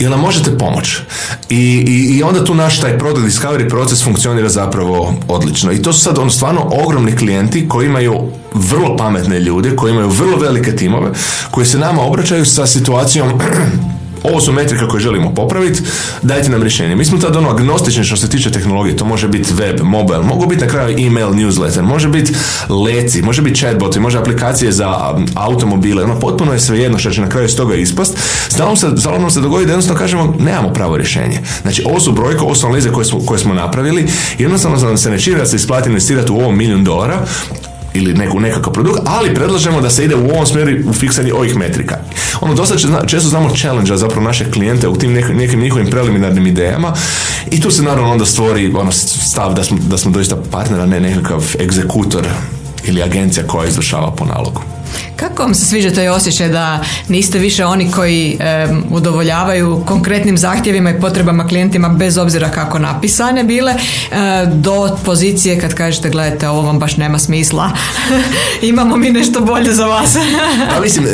ili 0.02 0.10
nam 0.10 0.20
možete 0.20 0.58
pomoći. 0.58 1.02
I, 1.50 1.86
i, 1.88 2.18
I, 2.18 2.24
onda 2.24 2.46
tu 2.46 2.56
naš 2.56 2.80
taj 2.80 2.98
product 2.98 3.26
discovery 3.26 3.70
proces 3.70 4.04
funkcionira 4.04 4.50
zapravo 4.50 5.14
odlično. 5.28 5.72
I 5.72 5.82
to 5.82 5.94
su 5.94 6.00
sad 6.00 6.18
on 6.18 6.32
stvarno 6.32 6.72
ogromni 6.86 7.16
klijenti 7.16 7.68
koji 7.68 7.86
imaju 7.86 8.14
vrlo 8.54 8.98
pametne 8.98 9.40
ljude, 9.40 9.76
koji 9.76 9.92
imaju 9.92 10.10
vrlo 10.10 10.38
velike 10.38 10.76
timove, 10.76 11.12
koji 11.52 11.66
se 11.66 11.80
nama 11.80 12.02
obraćaju 12.02 12.46
sa 12.46 12.68
situacijom 12.68 13.30
ovo 14.24 14.42
su 14.42 14.52
metrika 14.52 14.88
koje 14.88 15.02
želimo 15.02 15.34
popraviti, 15.34 15.82
dajte 16.22 16.50
nam 16.50 16.62
rješenje. 16.62 16.96
Mi 16.96 17.06
smo 17.06 17.18
tad 17.18 17.36
ono 17.36 17.50
agnostični 17.50 18.04
što 18.04 18.18
se 18.18 18.30
tiče 18.30 18.52
tehnologije, 18.52 18.98
to 18.98 19.06
može 19.06 19.28
biti 19.28 19.54
web, 19.54 19.80
mobile, 19.84 20.24
mogu 20.24 20.46
biti 20.48 20.62
na 20.62 20.68
kraju 20.68 21.08
email, 21.08 21.30
newsletter, 21.30 21.82
može 21.82 22.08
biti 22.08 22.34
leci, 22.70 23.22
može 23.22 23.42
biti 23.42 23.60
chatbot, 23.60 23.98
može 23.98 24.18
aplikacije 24.18 24.72
za 24.72 25.14
um, 25.16 25.28
automobile, 25.36 26.04
ono 26.04 26.20
potpuno 26.20 26.54
je 26.54 26.60
svejedno 26.60 27.00
što 27.00 27.12
će 27.12 27.22
na 27.22 27.30
kraju 27.30 27.46
iz 27.46 27.56
toga 27.56 27.76
ispast. 27.76 28.18
Znamo 28.50 28.76
se, 28.76 28.88
se 29.30 29.42
dogodi 29.42 29.66
da 29.66 29.72
jednostavno 29.72 30.00
kažemo 30.00 30.36
nemamo 30.40 30.74
pravo 30.74 30.98
rješenje. 30.98 31.40
Znači 31.62 31.84
ovo 31.86 32.00
su 32.00 32.12
brojke, 32.12 32.42
ovo 32.42 32.56
su 32.56 32.66
analize 32.66 32.92
koje 32.92 33.06
smo, 33.06 33.20
koje 33.26 33.40
smo 33.40 33.54
napravili, 33.54 34.08
jednostavno 34.38 34.78
nam 34.78 34.98
se 34.98 35.10
ne 35.10 35.20
čini 35.20 35.38
da 35.38 35.46
se 35.46 35.56
isplati 35.56 35.90
investirati 35.90 36.32
u 36.32 36.36
ovo 36.36 36.52
milijun 36.52 36.84
dolara, 36.84 37.26
ili 37.94 38.14
neku, 38.14 38.40
nekakav 38.40 38.74
produkt, 38.74 39.00
ali 39.06 39.36
predlažemo 39.36 39.82
da 39.82 39.90
se 39.90 40.06
ide 40.06 40.16
u 40.16 40.30
ovom 40.30 40.46
smjeru 40.46 40.90
u 40.90 40.94
fiksanje 40.94 41.34
ovih 41.34 41.56
metrika. 41.56 41.98
Ono, 42.42 42.54
dosta 42.54 42.78
često 43.08 43.30
znamo 43.30 43.56
challenge 43.56 43.98
zapravo 43.98 44.22
naše 44.22 44.52
klijente 44.52 44.88
u 44.88 44.96
tim 44.96 45.14
nekim 45.14 45.60
njihovim 45.60 45.90
preliminarnim 45.90 46.48
idejama 46.48 46.94
i 47.52 47.62
tu 47.62 47.72
se 47.72 47.84
naravno 47.84 48.12
onda 48.12 48.26
stvori 48.26 48.74
ono, 48.76 48.92
stav 48.92 49.54
da 49.54 49.64
smo, 49.64 49.78
da 49.90 49.98
smo 49.98 50.12
doista 50.12 50.36
partner, 50.52 50.82
a 50.82 50.86
ne 50.86 51.00
nekakav 51.00 51.56
egzekutor 51.60 52.28
ili 52.84 53.04
agencija 53.04 53.48
koja 53.48 53.68
izvršava 53.68 54.12
po 54.12 54.26
nalogu. 54.26 54.62
Kako 55.22 55.44
vam 55.44 55.54
se 55.54 55.66
sviđa 55.66 55.92
taj 55.92 56.10
osjećaj 56.10 56.50
da 56.50 56.84
niste 57.08 57.40
više 57.40 57.66
oni 57.66 57.92
koji 57.92 58.40
udovoljavaju 58.90 59.84
konkretnim 59.86 60.38
zahtjevima 60.38 60.90
i 60.90 61.00
potrebama 61.00 61.48
klijentima 61.48 61.90
bez 61.90 62.18
obzira 62.18 62.50
kako 62.50 62.80
napisane 62.80 63.44
bile 63.44 63.74
do 64.54 64.98
pozicije 65.06 65.60
kad 65.60 65.74
kažete 65.74 66.10
gledajte 66.10 66.50
ovo 66.50 66.62
vam 66.62 66.80
baš 66.80 66.98
nema 66.98 67.20
smisla 67.20 67.72
imamo 68.62 68.98
mi 68.98 69.10
nešto 69.10 69.40
bolje 69.40 69.74
za 69.74 69.86
vas 69.86 70.18
pa 70.76 70.82
mislim 70.82 71.06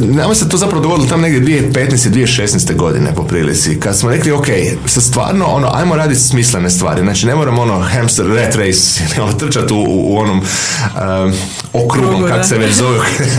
nama 0.00 0.34
se 0.34 0.48
to 0.48 0.56
zapravo 0.56 0.82
dogodilo 0.82 1.08
tam 1.08 1.20
negdje 1.20 1.40
2015. 1.72 2.08
2016. 2.08 2.76
godine 2.76 3.14
po 3.14 3.22
prilici 3.22 3.80
kad 3.80 3.98
smo 3.98 4.10
rekli 4.10 4.32
ok 4.32 4.46
sa 4.86 5.00
stvarno 5.00 5.46
ono 5.46 5.70
ajmo 5.74 5.96
raditi 5.96 6.20
smislene 6.20 6.70
stvari 6.70 7.00
znači 7.02 7.26
ne 7.26 7.34
moramo 7.34 7.62
ono 7.62 7.80
hamster 7.80 8.26
rat 8.26 8.54
race 8.54 9.02
ono, 9.22 9.32
trčati 9.32 9.72
u, 9.72 9.84
u, 9.88 10.18
onom 10.18 10.38
um, 10.38 11.32
okrugom 11.72 12.28
kako 12.28 12.44
se 12.44 12.58
već 12.58 12.74
zove 12.74 12.87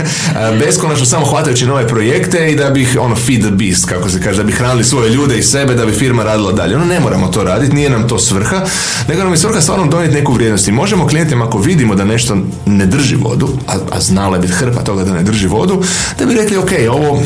beskonačno 0.60 1.06
samo 1.06 1.26
hvatajući 1.26 1.66
nove 1.66 1.88
projekte 1.88 2.52
i 2.52 2.56
da 2.56 2.70
bih 2.70 2.96
ono 3.00 3.16
feed 3.16 3.40
the 3.40 3.50
beast 3.50 3.84
kako 3.84 4.08
se 4.08 4.20
kaže 4.22 4.36
da 4.36 4.44
bi 4.44 4.52
hranili 4.52 4.84
svoje 4.84 5.10
ljude 5.10 5.38
i 5.38 5.42
sebe 5.42 5.74
da 5.74 5.86
bi 5.86 5.92
firma 5.92 6.22
radila 6.22 6.52
dalje. 6.52 6.76
Ono 6.76 6.84
ne 6.84 7.00
moramo 7.00 7.26
to 7.26 7.44
raditi 7.44 7.74
nije 7.74 7.90
nam 7.90 8.08
to 8.08 8.18
svrha 8.18 8.60
nego 9.08 9.22
nam 9.22 9.32
je 9.32 9.38
svrha 9.38 9.60
stvarno 9.60 9.86
donijeti 9.86 10.14
neku 10.14 10.32
vrijednost. 10.32 10.68
I 10.68 10.72
možemo 10.72 11.06
klijentima 11.06 11.44
ako 11.44 11.58
vidimo 11.58 11.94
da 11.94 12.04
nešto 12.04 12.36
ne 12.66 12.86
drži 12.86 13.16
vodu 13.16 13.48
a, 13.66 13.72
a 13.90 14.00
znala 14.00 14.36
je 14.36 14.40
biti 14.40 14.52
hrpa 14.52 14.80
toga 14.80 15.04
da 15.04 15.12
ne 15.12 15.22
drži 15.22 15.46
vodu 15.46 15.82
da 16.18 16.26
bi 16.26 16.34
rekli 16.34 16.56
ok 16.56 16.70
ovo 16.90 17.22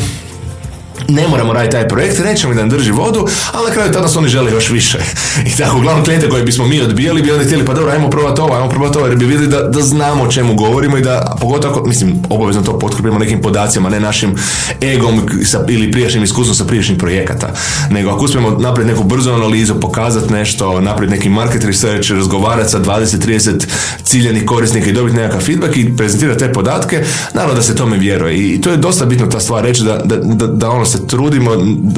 ne 1.07 1.27
moramo 1.27 1.53
raditi 1.53 1.71
taj 1.71 1.87
projekt, 1.87 2.23
nećemo 2.25 2.53
da 2.53 2.59
nam 2.59 2.69
drži 2.69 2.91
vodu, 2.91 3.27
ali 3.53 3.67
na 3.67 3.73
kraju 3.73 3.91
tada 3.91 4.07
su 4.07 4.19
oni 4.19 4.27
žele 4.27 4.51
još 4.51 4.69
više. 4.69 4.99
I 5.53 5.57
tako, 5.57 5.77
uglavnom 5.77 6.05
klijente 6.05 6.29
koje 6.29 6.43
bismo 6.43 6.67
mi 6.67 6.81
odbijali 6.81 7.21
bi 7.21 7.31
onda 7.31 7.43
htjeli, 7.43 7.65
pa 7.65 7.73
dobro, 7.73 7.91
ajmo 7.91 8.09
probati 8.09 8.41
ovo, 8.41 8.53
ajmo 8.53 8.69
probati 8.69 8.97
ovo, 8.97 9.07
jer 9.07 9.15
bi 9.15 9.25
vidjeli 9.25 9.47
da, 9.47 9.61
da 9.61 9.81
znamo 9.81 10.23
o 10.23 10.31
čemu 10.31 10.53
govorimo 10.53 10.97
i 10.97 11.01
da, 11.01 11.35
pogotovo 11.41 11.73
ako, 11.73 11.87
mislim, 11.87 12.15
obavezno 12.29 12.61
to 12.61 12.79
potkrepimo 12.79 13.19
nekim 13.19 13.41
podacima, 13.41 13.89
ne 13.89 13.99
našim 13.99 14.35
egom 14.81 15.21
sa, 15.45 15.65
ili 15.67 15.91
prijašnjim 15.91 16.23
iskustvom 16.23 16.55
sa 16.55 16.65
prijašnjih 16.65 16.97
projekata, 16.97 17.53
nego 17.89 18.09
ako 18.09 18.25
uspijemo 18.25 18.49
napraviti 18.49 18.93
neku 18.93 19.03
brzu 19.03 19.31
analizu, 19.31 19.79
pokazati 19.79 20.33
nešto, 20.33 20.81
napraviti 20.81 21.15
neki 21.17 21.29
market 21.29 21.63
research, 21.63 22.11
razgovarati 22.11 22.71
sa 22.71 22.79
20-30 22.79 23.65
ciljenih 24.03 24.45
korisnika 24.45 24.89
i 24.89 24.93
dobiti 24.93 25.17
nekakav 25.17 25.41
feedback 25.41 25.77
i 25.77 25.97
prezentirati 25.97 26.39
te 26.39 26.53
podatke, 26.53 27.03
naravno 27.33 27.55
da 27.55 27.61
se 27.61 27.75
tome 27.75 27.97
vjeruje. 27.97 28.35
I 28.35 28.61
to 28.61 28.69
je 28.69 28.77
dosta 28.77 29.05
bitno 29.05 29.27
ta 29.27 29.39
stvar 29.39 29.63
reći 29.63 29.83
da, 29.83 29.97
da, 29.97 30.15
da, 30.17 30.47
da 30.47 30.69
ono 30.69 30.84
se 30.85 31.07
trudimo 31.07 31.51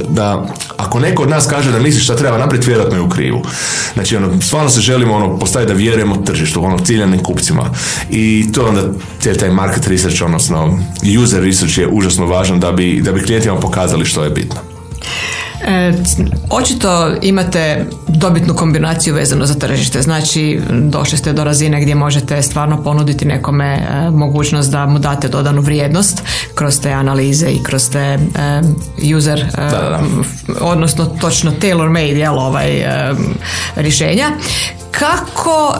da 0.10 0.45
ako 0.78 1.00
neko 1.00 1.23
od 1.23 1.30
nas 1.30 1.47
kaže 1.47 1.71
da 1.71 1.80
misli 1.80 2.02
šta 2.02 2.15
treba 2.15 2.38
napraviti, 2.38 2.67
vjerojatno 2.67 2.97
je 2.97 3.02
u 3.02 3.10
krivu. 3.10 3.41
Znači, 3.93 4.15
ono, 4.15 4.41
stvarno 4.41 4.69
se 4.69 4.82
želimo 4.82 5.13
ono, 5.13 5.39
postaviti 5.39 5.73
da 5.73 5.78
vjerujemo 5.78 6.15
tržištu, 6.15 6.63
ono, 6.63 6.80
ciljanim 6.80 7.23
kupcima. 7.23 7.69
I 8.10 8.52
to 8.54 8.67
onda 8.67 8.82
cijeli 9.19 9.39
taj 9.39 9.50
market 9.50 9.88
research, 9.88 10.21
odnosno 10.21 10.80
user 11.23 11.43
research 11.43 11.78
je 11.78 11.88
užasno 11.91 12.26
važan 12.26 12.60
da 12.60 12.71
bi, 12.71 13.02
da 13.02 13.12
bi 13.12 13.23
klijentima 13.23 13.60
pokazali 13.60 14.06
što 14.06 14.23
je 14.23 14.30
bitno. 14.30 14.60
E, 15.67 15.93
očito 16.49 17.15
imate 17.21 17.86
dobitnu 18.08 18.53
kombinaciju 18.53 19.15
vezano 19.15 19.45
za 19.45 19.53
tržište. 19.53 20.01
Znači, 20.01 20.62
došli 20.71 21.17
ste 21.17 21.34
do 21.34 21.43
razine 21.43 21.82
gdje 21.82 21.95
možete 21.95 22.41
stvarno 22.41 22.84
ponuditi 22.84 23.25
nekome 23.25 23.65
e, 23.65 24.10
mogućnost 24.10 24.71
da 24.71 24.86
mu 24.86 24.99
date 24.99 25.27
dodanu 25.27 25.62
vrijednost 25.62 26.21
kroz 26.56 26.80
te 26.80 26.91
analize 26.91 27.47
i 27.47 27.63
kroz 27.63 27.89
te 27.89 27.99
e, 27.99 28.17
user, 29.15 29.39
e, 29.39 29.45
odnosno 30.62 31.06
točno 31.06 31.51
tailor-made 31.62 32.17
jel, 32.17 32.39
ovaj, 32.39 32.86
rješenja. 33.75 34.32
Kako 34.91 35.75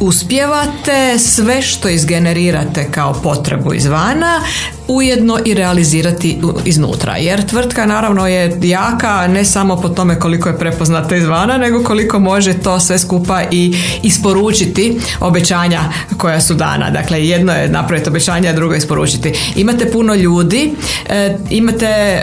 uspijevate 0.00 1.18
sve 1.18 1.62
što 1.62 1.88
izgenerirate 1.88 2.90
kao 2.90 3.12
potrebu 3.12 3.74
izvana 3.74 4.40
ujedno 4.88 5.38
i 5.44 5.54
realizirati 5.54 6.38
iznutra. 6.64 7.16
Jer 7.16 7.46
tvrtka 7.46 7.86
naravno 7.86 8.26
je 8.26 8.58
jaka 8.62 9.26
ne 9.26 9.44
samo 9.44 9.76
po 9.80 9.88
tome 9.88 10.18
koliko 10.18 10.48
je 10.48 10.58
prepoznata 10.58 11.16
izvana, 11.16 11.56
nego 11.56 11.84
koliko 11.84 12.18
može 12.18 12.54
to 12.54 12.80
sve 12.80 12.98
skupa 12.98 13.42
i 13.50 13.76
isporučiti 14.02 15.00
obećanja 15.20 15.80
koja 16.16 16.40
su 16.40 16.54
dana. 16.54 16.90
Dakle, 16.90 17.26
jedno 17.26 17.52
je 17.52 17.68
napraviti 17.68 18.08
obećanja, 18.08 18.50
a 18.50 18.52
drugo 18.52 18.74
je 18.74 18.78
isporučiti. 18.78 19.32
Imate 19.56 19.90
puno 19.90 20.14
ljudi, 20.14 20.72
e, 21.08 21.36
imate, 21.50 22.22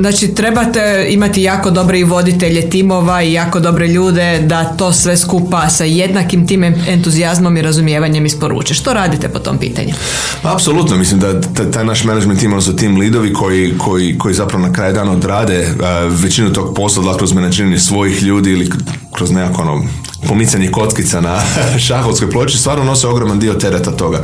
znači 0.00 0.34
trebate 0.34 1.06
imati 1.10 1.42
jako 1.42 1.70
dobre 1.70 1.98
i 2.00 2.04
voditelje 2.04 2.70
timova 2.70 3.22
i 3.22 3.32
jako 3.32 3.60
dobre 3.60 3.88
ljude 3.88 4.38
da 4.38 4.64
to 4.64 4.92
sve 4.92 5.16
skupa 5.16 5.68
sa 5.68 5.84
jednakim 5.84 6.46
tim 6.46 6.64
entuzijazmom 7.04 7.56
i 7.56 7.62
razumijevanjem 7.62 8.26
isporuče. 8.26 8.74
Što 8.74 8.92
radite 8.92 9.28
po 9.28 9.38
tom 9.38 9.58
pitanju? 9.58 9.94
Apsolutno, 10.42 10.96
mislim 10.96 11.20
da 11.20 11.40
taj 11.70 11.84
naš 11.84 12.04
management 12.04 12.40
tim, 12.40 12.52
odnosno 12.52 12.72
tim 12.72 12.96
lidovi 12.96 13.32
koji, 13.32 13.78
koji, 13.78 14.18
koji 14.18 14.34
zapravo 14.34 14.66
na 14.66 14.72
kraju 14.72 14.94
dana 14.94 15.12
odrade 15.12 15.68
većinu 16.08 16.52
tog 16.52 16.74
posla, 16.76 17.12
da 17.12 17.18
kroz 17.18 17.32
menadžiranje 17.32 17.78
svojih 17.78 18.22
ljudi 18.22 18.50
ili 18.50 18.70
kroz 19.12 19.30
nekako 19.30 19.62
ono, 19.62 19.84
pomicanje 20.28 20.70
kockica 20.70 21.20
na 21.20 21.40
šahovskoj 21.86 22.30
ploči, 22.30 22.58
stvarno 22.58 22.84
nose 22.84 23.06
ogroman 23.06 23.38
dio 23.38 23.54
tereta 23.54 23.90
toga. 23.90 24.22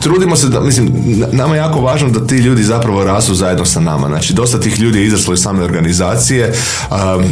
Trudimo 0.00 0.36
se 0.36 0.48
da, 0.48 0.60
mislim, 0.60 0.92
nama 1.32 1.54
je 1.54 1.58
jako 1.58 1.80
važno 1.80 2.08
da 2.08 2.26
ti 2.26 2.36
ljudi 2.36 2.62
zapravo 2.62 3.04
rasu 3.04 3.34
zajedno 3.34 3.64
sa 3.64 3.80
nama. 3.80 4.08
Znači, 4.08 4.32
dosta 4.32 4.60
tih 4.60 4.80
ljudi 4.80 4.98
je 4.98 5.06
izraslo 5.06 5.34
iz 5.34 5.40
same 5.40 5.64
organizacije, 5.64 6.52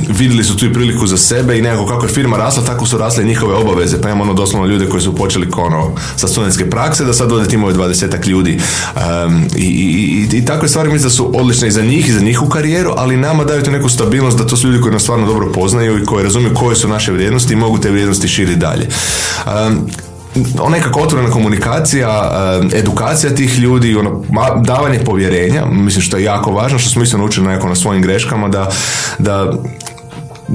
vidjeli 0.08 0.44
su 0.44 0.56
tu 0.56 0.66
i 0.66 0.72
priliku 0.72 1.06
za 1.06 1.16
sebe 1.16 1.58
i 1.58 1.62
nekako 1.62 1.86
kako 1.86 2.06
je 2.06 2.12
firma 2.12 2.36
rasla, 2.36 2.64
tako 2.64 2.86
su 2.86 2.98
rasle 2.98 3.24
i 3.24 3.26
njihove 3.26 3.54
obaveze. 3.54 4.00
Pa 4.00 4.08
imamo 4.08 4.22
ono 4.22 4.34
doslovno 4.34 4.68
ljude 4.68 4.88
koji 4.88 5.02
su 5.02 5.14
počeli 5.14 5.48
ono, 5.56 5.92
sa 6.16 6.28
studentske 6.28 6.70
prakse, 6.70 7.04
da 7.04 7.12
sad 7.12 7.28
dode 7.28 7.48
timove 7.48 7.72
dvadesetak 7.72 8.26
ljudi. 8.26 8.58
i, 9.56 9.64
i, 9.64 10.38
i, 10.38 10.44
takve 10.44 10.68
stvari 10.68 10.88
mislim 10.88 11.08
da 11.08 11.14
su 11.14 11.30
odlične 11.34 11.68
i 11.68 11.70
za 11.70 11.82
njih 11.82 12.08
i 12.08 12.12
za 12.12 12.20
njihovu 12.20 12.50
karijeru, 12.50 12.92
ali 12.96 13.16
nama 13.16 13.44
daju 13.44 13.62
tu 13.62 13.70
neku 13.70 13.88
stabilnost 13.88 14.38
da 14.38 14.46
to 14.46 14.56
su 14.56 14.68
ljudi 14.68 14.82
koji 14.82 14.92
nas 14.92 15.02
stvarno 15.02 15.26
dobro 15.26 15.52
poznaju 15.52 16.02
i 16.02 16.04
koji 16.04 16.24
razumiju 16.24 16.54
koje 16.54 16.76
su 16.76 16.88
naše 16.88 17.12
vrijednosti 17.12 17.52
i 17.52 17.56
mogu 17.56 17.78
te 17.78 17.90
vrijednosti 17.90 18.28
širiti 18.28 18.58
dalje. 18.60 18.88
Um, 19.46 19.90
nekako 20.70 21.00
otvorena 21.00 21.30
komunikacija, 21.30 22.30
edukacija 22.74 23.34
tih 23.34 23.58
ljudi, 23.58 23.96
ono, 23.96 24.24
davanje 24.64 24.98
povjerenja, 25.04 25.66
mislim 25.66 26.02
što 26.02 26.16
je 26.16 26.24
jako 26.24 26.52
važno, 26.52 26.78
što 26.78 26.90
smo 26.90 27.02
isto 27.02 27.18
naučili 27.18 27.46
nekako 27.46 27.68
na 27.68 27.74
svojim 27.74 28.02
greškama, 28.02 28.48
da, 28.48 28.70
da 29.18 29.52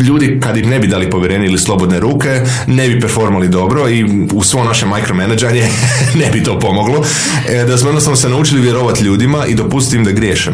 ljudi 0.02 0.40
kad 0.44 0.58
im 0.58 0.70
ne 0.70 0.80
bi 0.80 0.88
dali 0.88 1.10
povjerenje 1.10 1.46
ili 1.46 1.58
slobodne 1.58 2.00
ruke, 2.00 2.42
ne 2.68 2.88
bi 2.90 3.00
performali 3.00 3.48
dobro 3.48 3.90
i 3.90 4.28
u 4.34 4.44
svo 4.44 4.64
naše 4.64 4.86
micromanaganje 4.86 5.68
ne 6.24 6.30
bi 6.32 6.44
to 6.44 6.60
pomoglo. 6.60 7.04
E, 7.50 7.64
da 7.64 7.78
smo 7.78 7.90
jednostavno 7.90 8.18
se 8.18 8.30
naučili 8.30 8.62
vjerovati 8.62 9.04
ljudima 9.04 9.46
i 9.46 9.56
dopustiti 9.56 9.98
im 9.98 10.04
da 10.04 10.12
griješe 10.12 10.52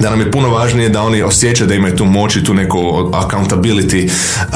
da 0.00 0.10
nam 0.10 0.20
je 0.20 0.30
puno 0.30 0.48
važnije 0.48 0.88
da 0.88 1.02
oni 1.02 1.22
osjećaju 1.22 1.68
da 1.68 1.74
imaju 1.74 1.96
tu 1.96 2.04
moć 2.04 2.36
i 2.36 2.44
tu 2.44 2.54
neku 2.54 2.78
accountability 3.12 4.06
uh, 4.06 4.54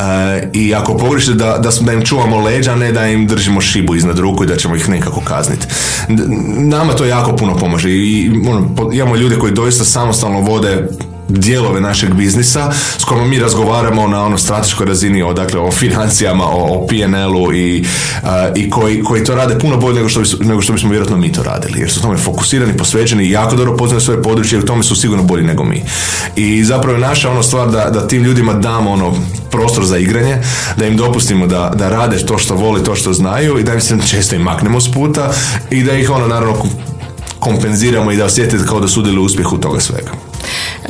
i 0.53 0.74
ako 0.74 0.96
pogrište 0.96 1.33
da, 1.33 1.59
da, 1.59 1.70
da 1.81 1.92
im 1.92 2.05
čuvamo 2.05 2.40
leđa, 2.40 2.74
ne 2.74 2.92
da 2.92 3.07
im 3.07 3.26
držimo 3.26 3.61
šibu 3.61 3.94
iznad 3.94 4.18
ruku 4.18 4.44
i 4.44 4.46
da 4.46 4.57
ćemo 4.57 4.76
ih 4.76 4.88
nekako 4.88 5.20
kazniti. 5.20 5.66
Nama 6.57 6.92
to 6.92 7.05
jako 7.05 7.37
puno 7.37 7.57
pomaže 7.57 7.90
i 7.90 8.31
ono, 8.48 8.92
imamo 8.92 9.16
ljude 9.16 9.37
koji 9.37 9.53
doista 9.53 9.85
samostalno 9.85 10.40
vode 10.40 10.88
dijelove 11.31 11.81
našeg 11.81 12.14
biznisa 12.14 12.73
s 12.99 13.05
kojima 13.05 13.27
mi 13.27 13.38
razgovaramo 13.38 14.07
na 14.07 14.25
ono 14.25 14.38
strateškoj 14.38 14.87
razini 14.87 15.23
o, 15.23 15.33
dakle, 15.33 15.61
o 15.61 15.71
financijama, 15.71 16.45
o, 16.45 16.75
o 16.75 16.87
PNL-u 16.87 17.55
i, 17.55 17.85
i 18.57 18.71
koji, 18.71 19.03
koji 19.03 19.25
to 19.25 19.35
rade 19.35 19.59
puno 19.59 19.77
bolje 19.77 19.97
nego 19.97 20.09
što, 20.09 20.23
nego 20.40 20.61
što 20.61 20.73
bismo 20.73 20.90
vjerojatno 20.90 21.16
mi 21.16 21.33
to 21.33 21.43
radili 21.43 21.81
jer 21.81 21.90
su 21.90 22.03
tome 22.03 22.16
fokusirani, 22.16 22.77
posvećeni 22.77 23.25
i 23.25 23.31
jako 23.31 23.57
dobro 23.57 23.77
poznaju 23.77 24.01
svoje 24.01 24.23
područje 24.23 24.57
i 24.57 24.62
u 24.62 24.64
tome 24.64 24.83
su 24.83 24.97
sigurno 24.97 25.25
bolji 25.25 25.45
nego 25.45 25.64
mi. 25.64 25.83
I 26.37 26.64
zapravo 26.64 26.95
je 26.95 27.01
naša 27.01 27.31
ono 27.31 27.43
stvar 27.43 27.71
da, 27.71 27.90
da 27.90 28.09
tim 28.09 28.23
ljudima 28.23 28.53
damo 28.53 28.90
ono 28.90 29.14
prostor 29.51 29.85
za 29.85 29.99
igranje, 29.99 30.37
da 30.77 30.87
im 30.87 30.97
dopustimo 30.97 31.47
da, 31.47 31.73
da 31.75 31.88
rade 31.88 32.19
to 32.27 32.38
što 32.38 32.55
vole, 32.55 32.85
to 32.85 32.95
što 32.95 33.12
znaju 33.12 33.59
i 33.59 33.62
da 33.62 33.75
im 33.75 33.81
se 33.81 33.99
često 34.07 34.37
im 34.37 34.43
maknemo 34.43 34.81
s 34.81 34.93
puta 34.93 35.33
i 35.71 35.83
da 35.83 35.93
ih 35.93 36.11
ono 36.11 36.27
naravno 36.27 36.57
kompenziramo 37.38 38.12
i 38.12 38.16
da 38.16 38.25
osjetite 38.25 38.64
kao 38.66 38.81
da 38.81 38.88
sudjeluju 38.88 39.25
uspjehu 39.25 39.59
toga 39.59 39.81
svega. 39.81 40.30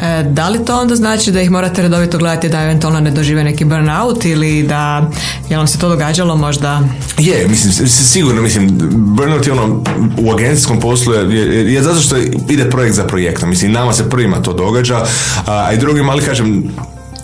E, 0.02 0.22
da 0.22 0.48
li 0.48 0.64
to 0.64 0.80
onda 0.80 0.96
znači 0.96 1.32
da 1.32 1.40
ih 1.40 1.50
morate 1.50 1.82
redovito 1.82 2.18
gledati 2.18 2.48
da 2.48 2.62
eventualno 2.62 3.00
ne 3.00 3.10
dožive 3.10 3.44
neki 3.44 3.64
burnout 3.64 4.24
ili 4.24 4.62
da 4.62 5.10
je 5.48 5.56
vam 5.56 5.66
se 5.66 5.78
to 5.78 5.88
događalo 5.88 6.36
možda? 6.36 6.80
Je, 7.18 7.48
mislim, 7.48 7.88
sigurno, 7.88 8.42
mislim, 8.42 8.68
burnout 9.16 9.46
je 9.46 9.52
ono, 9.52 9.84
u 10.18 10.32
agencijskom 10.32 10.80
poslu 10.80 11.14
je, 11.14 11.72
je, 11.74 11.82
zato 11.82 12.00
što 12.00 12.16
ide 12.48 12.70
projekt 12.70 12.94
za 12.94 13.04
projektom, 13.04 13.48
mislim, 13.48 13.72
nama 13.72 13.92
se 13.92 14.10
prvima 14.10 14.42
to 14.42 14.52
događa, 14.52 15.04
a, 15.46 15.72
i 15.72 15.76
drugim, 15.78 16.08
ali 16.08 16.22
kažem, 16.22 16.70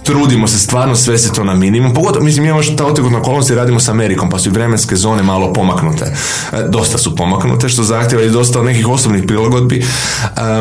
trudimo 0.07 0.49
se 0.49 0.59
stvarno 0.59 0.97
sve 0.97 1.19
se 1.19 1.33
to 1.33 1.45
na 1.45 1.55
minimum. 1.55 1.95
Pogotovo, 1.95 2.25
mislim, 2.25 2.45
imamo 2.45 2.63
što 2.63 2.75
ta 2.75 2.87
otegotna 2.87 3.19
okolnosti 3.19 3.55
radimo 3.55 3.81
s 3.81 3.89
Amerikom, 3.89 4.31
pa 4.31 4.39
su 4.39 4.49
i 4.49 4.53
vremenske 4.53 4.97
zone 4.97 5.23
malo 5.23 5.53
pomaknute. 5.53 6.05
E, 6.53 6.63
dosta 6.69 6.99
su 6.99 7.17
pomaknute, 7.17 7.69
što 7.69 7.83
zahtjeva 7.83 8.25
i 8.25 8.31
dosta 8.31 8.63
nekih 8.63 8.89
osobnih 8.89 9.25
prilagodbi. 9.27 9.85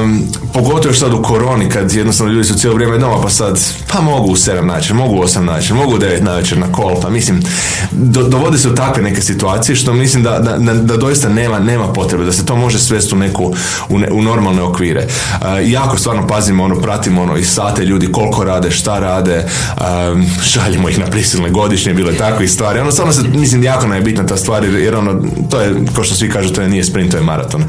Um, 0.03 0.23
pogotovo 0.53 0.89
još 0.89 0.99
sad 0.99 1.13
u 1.13 1.21
koroni, 1.21 1.69
kad 1.69 1.93
jednostavno 1.93 2.33
ljudi 2.33 2.47
su 2.47 2.55
cijelo 2.55 2.75
vrijeme 2.75 2.97
doma, 2.97 3.21
pa 3.21 3.29
sad, 3.29 3.59
pa 3.93 4.01
mogu 4.01 4.31
u 4.31 4.35
7 4.35 4.65
način, 4.65 4.95
mogu 4.95 5.15
u 5.15 5.23
8 5.23 5.39
način, 5.39 5.75
mogu 5.75 5.95
u 5.95 5.99
9 5.99 6.21
navečer 6.21 6.57
na 6.57 6.71
kol, 6.71 7.01
pa 7.01 7.09
mislim, 7.09 7.43
do, 7.91 8.23
dovodi 8.23 8.57
se 8.57 8.69
u 8.69 8.75
takve 8.75 9.03
neke 9.03 9.21
situacije, 9.21 9.75
što 9.75 9.93
mislim 9.93 10.23
da, 10.23 10.39
da, 10.39 10.73
da, 10.73 10.97
doista 10.97 11.29
nema, 11.29 11.59
nema 11.59 11.93
potrebe, 11.93 12.25
da 12.25 12.31
se 12.31 12.45
to 12.45 12.55
može 12.55 12.79
svesti 12.79 13.15
u 13.15 13.17
neku, 13.17 13.53
u, 13.89 13.99
u 14.11 14.21
normalne 14.21 14.61
okvire. 14.61 15.07
Uh, 15.07 15.47
jako 15.63 15.97
stvarno 15.97 16.27
pazimo, 16.27 16.63
ono, 16.63 16.75
pratimo 16.75 17.21
ono, 17.21 17.37
i 17.37 17.43
sate 17.43 17.85
ljudi, 17.85 18.11
koliko 18.11 18.43
rade, 18.43 18.71
šta 18.71 18.99
rade, 18.99 19.34
um, 19.37 20.25
šaljemo 20.43 20.89
ih 20.89 20.99
na 20.99 21.05
prisilne 21.05 21.49
godišnje, 21.49 21.93
bilo 21.93 22.09
je 22.09 22.17
tako 22.17 22.43
i 22.43 22.47
stvari. 22.47 22.79
Ono, 22.79 22.91
stvarno 22.91 23.13
se, 23.13 23.21
mislim, 23.33 23.63
jako 23.63 23.87
nam 23.87 23.97
je 23.97 24.01
bitna 24.03 24.25
ta 24.25 24.37
stvar, 24.37 24.63
jer 24.63 24.95
ono, 24.95 25.21
to 25.49 25.61
je, 25.61 25.75
kao 25.95 26.03
što 26.03 26.15
svi 26.15 26.29
kažu, 26.29 26.53
to 26.53 26.61
je 26.61 26.69
nije 26.69 26.83
sprint, 26.83 27.11
to 27.11 27.17
je 27.17 27.23
maraton. 27.23 27.63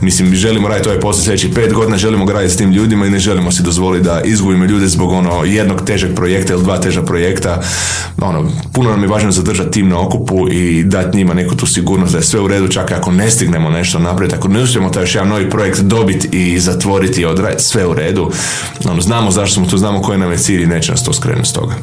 Mislim, 0.00 0.34
želimo 0.34 0.68
raditi 0.68 0.88
ovaj 0.88 1.00
posao 1.00 1.24
sljedećih 1.24 1.50
pet 1.54 1.72
godina, 1.72 1.96
želimo 1.96 2.24
graditi 2.24 2.54
s 2.54 2.56
tim 2.56 2.72
ljudima 2.72 3.06
i 3.06 3.10
ne 3.10 3.18
želimo 3.18 3.52
si 3.52 3.62
dozvoliti 3.62 4.04
da 4.04 4.20
izgubimo 4.24 4.64
ljude 4.64 4.88
zbog 4.88 5.12
ono 5.12 5.44
jednog 5.44 5.84
težeg 5.84 6.14
projekta 6.14 6.52
ili 6.52 6.62
dva 6.62 6.80
teža 6.80 7.02
projekta. 7.02 7.62
Ono, 8.20 8.50
puno 8.72 8.90
nam 8.90 9.02
je 9.02 9.08
važno 9.08 9.32
zadržati 9.32 9.70
tim 9.70 9.88
na 9.88 10.00
okupu 10.00 10.48
i 10.50 10.84
dati 10.84 11.16
njima 11.16 11.34
neku 11.34 11.56
tu 11.56 11.66
sigurnost 11.66 12.12
da 12.12 12.18
je 12.18 12.24
sve 12.24 12.40
u 12.40 12.48
redu, 12.48 12.68
čak 12.68 12.92
ako 12.92 13.12
ne 13.12 13.30
stignemo 13.30 13.70
nešto 13.70 13.98
napraviti, 13.98 14.36
ako 14.36 14.48
ne 14.48 14.62
uspijemo 14.62 14.90
taj 14.90 15.02
još 15.02 15.14
jedan 15.14 15.28
novi 15.28 15.50
projekt 15.50 15.80
dobiti 15.80 16.28
i 16.32 16.60
zatvoriti 16.60 17.20
i 17.20 17.24
odraditi, 17.24 17.62
sve 17.62 17.86
u 17.86 17.94
redu. 17.94 18.30
Ono, 18.84 19.00
znamo 19.00 19.30
zašto 19.30 19.54
smo 19.54 19.66
tu, 19.66 19.78
znamo 19.78 20.02
koji 20.02 20.18
nam 20.18 20.32
je 20.32 20.38
cilj 20.38 20.62
i 20.62 20.66
neće 20.66 20.92
nas 20.92 21.02
skrenuti 21.12 21.48
s 21.48 21.52
toga. 21.52 21.74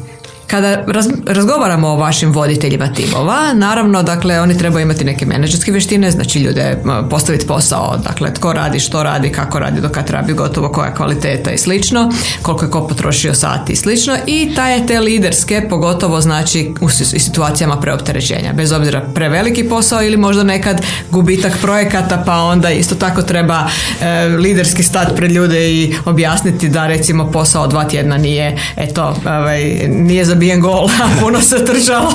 Kada 0.46 0.84
razgovaramo 1.26 1.88
o 1.88 1.96
vašim 1.96 2.32
voditeljima 2.32 2.92
timova, 2.92 3.52
naravno, 3.54 4.02
dakle, 4.02 4.40
oni 4.40 4.58
trebaju 4.58 4.82
imati 4.82 5.04
neke 5.04 5.26
menadžerske 5.26 5.70
vještine, 5.70 6.10
znači 6.10 6.38
ljude 6.38 6.82
postaviti 7.10 7.46
posao, 7.46 7.96
dakle, 7.96 8.34
tko 8.34 8.52
radi, 8.52 8.80
što 8.80 9.02
radi, 9.02 9.32
kako 9.32 9.58
radi, 9.58 9.80
do 9.80 9.88
kad 9.88 10.10
radi 10.10 10.32
gotovo, 10.32 10.68
koja 10.68 10.94
kvaliteta 10.94 11.50
i 11.50 11.58
slično, 11.58 12.12
koliko 12.42 12.64
je 12.64 12.70
ko 12.70 12.86
potrošio 12.88 13.34
sati 13.34 13.72
i 13.72 13.76
slično. 13.76 14.16
I 14.26 14.54
taj 14.54 14.86
te 14.86 15.00
liderske, 15.00 15.66
pogotovo 15.70 16.20
znači 16.20 16.74
u 16.80 16.88
situacijama 16.88 17.80
preopterećenja, 17.80 18.52
bez 18.52 18.72
obzira 18.72 19.00
preveliki 19.14 19.68
posao 19.68 20.02
ili 20.02 20.16
možda 20.16 20.42
nekad 20.42 20.82
gubitak 21.10 21.52
projekata, 21.60 22.22
pa 22.26 22.36
onda 22.36 22.70
isto 22.70 22.94
tako 22.94 23.22
treba 23.22 23.66
e, 24.00 24.24
liderski 24.24 24.82
stat 24.82 25.16
pred 25.16 25.32
ljude 25.32 25.70
i 25.70 25.94
objasniti 26.04 26.68
da 26.68 26.86
recimo 26.86 27.30
posao 27.30 27.66
dva 27.66 27.84
tjedna 27.84 28.18
nije, 28.18 28.58
eto, 28.76 29.16
ovaj, 29.26 29.64
nije 29.88 30.24
za 30.24 30.35
zabijen 30.36 30.60
gol, 30.60 30.84
a 30.84 31.20
puno 31.20 31.40
se 31.40 31.64
trčalo. 31.64 32.12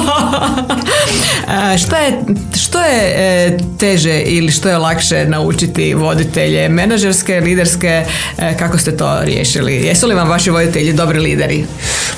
šta 1.84 1.98
je, 1.98 2.20
što 2.64 2.80
je 2.80 3.14
e, 3.16 3.58
teže 3.80 4.22
ili 4.22 4.52
što 4.52 4.70
je 4.70 4.78
lakše 4.78 5.26
naučiti 5.26 5.94
voditelje 5.94 6.70
menadžerske, 6.70 7.40
liderske, 7.40 8.06
e, 8.38 8.58
kako 8.58 8.78
ste 8.78 8.98
to 8.98 9.20
riješili? 9.24 9.74
Jesu 9.74 10.08
li 10.08 10.16
vam 10.16 10.30
vaši 10.30 10.50
voditelji 10.50 10.94
dobri 10.94 11.20
lideri? 11.20 11.66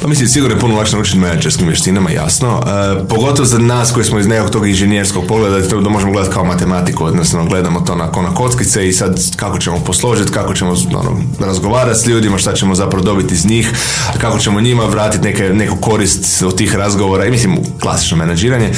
Pa 0.04 0.10
mislim, 0.10 0.28
sigurno 0.28 0.56
je 0.56 0.60
puno 0.60 0.76
lakše 0.76 0.96
naučiti 0.96 1.18
menadžerskim 1.18 1.68
vještinama, 1.68 2.12
jasno. 2.12 2.63
E, 2.66 3.08
pogotovo 3.08 3.46
za 3.46 3.60
nas 3.60 3.92
koji 3.92 4.06
smo 4.06 4.20
iz 4.20 4.28
nekog 4.28 4.50
tog 4.50 4.68
inženjerskog 4.68 5.26
pogleda, 5.28 5.68
to 5.68 5.82
da 5.82 5.89
možemo 5.89 6.12
gledati 6.12 6.34
kao 6.34 6.46
matematiku, 6.46 7.06
odnosno 7.06 7.46
gledamo 7.46 7.80
to 7.80 7.96
na, 7.96 8.06
na 8.06 8.34
kockice 8.34 8.88
i 8.88 8.94
sad 8.94 9.20
kako 9.36 9.60
ćemo 9.60 9.80
posložiti, 9.80 10.32
kako 10.32 10.54
ćemo 10.54 10.72
ono, 10.72 11.18
razgovarati 11.39 12.00
s 12.00 12.08
ljudima, 12.08 12.38
šta 12.38 12.54
ćemo 12.54 12.76
zapravo 12.76 13.04
dobiti 13.04 13.34
iz 13.34 13.46
njih, 13.46 13.72
kako 14.18 14.39
ćemo 14.39 14.62
njima 14.62 14.86
vratiti 14.86 15.24
neke, 15.24 15.44
neku 15.44 15.76
korist 15.76 16.44
od 16.44 16.58
tih 16.58 16.76
razgovora 16.76 17.26
i 17.26 17.32
mislim 17.32 17.58
klasično 17.82 18.18
menadžiranje. 18.18 18.72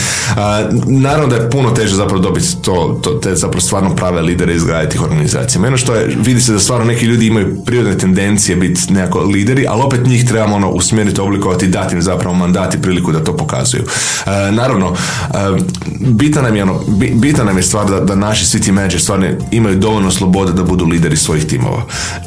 naravno 0.86 1.28
da 1.28 1.36
je 1.36 1.50
puno 1.50 1.72
teže 1.72 1.96
zapravo 1.96 2.22
dobiti 2.22 2.62
to, 2.62 3.00
to 3.04 3.10
te 3.10 3.36
zapravo 3.36 3.62
stvarno 3.62 3.96
prave 3.96 4.22
lidere 4.22 4.56
izgraditi 4.56 4.92
tih 4.92 5.02
organizacija. 5.02 5.62
Meno 5.62 5.78
što 5.78 5.96
je, 5.96 6.16
vidi 6.26 6.42
se 6.42 6.54
da 6.54 6.60
stvarno 6.60 6.86
neki 6.86 7.06
ljudi 7.06 7.28
imaju 7.28 7.64
prirodne 7.66 7.98
tendencije 7.98 8.56
biti 8.56 8.94
nekako 8.94 9.20
lideri, 9.20 9.66
ali 9.70 9.82
opet 9.82 10.06
njih 10.06 10.26
trebamo 10.26 10.56
ono 10.56 10.70
usmjeriti, 10.70 11.15
oblikovati, 11.24 11.68
dati 11.68 11.96
im 11.96 12.02
zapravo 12.02 12.36
mandati 12.36 12.82
priliku 12.82 13.12
da 13.12 13.24
to 13.24 13.38
pokazuju. 13.38 13.84
naravno, 14.52 14.96
bitan 16.00 16.44
nam 16.44 16.56
je, 16.56 16.64
ono, 16.64 16.80
bitan 17.14 17.46
nam 17.46 17.58
je 17.58 17.64
stvar 17.64 17.90
da, 17.90 18.00
da 18.00 18.16
naši 18.16 18.46
svi 18.46 18.62
ti 18.62 18.74
stvarno 19.00 19.28
imaju 19.52 19.76
dovoljno 19.76 20.12
slobode 20.12 20.54
da 20.54 20.64
budu 20.64 20.86
lideri 20.86 21.18
svojih 21.18 21.46
timova. 21.46 21.82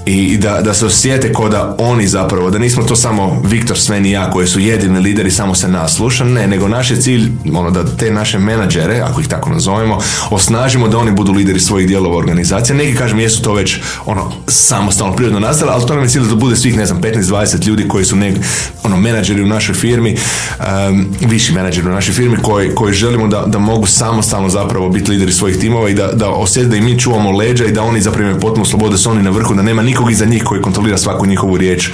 I, 0.07 0.25
i 0.25 0.39
da, 0.39 0.61
da 0.61 0.75
se 0.75 0.87
osjete 0.87 1.33
kao 1.33 1.49
da 1.49 1.77
oni 1.79 2.07
zapravo, 2.07 2.51
da 2.51 2.59
nismo 2.59 2.83
to 2.83 2.97
samo 2.97 3.43
Viktor, 3.45 3.79
Sven 3.79 4.07
i 4.07 4.11
ja 4.11 4.31
koji 4.31 4.47
su 4.47 4.61
jedini 4.61 5.01
lideri 5.01 5.31
samo 5.31 5.55
se 5.55 5.69
nas 5.69 5.95
sluša, 5.95 6.25
ne, 6.25 6.47
nego 6.47 6.69
naš 6.69 6.91
je 6.91 7.01
cilj 7.01 7.31
ono, 7.55 7.71
da 7.71 7.97
te 7.97 8.11
naše 8.11 8.39
menadžere, 8.39 9.01
ako 9.01 9.21
ih 9.21 9.29
tako 9.29 9.51
nazovemo, 9.51 9.99
osnažimo 10.31 10.89
da 10.89 10.99
oni 10.99 11.13
budu 11.13 11.33
lideri 11.33 11.61
svojih 11.61 11.89
dijelova 11.89 12.17
organizacije. 12.17 12.77
Neki 12.77 12.97
kažem 12.97 13.19
jesu 13.19 13.43
to 13.43 13.55
već 13.55 13.81
ono 14.07 14.33
samostalno 14.47 15.17
prirodno 15.17 15.41
nastale, 15.41 15.73
ali 15.73 15.87
to 15.87 15.95
nam 15.95 16.03
je 16.03 16.09
cilj 16.09 16.29
da 16.29 16.35
bude 16.35 16.57
svih, 16.57 16.77
ne 16.77 16.87
znam, 16.87 17.01
15-20 17.01 17.67
ljudi 17.67 17.89
koji 17.89 18.05
su 18.05 18.17
ne, 18.17 18.35
ono, 18.83 18.97
menadžeri 18.97 19.43
u 19.43 19.47
našoj 19.47 19.75
firmi, 19.75 20.17
um, 20.59 21.07
viši 21.21 21.53
menadžeri 21.53 21.89
u 21.89 21.93
našoj 21.93 22.15
firmi 22.15 22.37
koji, 22.43 22.75
koji 22.75 22.95
želimo 22.95 23.29
da, 23.29 23.45
da 23.47 23.59
mogu 23.59 23.87
samostalno 23.87 24.49
zapravo 24.49 24.89
biti 24.89 25.11
lideri 25.11 25.33
svojih 25.33 25.59
timova 25.59 25.91
i 25.91 25.95
da, 25.95 26.13
da 26.13 26.31
osjeti 26.31 26.69
da 26.69 26.77
i 26.77 26.81
mi 26.81 26.99
čuvamo 26.99 27.31
leđa 27.31 27.65
i 27.65 27.73
da 27.73 27.83
oni 27.83 28.01
zapravo 28.01 28.29
imaju 28.29 28.41
potpuno 28.41 28.65
slobodu, 28.65 28.91
da 28.91 28.99
su 28.99 29.11
oni 29.11 29.23
na 29.23 29.31
vrhu, 29.31 29.55
da 29.55 29.63
nema 29.63 29.83
nikog 29.83 30.11
iza 30.11 30.25
njih 30.25 30.45
koji 30.45 30.63
kontrolira 30.63 30.99
svaku 30.99 31.27
njihovu 31.27 31.57
riječ 31.57 31.91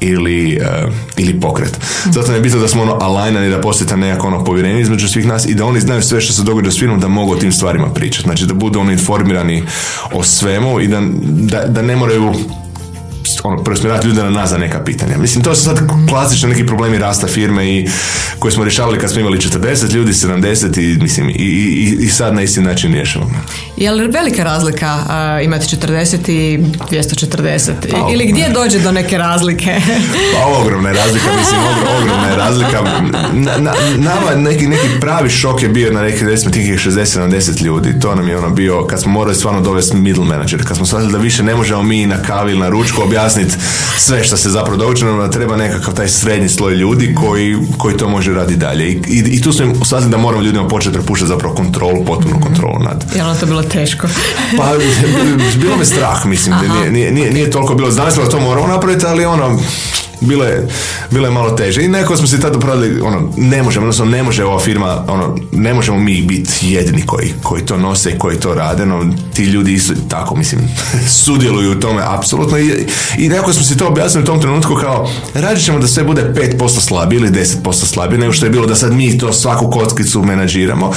ili, 0.00 0.60
uh, 0.60 0.92
ili 1.16 1.40
pokret. 1.40 1.80
Zato 2.04 2.32
je 2.32 2.40
bitno 2.40 2.60
da 2.60 2.68
smo 2.68 2.82
ono 2.82 2.98
alajnani, 3.00 3.50
da 3.50 3.60
postoji 3.60 3.88
ta 3.88 3.96
nekako 3.96 4.26
ono 4.26 4.44
povjerenje 4.44 4.80
između 4.80 5.08
svih 5.08 5.26
nas 5.26 5.46
i 5.46 5.54
da 5.54 5.64
oni 5.64 5.80
znaju 5.80 6.02
sve 6.02 6.20
što 6.20 6.32
se 6.32 6.42
događa 6.42 6.70
s 6.70 6.78
firmom, 6.78 7.00
da 7.00 7.08
mogu 7.08 7.32
o 7.32 7.36
tim 7.36 7.52
stvarima 7.52 7.88
pričati. 7.88 8.22
Znači 8.22 8.46
da 8.46 8.54
budu 8.54 8.80
oni 8.80 8.92
informirani 8.92 9.64
o 10.12 10.22
svemu 10.22 10.80
i 10.80 10.88
da, 10.88 11.02
da, 11.22 11.64
da 11.66 11.82
ne 11.82 11.96
moraju 11.96 12.34
ono, 13.46 13.64
preusmjerati 13.64 14.06
ljude 14.06 14.22
na 14.22 14.30
nas 14.30 14.50
za 14.50 14.58
neka 14.58 14.84
pitanja. 14.84 15.18
Mislim, 15.18 15.44
to 15.44 15.54
su 15.54 15.64
sad 15.64 15.80
klasični 16.08 16.48
neki 16.48 16.66
problemi 16.66 16.98
rasta 16.98 17.26
firme 17.26 17.70
i 17.70 17.88
koje 18.38 18.52
smo 18.52 18.64
rješavali 18.64 18.98
kad 18.98 19.10
smo 19.10 19.20
imali 19.20 19.38
40 19.38 19.94
ljudi, 19.94 20.12
70 20.12 20.80
i, 20.80 21.02
mislim, 21.02 21.28
i, 21.28 21.32
i, 21.32 21.96
i 22.00 22.08
sad 22.08 22.34
na 22.34 22.42
isti 22.42 22.60
način 22.60 22.92
rješavamo. 22.92 23.34
Je 23.76 23.90
li 23.90 24.08
velika 24.08 24.44
razlika 24.44 24.96
uh, 24.96 25.44
imati 25.44 25.76
40 25.76 26.30
i 26.30 26.58
240? 26.90 27.72
Pa, 27.90 28.08
Ili 28.12 28.26
gdje 28.26 28.48
dođe 28.48 28.78
do 28.78 28.92
neke 28.92 29.18
razlike? 29.18 29.80
pa 30.34 30.60
ogromna 30.60 30.88
je 30.88 30.94
razlika, 30.94 31.26
mislim, 31.38 31.60
ogromna 32.00 32.28
je 32.28 32.36
razlika. 32.36 32.82
Na, 33.32 33.58
na, 33.58 33.72
nama 33.96 34.34
neki, 34.36 34.66
neki 34.66 34.88
pravi 35.00 35.30
šok 35.30 35.62
je 35.62 35.68
bio 35.68 35.92
na 35.92 36.02
neki, 36.02 36.24
recimo, 36.24 36.50
tih 36.50 36.70
60-70 36.70 37.64
ljudi. 37.64 38.00
To 38.00 38.14
nam 38.14 38.28
je 38.28 38.38
ono 38.38 38.50
bio, 38.50 38.86
kad 38.86 39.00
smo 39.00 39.12
morali 39.12 39.34
stvarno 39.34 39.60
dovesti 39.60 39.96
middle 39.96 40.24
manager, 40.24 40.64
kad 40.66 40.76
smo 40.76 40.86
shvatili 40.86 41.12
da 41.12 41.18
više 41.18 41.42
ne 41.42 41.54
možemo 41.54 41.82
mi 41.82 42.06
na 42.06 42.22
kavi 42.22 42.52
ili 42.52 42.60
na 42.60 42.68
ručku 42.68 43.02
objasniti 43.02 43.35
sve 43.98 44.24
što 44.24 44.36
se 44.36 44.50
zapravo 44.50 44.76
događa, 44.76 45.06
da 45.06 45.30
treba 45.30 45.56
nekakav 45.56 45.94
taj 45.94 46.08
srednji 46.08 46.48
sloj 46.48 46.74
ljudi 46.74 47.14
koji, 47.14 47.56
koji 47.78 47.96
to 47.96 48.08
može 48.08 48.34
raditi 48.34 48.58
dalje. 48.58 48.88
I, 48.88 49.00
i, 49.06 49.18
i 49.18 49.40
tu 49.40 49.52
smo 49.52 49.84
shvatili 49.84 50.10
da 50.10 50.16
moramo 50.16 50.42
ljudima 50.42 50.68
početi 50.68 50.94
prepuštati 50.94 51.28
zapravo 51.28 51.54
kontrolu, 51.54 52.04
potpunu 52.04 52.40
kontrolu 52.40 52.78
nad. 52.78 53.04
Je 53.16 53.24
li 53.24 53.38
to 53.40 53.46
bilo 53.46 53.62
teško? 53.62 54.08
pa, 54.58 54.72
bilo 55.56 55.76
me 55.76 55.84
strah, 55.84 56.26
mislim. 56.26 56.56
Nije, 56.78 56.90
nije, 56.90 57.12
nije, 57.12 57.32
nije 57.32 57.50
toliko 57.50 57.74
bilo. 57.74 57.90
Znali 57.90 58.12
smo 58.12 58.24
da 58.24 58.30
to 58.30 58.40
moramo 58.40 58.66
napraviti, 58.66 59.06
ali 59.06 59.24
ono, 59.24 59.60
bilo 60.20 60.44
je, 60.44 60.68
bilo 61.10 61.26
je 61.26 61.32
malo 61.32 61.50
teže. 61.50 61.84
I 61.84 61.88
neko 61.88 62.16
smo 62.16 62.26
se 62.26 62.40
tada 62.40 62.58
upravili, 62.58 63.00
ono, 63.00 63.32
ne 63.36 63.62
možemo, 63.62 63.84
odnosno 63.84 64.04
ne 64.04 64.22
može 64.22 64.44
ova 64.44 64.58
firma, 64.58 65.04
ono, 65.08 65.36
ne 65.52 65.74
možemo 65.74 65.98
mi 65.98 66.22
biti 66.22 66.50
jedini 66.62 67.06
koji, 67.06 67.34
koji 67.42 67.62
to 67.62 67.76
nose 67.76 68.18
koji 68.18 68.40
to 68.40 68.54
rade, 68.54 68.86
no 68.86 69.04
ti 69.34 69.44
ljudi 69.44 69.72
isto 69.72 69.94
tako, 70.08 70.36
mislim, 70.36 70.60
sudjeluju 71.24 71.72
u 71.72 71.80
tome, 71.80 72.02
apsolutno. 72.06 72.58
I, 72.58 72.86
i 73.18 73.28
nekako 73.28 73.52
smo 73.52 73.64
si 73.64 73.76
to 73.76 73.88
objasnili 73.88 74.22
u 74.22 74.26
tom 74.26 74.40
trenutku 74.40 74.74
kao, 74.74 75.10
radit 75.34 75.64
ćemo 75.64 75.78
da 75.78 75.86
sve 75.86 76.04
bude 76.04 76.32
5% 76.58 76.80
slabije 76.80 77.18
ili 77.18 77.30
10% 77.30 77.72
slabije 77.72 78.18
nego 78.18 78.32
što 78.32 78.46
je 78.46 78.50
bilo 78.50 78.66
da 78.66 78.74
sad 78.74 78.92
mi 78.92 79.18
to 79.18 79.32
svaku 79.32 79.70
kockicu 79.70 80.22
menadžiramo, 80.22 80.92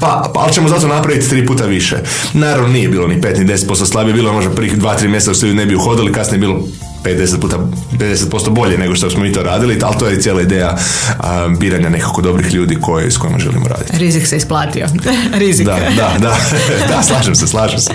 pa, 0.00 0.30
pa 0.34 0.40
ali 0.40 0.52
ćemo 0.52 0.68
zato 0.68 0.88
napraviti 0.88 1.28
tri 1.28 1.46
puta 1.46 1.64
više. 1.64 1.96
Naravno 2.32 2.68
nije 2.68 2.88
bilo 2.88 3.06
ni 3.06 3.20
5 3.20 3.38
ni 3.38 3.44
10% 3.44 3.86
slabije, 3.86 4.14
bilo 4.14 4.30
je 4.30 4.34
možda 4.34 4.50
prvih 4.50 4.78
2-3 4.78 5.08
mjeseca 5.08 5.34
što 5.34 5.46
ne 5.46 5.66
bi 5.66 5.74
uhodili, 5.74 6.12
kasnije 6.12 6.36
je 6.36 6.40
bilo 6.40 6.64
50 7.04 7.40
puta 7.40 7.56
50% 7.92 8.50
bolje 8.50 8.78
nego 8.78 8.94
što 8.94 9.10
smo 9.10 9.22
mi 9.22 9.32
to 9.32 9.42
radili, 9.42 9.78
ali 9.82 9.98
to 9.98 10.08
je 10.08 10.20
cijela 10.20 10.42
ideja 10.42 10.78
biranja 11.58 11.88
nekako 11.88 12.22
dobrih 12.22 12.54
ljudi 12.54 12.76
koje, 12.80 13.10
s 13.10 13.16
kojima 13.16 13.38
želimo 13.38 13.68
raditi. 13.68 13.98
Rizik 13.98 14.26
se 14.26 14.36
isplatio. 14.36 14.86
Rizik. 15.42 15.66
Da, 15.66 15.74
da, 15.74 16.14
da, 16.18 16.36
da, 16.96 17.02
slažem 17.02 17.34
se, 17.34 17.46
slažem 17.46 17.78
se. 17.78 17.90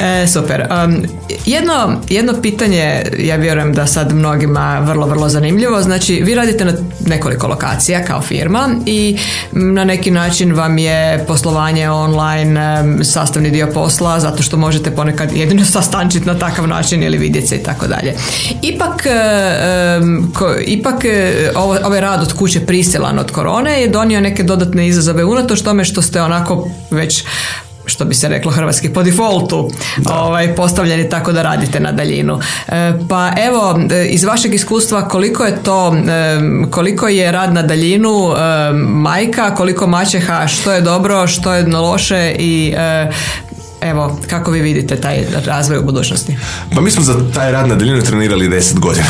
E, 0.00 0.26
super. 0.26 0.66
Um, 0.84 1.04
jedno, 1.46 2.00
jedno 2.08 2.42
pitanje, 2.42 3.02
ja 3.18 3.36
vjerujem 3.36 3.72
da 3.72 3.86
sad 3.86 4.14
mnogima 4.14 4.78
vrlo, 4.78 5.06
vrlo 5.06 5.28
zanimljivo. 5.28 5.82
Znači, 5.82 6.22
vi 6.24 6.34
radite 6.34 6.64
na 6.64 6.72
nekoliko 7.06 7.46
lokacija 7.48 8.04
kao 8.04 8.22
firma 8.22 8.68
i 8.86 9.18
na 9.52 9.84
neki 9.84 10.10
način 10.10 10.54
vam 10.54 10.78
je 10.78 11.24
poslovanje 11.28 11.90
online 11.90 12.84
sastavni 13.04 13.50
dio 13.50 13.66
posla 13.74 14.20
zato 14.20 14.42
što 14.42 14.56
možete 14.56 14.90
ponekad 14.90 15.32
jedino 15.32 15.64
sastančiti 15.64 16.26
na 16.26 16.38
takav 16.38 16.68
način 16.68 17.02
ili 17.02 17.18
vidjeti 17.18 17.46
se 17.46 17.56
i 17.56 17.62
tako 17.62 17.86
dalje. 17.86 18.14
Ipak, 18.62 19.06
ko, 20.34 20.54
ipak 20.66 21.04
ovaj 21.82 22.00
rad 22.00 22.22
od 22.22 22.32
kuće 22.32 22.60
prisilan 22.60 23.18
od 23.18 23.30
korone 23.30 23.80
je 23.80 23.88
donio 23.88 24.20
neke 24.20 24.42
dodatne 24.42 24.88
izazove 24.88 25.24
unatoč 25.24 25.62
tome 25.62 25.84
što 25.84 26.02
ste 26.02 26.22
onako 26.22 26.68
već 26.90 27.24
što 27.86 28.04
bi 28.04 28.14
se 28.14 28.28
reklo 28.28 28.52
hrvatski 28.52 28.88
po 28.88 29.02
defaultu 29.02 29.70
ovaj, 30.10 30.54
postavljeni 30.54 31.08
tako 31.08 31.32
da 31.32 31.42
radite 31.42 31.80
na 31.80 31.92
daljinu. 31.92 32.40
E, 32.68 32.92
pa 33.08 33.32
evo, 33.46 33.80
e, 33.90 34.06
iz 34.06 34.24
vašeg 34.24 34.54
iskustva 34.54 35.08
koliko 35.08 35.44
je 35.44 35.62
to, 35.62 35.96
e, 35.96 36.40
koliko 36.70 37.08
je 37.08 37.32
rad 37.32 37.54
na 37.54 37.62
daljinu 37.62 38.34
majka, 38.88 39.54
koliko 39.54 39.86
maćeha, 39.86 40.46
što 40.46 40.72
je 40.72 40.80
dobro, 40.80 41.26
što 41.26 41.54
je 41.54 41.66
loše 41.66 42.34
i 42.38 42.74
Evo, 43.82 44.18
kako 44.30 44.50
vi 44.50 44.60
vidite 44.60 44.96
taj 44.96 45.24
razvoj 45.46 45.78
u 45.78 45.82
budućnosti? 45.82 46.36
Pa 46.74 46.80
mi 46.80 46.90
smo 46.90 47.02
za 47.02 47.14
taj 47.34 47.52
rad 47.52 47.68
na 47.68 47.74
daljinu 47.74 48.02
trenirali 48.02 48.48
deset 48.48 48.78
godina. 48.78 49.06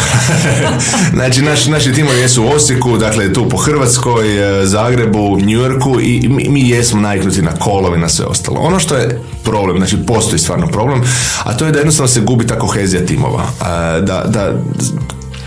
znači, 1.14 1.42
naš, 1.42 1.66
naši 1.66 1.92
timovi 1.92 2.18
jesu 2.18 2.44
u 2.44 2.48
Osijeku, 2.48 2.96
dakle 2.96 3.32
tu 3.32 3.48
po 3.48 3.56
Hrvatskoj, 3.56 4.60
e, 4.60 4.66
Zagrebu, 4.66 5.38
Yorku 5.40 6.00
i 6.00 6.28
mi, 6.28 6.48
mi 6.48 6.68
jesmo 6.68 7.00
najknuti 7.00 7.42
na 7.42 7.52
kolovi 7.52 7.98
na 7.98 8.08
sve 8.08 8.26
ostalo. 8.26 8.60
Ono 8.60 8.78
što 8.78 8.96
je 8.96 9.22
problem, 9.44 9.76
znači 9.76 9.96
postoji 10.06 10.38
stvarno 10.38 10.66
problem, 10.66 11.02
a 11.44 11.56
to 11.56 11.66
je 11.66 11.72
da 11.72 11.78
jednostavno 11.78 12.08
se 12.08 12.20
gubi 12.20 12.46
ta 12.46 12.58
kohezija 12.58 13.06
timova. 13.06 13.42
E, 13.42 14.00
da, 14.00 14.24
da 14.26 14.52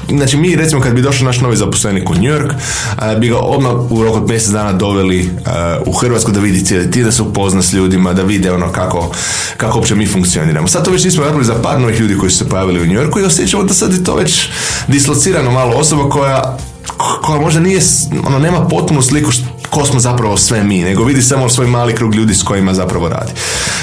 Znači 0.10 0.38
mi 0.38 0.56
recimo 0.56 0.82
kad 0.82 0.94
bi 0.94 1.02
došao 1.02 1.26
naš 1.26 1.42
novi 1.42 1.56
zaposlenik 1.56 2.10
u 2.10 2.14
New 2.14 2.22
York, 2.24 2.54
bi 3.20 3.28
ga 3.30 3.38
odmah 3.38 3.92
u 3.92 4.04
roku 4.04 4.18
od 4.18 4.30
mjesec 4.30 4.50
dana 4.50 4.74
doveli 4.74 5.30
u 5.86 5.92
Hrvatsku 5.92 6.32
da 6.32 6.40
vidi 6.40 6.66
cijeli 6.66 6.92
ti, 6.92 7.04
da 7.04 7.12
se 7.12 7.22
upozna 7.22 7.62
s 7.62 7.74
ljudima, 7.74 8.14
da 8.14 8.24
vide 8.24 8.52
ono 8.52 8.72
kako, 8.72 9.12
kako 9.58 9.78
uopće 9.78 9.96
mi 9.96 10.08
funkcioniramo. 10.08 10.68
Sad 10.68 10.86
to 10.86 10.92
već 10.92 11.04
nismo 11.04 11.24
radili 11.24 11.46
za 11.46 11.56
par 11.64 11.80
novih 11.80 12.00
ljudi 12.00 12.18
koji 12.18 12.32
su 12.32 12.38
se 12.38 12.50
pojavili 12.50 12.82
u 12.82 12.86
New 12.86 12.96
Yorku 12.96 13.20
i 13.20 13.24
osjećamo 13.24 13.64
da 13.64 13.74
sad 13.74 13.94
je 13.94 14.04
to 14.04 14.16
već 14.16 14.50
dislocirano 14.88 15.52
malo 15.52 15.76
osoba 15.76 16.10
koja 16.10 16.58
koja 16.98 17.42
možda 17.42 17.60
nije, 17.60 17.82
ono, 18.26 18.40
nema 18.40 18.68
potpunu 18.68 19.02
sliku 19.02 19.32
ko 19.70 19.86
smo 19.86 20.00
zapravo 20.00 20.38
sve 20.38 20.64
mi, 20.64 20.84
nego 20.84 21.04
vidi 21.04 21.22
samo 21.22 21.50
svoj 21.50 21.68
mali 21.68 21.96
krug 21.96 22.16
ljudi 22.16 22.36
s 22.36 22.44
kojima 22.44 22.74
zapravo 22.74 23.10
radi. 23.10 23.32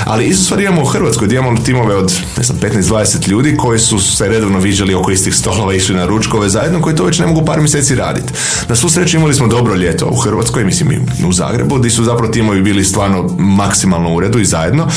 Ali 0.04 0.26
isto 0.26 0.44
stvari 0.44 0.64
imamo 0.64 0.82
u 0.82 0.86
Hrvatskoj, 0.86 1.26
gdje 1.26 1.38
imamo 1.38 1.60
timove 1.60 1.96
od 1.96 2.12
ne 2.36 2.44
znam, 2.44 2.58
15-20 2.58 3.28
ljudi 3.28 3.56
koji 3.56 3.78
su 3.78 3.98
se 3.98 4.28
redovno 4.28 4.58
viđali 4.58 4.94
oko 4.94 5.10
istih 5.10 5.34
stolova, 5.34 5.74
išli 5.74 5.94
na 5.94 6.06
ručkove 6.06 6.48
zajedno, 6.48 6.82
koji 6.82 6.96
to 6.96 7.04
već 7.04 7.18
ne 7.18 7.26
mogu 7.26 7.44
par 7.44 7.60
mjeseci 7.60 7.94
raditi. 7.94 8.32
Na 8.68 8.76
svu 8.76 8.88
sreću 8.88 9.16
imali 9.16 9.34
smo 9.34 9.46
dobro 9.46 9.74
ljeto 9.74 10.06
u 10.06 10.16
Hrvatskoj, 10.16 10.64
mislim 10.64 10.92
i 11.20 11.24
u 11.24 11.32
Zagrebu, 11.32 11.78
gdje 11.78 11.90
su 11.90 12.04
zapravo 12.04 12.32
timovi 12.32 12.62
bili 12.62 12.84
stvarno 12.84 13.36
maksimalno 13.38 14.10
u 14.10 14.16
uredu 14.16 14.38
i 14.38 14.44
zajedno, 14.44 14.88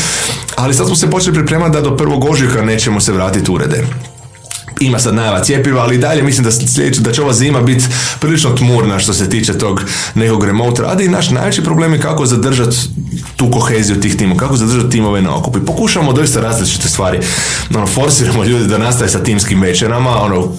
ali 0.55 0.73
sad 0.73 0.87
smo 0.87 0.95
se 0.95 1.09
počeli 1.09 1.35
pripremati 1.35 1.71
da 1.71 1.81
do 1.81 1.97
prvog 1.97 2.25
ožujka 2.25 2.61
nećemo 2.61 3.01
se 3.01 3.13
vratiti 3.13 3.51
urede 3.51 3.87
ima 4.79 4.99
sad 4.99 5.15
najava 5.15 5.43
cjepiva, 5.43 5.81
ali 5.81 5.97
dalje 5.97 6.23
mislim 6.23 6.43
da 6.43 6.51
sljedeće, 6.51 7.01
da 7.01 7.11
će 7.11 7.21
ova 7.21 7.33
zima 7.33 7.61
biti 7.61 7.85
prilično 8.19 8.49
tmurna 8.49 8.99
što 8.99 9.13
se 9.13 9.29
tiče 9.29 9.57
tog 9.57 9.81
nekog 10.15 10.45
remote 10.45 10.81
rada 10.81 11.03
i 11.03 11.07
naš 11.07 11.29
najveći 11.29 11.63
problem 11.63 11.93
je 11.93 12.01
kako 12.01 12.25
zadržati 12.25 12.77
tu 13.35 13.51
koheziju 13.51 13.99
tih 14.01 14.15
timova, 14.15 14.39
kako 14.39 14.57
zadržati 14.57 14.89
timove 14.89 15.21
na 15.21 15.37
okupu. 15.37 15.59
I 15.59 15.65
pokušavamo 15.65 16.13
doista 16.13 16.41
različite 16.41 16.89
stvari. 16.89 17.19
Ono, 17.75 17.87
forsiramo 17.87 18.43
ljude 18.43 18.65
da 18.65 18.77
nastaje 18.77 19.09
sa 19.09 19.23
timskim 19.23 19.61
večerama, 19.61 20.21
ono, 20.21 20.51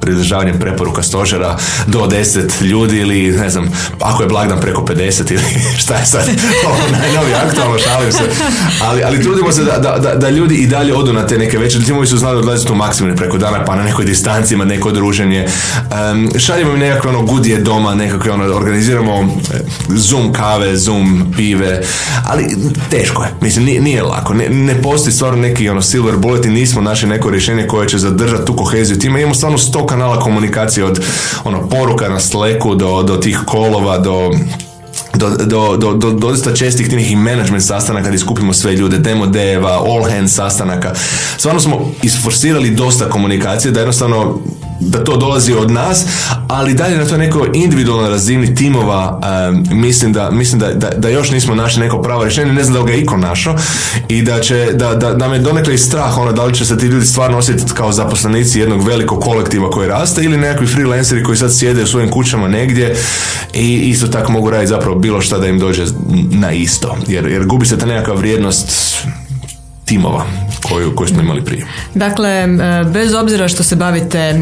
pridržavanjem 0.00 0.58
preporuka 0.58 1.02
stožera 1.02 1.58
do 1.86 1.98
10 1.98 2.62
ljudi 2.62 2.96
ili 2.96 3.32
ne 3.32 3.50
znam, 3.50 3.70
ako 4.00 4.22
je 4.22 4.28
blagdan 4.28 4.60
preko 4.60 4.82
50 4.82 5.32
ili 5.32 5.42
šta 5.82 5.94
je 5.94 6.06
sad 6.06 6.28
ovo 6.66 6.76
najnovije 7.00 7.34
aktualno, 7.34 7.78
šalim 7.78 8.12
se. 8.12 8.22
Ali, 8.82 9.02
ali 9.02 9.22
trudimo 9.22 9.52
se 9.52 9.64
da, 9.64 9.78
da, 9.78 10.14
da, 10.14 10.30
ljudi 10.30 10.54
i 10.54 10.66
dalje 10.66 10.94
odu 10.94 11.12
na 11.12 11.26
te 11.26 11.38
neke 11.38 11.58
večeri. 11.58 11.84
Timovi 11.84 12.06
su 12.06 12.18
znali 12.18 12.38
odlaziti 12.38 12.72
u 12.72 12.74
maksimum 12.74 13.16
preko 13.16 13.38
dana 13.38 13.64
pa 13.64 13.76
na 13.76 13.82
nekoj 13.82 14.04
distanci 14.04 14.54
ima 14.54 14.64
neko 14.64 14.92
druženje. 14.92 15.48
Um, 16.12 16.30
šaljemo 16.38 16.72
im 16.72 16.78
nekakve 16.78 17.10
ono 17.10 17.22
gudije 17.22 17.58
doma, 17.58 17.94
nekakve 17.94 18.32
ono, 18.32 18.44
organiziramo 18.44 19.20
e, 19.20 19.58
Zoom 19.88 20.32
kave, 20.32 20.76
Zoom 20.76 21.32
pive, 21.36 21.82
ali 22.26 22.56
teško 22.90 23.22
je. 23.22 23.28
Mislim, 23.40 23.64
nije, 23.64 23.80
nije 23.80 24.02
lako. 24.02 24.34
Ne, 24.34 24.48
ne 24.48 24.82
postoji 24.82 25.12
stvarno 25.12 25.38
neki 25.38 25.68
ono 25.68 25.82
silver 25.82 26.16
bullet 26.16 26.44
i 26.44 26.50
nismo 26.50 26.80
našli 26.80 27.08
neko 27.08 27.30
rješenje 27.30 27.66
koje 27.66 27.88
će 27.88 27.98
zadržati 27.98 28.46
tu 28.46 28.56
koheziju 28.56 28.98
tima. 28.98 29.18
Imamo 29.18 29.34
stvarno 29.34 29.58
sto 29.58 29.86
kanala 29.90 30.20
komunikacije 30.20 30.84
od 30.84 31.00
ono, 31.44 31.68
poruka 31.68 32.08
na 32.08 32.20
sleku 32.20 32.74
do, 32.74 33.02
do 33.02 33.16
tih 33.16 33.38
kolova, 33.46 33.98
do 33.98 34.30
do, 35.14 35.28
do, 35.28 35.76
do, 35.76 35.92
do 35.94 36.10
dosta 36.10 36.54
čestih 36.54 36.88
tih 36.88 37.12
i 37.12 37.16
management 37.16 37.64
sastanaka 37.64 38.08
gdje 38.08 38.18
skupimo 38.18 38.52
sve 38.52 38.72
ljude, 38.72 38.98
demo 38.98 39.26
deva, 39.26 39.70
all 39.70 40.10
hands 40.10 40.34
sastanaka. 40.34 40.94
Stvarno 41.36 41.60
smo 41.60 41.92
isforsirali 42.02 42.70
dosta 42.70 43.08
komunikacije 43.08 43.72
da 43.72 43.80
jednostavno 43.80 44.40
da 44.80 45.04
to 45.04 45.16
dolazi 45.16 45.52
od 45.52 45.70
nas, 45.70 46.04
ali 46.48 46.74
dalje 46.74 46.96
na 46.96 47.04
to 47.04 47.16
neko 47.16 47.46
individualnoj 47.54 48.10
razini 48.10 48.54
timova 48.54 49.20
mislim, 49.70 50.12
da, 50.12 50.30
mislim 50.30 50.60
da, 50.60 50.72
da, 50.74 50.90
da, 50.96 51.08
još 51.08 51.30
nismo 51.30 51.54
našli 51.54 51.82
neko 51.82 52.02
pravo 52.02 52.24
rješenje, 52.24 52.52
ne 52.52 52.64
znam 52.64 52.82
da 52.82 52.90
ga 52.90 52.94
iko 52.94 53.16
našao 53.16 53.56
i 54.08 54.22
da 54.22 54.40
će, 54.40 54.68
da, 54.72 54.94
da, 54.94 55.14
da 55.14 55.28
me 55.28 55.38
donekle 55.38 55.74
i 55.74 55.78
strah 55.78 56.18
ono 56.18 56.32
da 56.32 56.44
li 56.44 56.54
će 56.54 56.64
se 56.64 56.78
ti 56.78 56.86
ljudi 56.86 57.06
stvarno 57.06 57.38
osjetiti 57.38 57.72
kao 57.74 57.92
zaposlenici 57.92 58.60
jednog 58.60 58.86
velikog 58.86 59.20
kolektiva 59.20 59.70
koji 59.70 59.88
raste 59.88 60.22
ili 60.22 60.36
nekakvi 60.36 60.66
freelanceri 60.66 61.24
koji 61.24 61.36
sad 61.36 61.56
sjede 61.56 61.82
u 61.82 61.86
svojim 61.86 62.10
kućama 62.10 62.48
negdje 62.48 62.96
i 63.54 63.76
isto 63.76 64.06
tako 64.06 64.32
mogu 64.32 64.50
raditi 64.50 64.68
zapravo 64.68 64.98
bilo 64.98 65.20
šta 65.20 65.38
da 65.38 65.46
im 65.46 65.58
dođe 65.58 65.84
na 66.30 66.52
isto, 66.52 66.96
jer, 67.06 67.26
jer 67.26 67.46
gubi 67.46 67.66
se 67.66 67.78
ta 67.78 67.86
nekakva 67.86 68.14
vrijednost 68.14 68.70
timova 69.90 70.24
koju, 70.62 70.94
koju 70.94 71.08
smo 71.08 71.22
imali 71.22 71.44
prije. 71.44 71.66
Dakle, 71.94 72.46
bez 72.92 73.14
obzira 73.14 73.48
što 73.48 73.62
se 73.62 73.76
bavite 73.76 74.34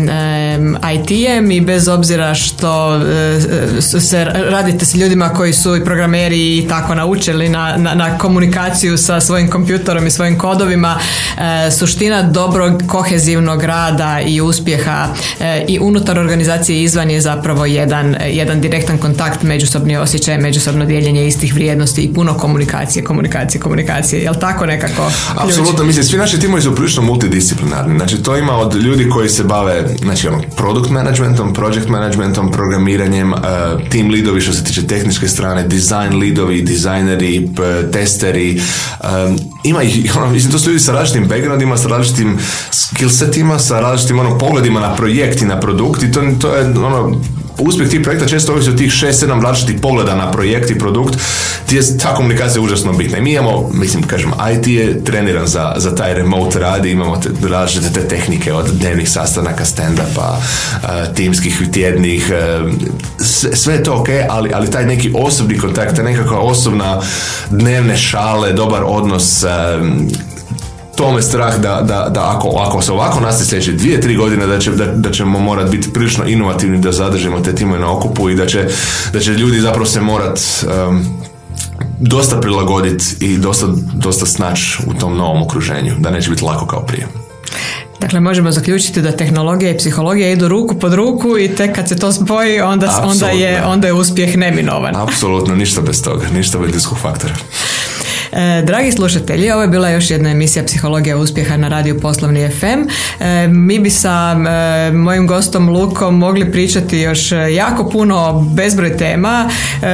IT-em 0.95 1.51
i 1.51 1.61
bez 1.61 1.89
obzira 1.89 2.35
što 2.35 2.97
e, 2.97 3.81
se 4.01 4.25
radite 4.25 4.85
s 4.85 4.95
ljudima 4.95 5.29
koji 5.29 5.53
su 5.53 5.77
i 5.77 5.85
programeri 5.85 6.59
i 6.59 6.67
tako 6.69 6.95
naučili 6.95 7.49
na, 7.49 7.77
na, 7.77 7.95
na 7.95 8.19
komunikaciju 8.19 8.99
sa 8.99 9.21
svojim 9.21 9.51
kompjutorom 9.51 10.07
i 10.07 10.11
svojim 10.11 10.39
kodovima, 10.39 10.99
e, 11.39 11.71
suština 11.71 12.23
dobrog 12.23 12.83
kohezivnog 12.87 13.63
rada 13.63 14.21
i 14.21 14.41
uspjeha 14.41 15.07
e, 15.41 15.65
i 15.69 15.79
unutar 15.81 16.19
organizacije 16.19 16.83
izvan 16.83 17.11
je 17.11 17.21
zapravo 17.21 17.67
jedan, 17.67 18.17
jedan 18.31 18.61
direktan 18.61 18.99
kontakt, 18.99 19.43
međusobni 19.43 19.97
osjećaj, 19.97 20.39
međusobno 20.39 20.85
dijeljenje 20.85 21.27
istih 21.27 21.55
vrijednosti 21.55 22.03
i 22.03 22.15
puno 22.15 22.35
komunikacije, 22.35 23.05
komunikacije, 23.05 23.61
komunikacije. 23.61 24.23
Jel 24.23 24.35
tako 24.35 24.67
nekako? 24.67 25.11
Apsolutno, 25.39 25.85
mislim, 25.85 26.05
svi 26.05 26.19
naši 26.19 26.41
timovi 26.41 26.63
su 26.63 26.75
prilično 26.75 27.03
multidisciplinarni. 27.03 27.99
Znači, 27.99 28.23
to 28.23 28.37
ima 28.37 28.57
od 28.57 28.75
ljudi 28.75 29.09
koji 29.09 29.29
se 29.29 29.45
bave, 29.45 29.97
znači, 30.03 30.29
ono, 30.29 30.43
product 30.57 30.91
managementom, 30.91 31.55
project 31.55 31.89
managementom, 31.89 32.53
programiranjem, 32.53 33.33
uh, 33.33 33.39
team 33.91 34.11
leadovi 34.11 34.41
što 34.41 34.53
se 34.53 34.65
tiče 34.65 34.87
tehničke 34.87 35.29
strane, 35.29 35.63
design 35.63 36.19
leadovi, 36.21 36.63
dizajneri, 36.63 37.49
testeri, 37.93 38.61
um, 39.01 39.39
ima 39.65 39.83
ih, 39.83 40.13
ono, 40.17 40.31
mislim, 40.31 40.53
to 40.53 40.59
su 40.59 40.71
ljudi 40.71 40.81
sa 40.81 40.93
različitim 40.93 41.29
backgroundima, 41.29 41.77
sa 41.77 41.89
različitim 41.89 42.39
skillsetima, 42.71 43.59
sa 43.59 43.81
različitim 43.81 44.19
ono, 44.19 44.39
pogledima 44.39 44.81
na 44.81 44.97
projekt 44.97 45.43
i 45.43 45.47
na 45.47 45.61
produkt 45.61 46.03
i 46.03 46.13
to, 46.13 46.23
to 46.41 46.55
je 46.55 46.65
ono, 46.65 47.21
uspjeh 47.59 47.91
tih 47.91 48.01
projekta 48.03 48.27
često 48.27 48.53
ovisi 48.53 48.71
od 48.71 48.79
tih 48.79 48.91
6-7 48.91 49.43
različitih 49.43 49.81
pogleda 49.81 50.15
na 50.15 50.31
projekt 50.31 50.71
i 50.71 50.79
produkt, 50.79 51.19
ti 51.67 51.77
je 51.77 51.99
ta 51.99 52.15
komunikacija 52.15 52.63
užasno 52.63 52.93
bitna. 52.93 53.19
I 53.19 53.23
mi 53.23 53.33
imamo, 53.33 53.71
mislim, 53.73 54.03
kažem, 54.03 54.33
IT 54.55 54.67
je 54.67 55.05
treniran 55.05 55.47
za, 55.47 55.75
za 55.77 55.95
taj 55.95 56.15
remote 56.15 56.59
rad 56.59 56.87
i 56.87 56.91
imamo 56.91 57.17
te, 57.17 57.29
različite 57.49 57.93
te 57.93 58.09
tehnike 58.09 58.53
od 58.53 58.71
dnevnih 58.73 59.11
sastanaka, 59.11 59.65
stand-upa, 59.65 60.31
uh, 60.31 61.15
timskih, 61.15 61.63
tjednih, 61.73 62.33
uh, 62.63 62.73
sve, 63.55 63.75
je 63.75 63.83
to 63.83 63.95
ok, 63.95 64.09
ali, 64.29 64.51
ali 64.55 64.71
taj 64.71 64.87
neki 64.87 65.13
osobni 65.17 65.59
kontakt, 65.59 65.97
ta 65.97 66.03
nekakva 66.03 66.39
osobna 66.39 67.01
dnevne 67.51 67.97
šale, 67.97 68.53
dobar 68.53 68.83
odnos, 68.87 69.45
to 70.99 71.13
me 71.13 71.23
strah 71.23 71.57
da, 71.57 71.81
da, 71.83 72.09
da 72.09 72.37
ako, 72.37 72.49
ako 72.49 72.83
se 72.83 72.93
ovako 72.93 73.21
nastavi 73.21 73.49
sljedeće 73.49 73.73
dvije, 73.73 74.01
tri 74.01 74.17
godine 74.17 74.47
da, 74.47 74.59
će, 74.59 74.71
da, 74.71 74.87
da 74.87 75.11
ćemo 75.11 75.39
morati 75.39 75.77
biti 75.77 75.93
prilično 75.93 76.25
inovativni 76.27 76.79
da 76.79 76.93
zadržimo 76.93 77.41
te 77.41 77.55
timove 77.55 77.79
na 77.79 77.97
okupu 77.97 78.31
i 78.31 78.35
da 78.35 78.47
će, 78.47 78.69
da 79.13 79.21
će 79.21 79.33
ljudi 79.33 79.61
zapravo 79.61 79.87
se 79.87 80.01
morat 80.01 80.41
um, 80.89 81.07
dosta 82.01 82.41
prilagoditi 82.41 83.05
i 83.21 83.39
dosta, 83.39 83.67
dosta 83.95 84.27
snaći 84.27 84.79
u 84.87 84.95
tom 84.95 85.17
novom 85.17 85.43
okruženju, 85.43 85.95
da 85.99 86.11
neće 86.11 86.31
biti 86.31 86.45
lako 86.45 86.67
kao 86.67 86.87
prije. 86.87 87.07
Dakle, 88.01 88.21
možemo 88.21 88.53
zaključiti 88.53 89.03
da 89.03 89.17
tehnologija 89.17 89.71
i 89.71 89.79
psihologija 89.79 90.31
idu 90.31 90.49
ruku 90.49 90.79
pod 90.79 90.95
ruku 90.95 91.39
i 91.39 91.49
tek 91.49 91.75
kad 91.75 91.89
se 91.89 91.97
to 91.97 92.13
spoji, 92.13 92.61
onda, 92.61 93.03
onda, 93.05 93.27
je, 93.27 93.65
onda 93.67 93.87
je 93.87 93.93
uspjeh 93.93 94.37
neminovan. 94.37 94.97
Apsolutno, 94.97 95.55
ništa 95.55 95.81
bez 95.81 96.03
toga, 96.03 96.27
ništa 96.35 96.59
bez 96.59 96.73
ljudskog 96.73 96.99
faktora. 96.99 97.35
E, 98.33 98.63
dragi 98.63 98.93
slušatelji, 98.93 99.51
ovo 99.51 99.63
je 99.63 99.69
bila 99.69 99.91
još 99.91 100.11
jedna 100.11 100.31
emisija 100.31 100.65
Psihologija 100.65 101.17
uspjeha 101.17 101.57
na 101.57 101.69
radiju 101.69 102.01
Poslovni 102.01 102.51
FM. 102.51 102.89
E, 103.21 103.49
mi 103.49 103.79
bi 103.79 103.91
sa 103.91 104.37
e, 104.89 104.93
mojim 104.93 105.27
gostom 105.27 105.69
Lukom 105.69 106.19
mogli 106.19 106.53
pričati 106.53 106.99
još 106.99 107.33
jako 107.55 107.91
puno 107.91 108.41
bezbroj 108.55 108.97
tema. 108.97 109.51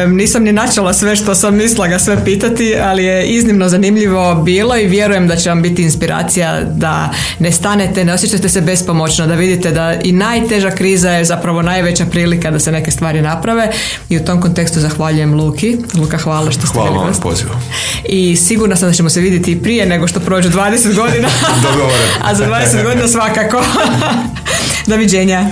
Nisam 0.09 0.43
ni 0.43 0.53
načela 0.53 0.93
sve 0.93 1.17
što 1.17 1.35
sam 1.35 1.57
mislila 1.57 1.89
ga 1.89 1.99
sve 1.99 2.25
pitati, 2.25 2.75
ali 2.83 3.05
je 3.05 3.27
iznimno 3.27 3.69
zanimljivo 3.69 4.35
bilo 4.35 4.77
i 4.77 4.87
vjerujem 4.87 5.29
da 5.29 5.37
će 5.37 5.49
vam 5.49 5.63
biti 5.63 5.83
inspiracija 5.83 6.61
da 6.61 7.11
ne 7.39 7.53
stanete, 7.53 8.05
ne 8.05 8.13
osjećate 8.13 8.49
se 8.49 8.61
bespomoćno, 8.61 9.27
da 9.27 9.35
vidite 9.35 9.71
da 9.71 9.95
i 10.05 10.13
najteža 10.13 10.71
kriza 10.71 11.11
je 11.11 11.25
zapravo 11.25 11.63
najveća 11.63 12.07
prilika 12.07 12.51
da 12.51 12.59
se 12.59 12.73
neke 12.73 12.91
stvari 12.91 13.23
naprave 13.23 13.71
i 14.09 14.17
u 14.17 14.25
tom 14.25 14.41
kontekstu 14.41 14.81
zahvaljujem 14.81 15.35
Luki. 15.35 15.77
Luka, 15.95 16.19
hvala 16.19 16.51
što 16.51 16.67
ste 16.67 16.79
Hvala 16.79 16.91
vam 16.91 17.13
I 18.09 18.24
sigurna 18.37 18.77
sam 18.77 18.89
da 18.89 18.95
ćemo 18.95 19.11
se 19.11 19.21
vidjeti 19.21 19.53
i 19.53 19.63
prije 19.63 19.87
nego 19.87 20.09
što 20.09 20.21
prođe 20.21 20.49
20 20.49 20.95
godina. 20.95 21.29
A 22.27 22.35
za 22.35 22.47
20 22.47 22.83
godina 22.85 23.09
svakako. 23.09 23.65
Doviđenja. 24.87 25.51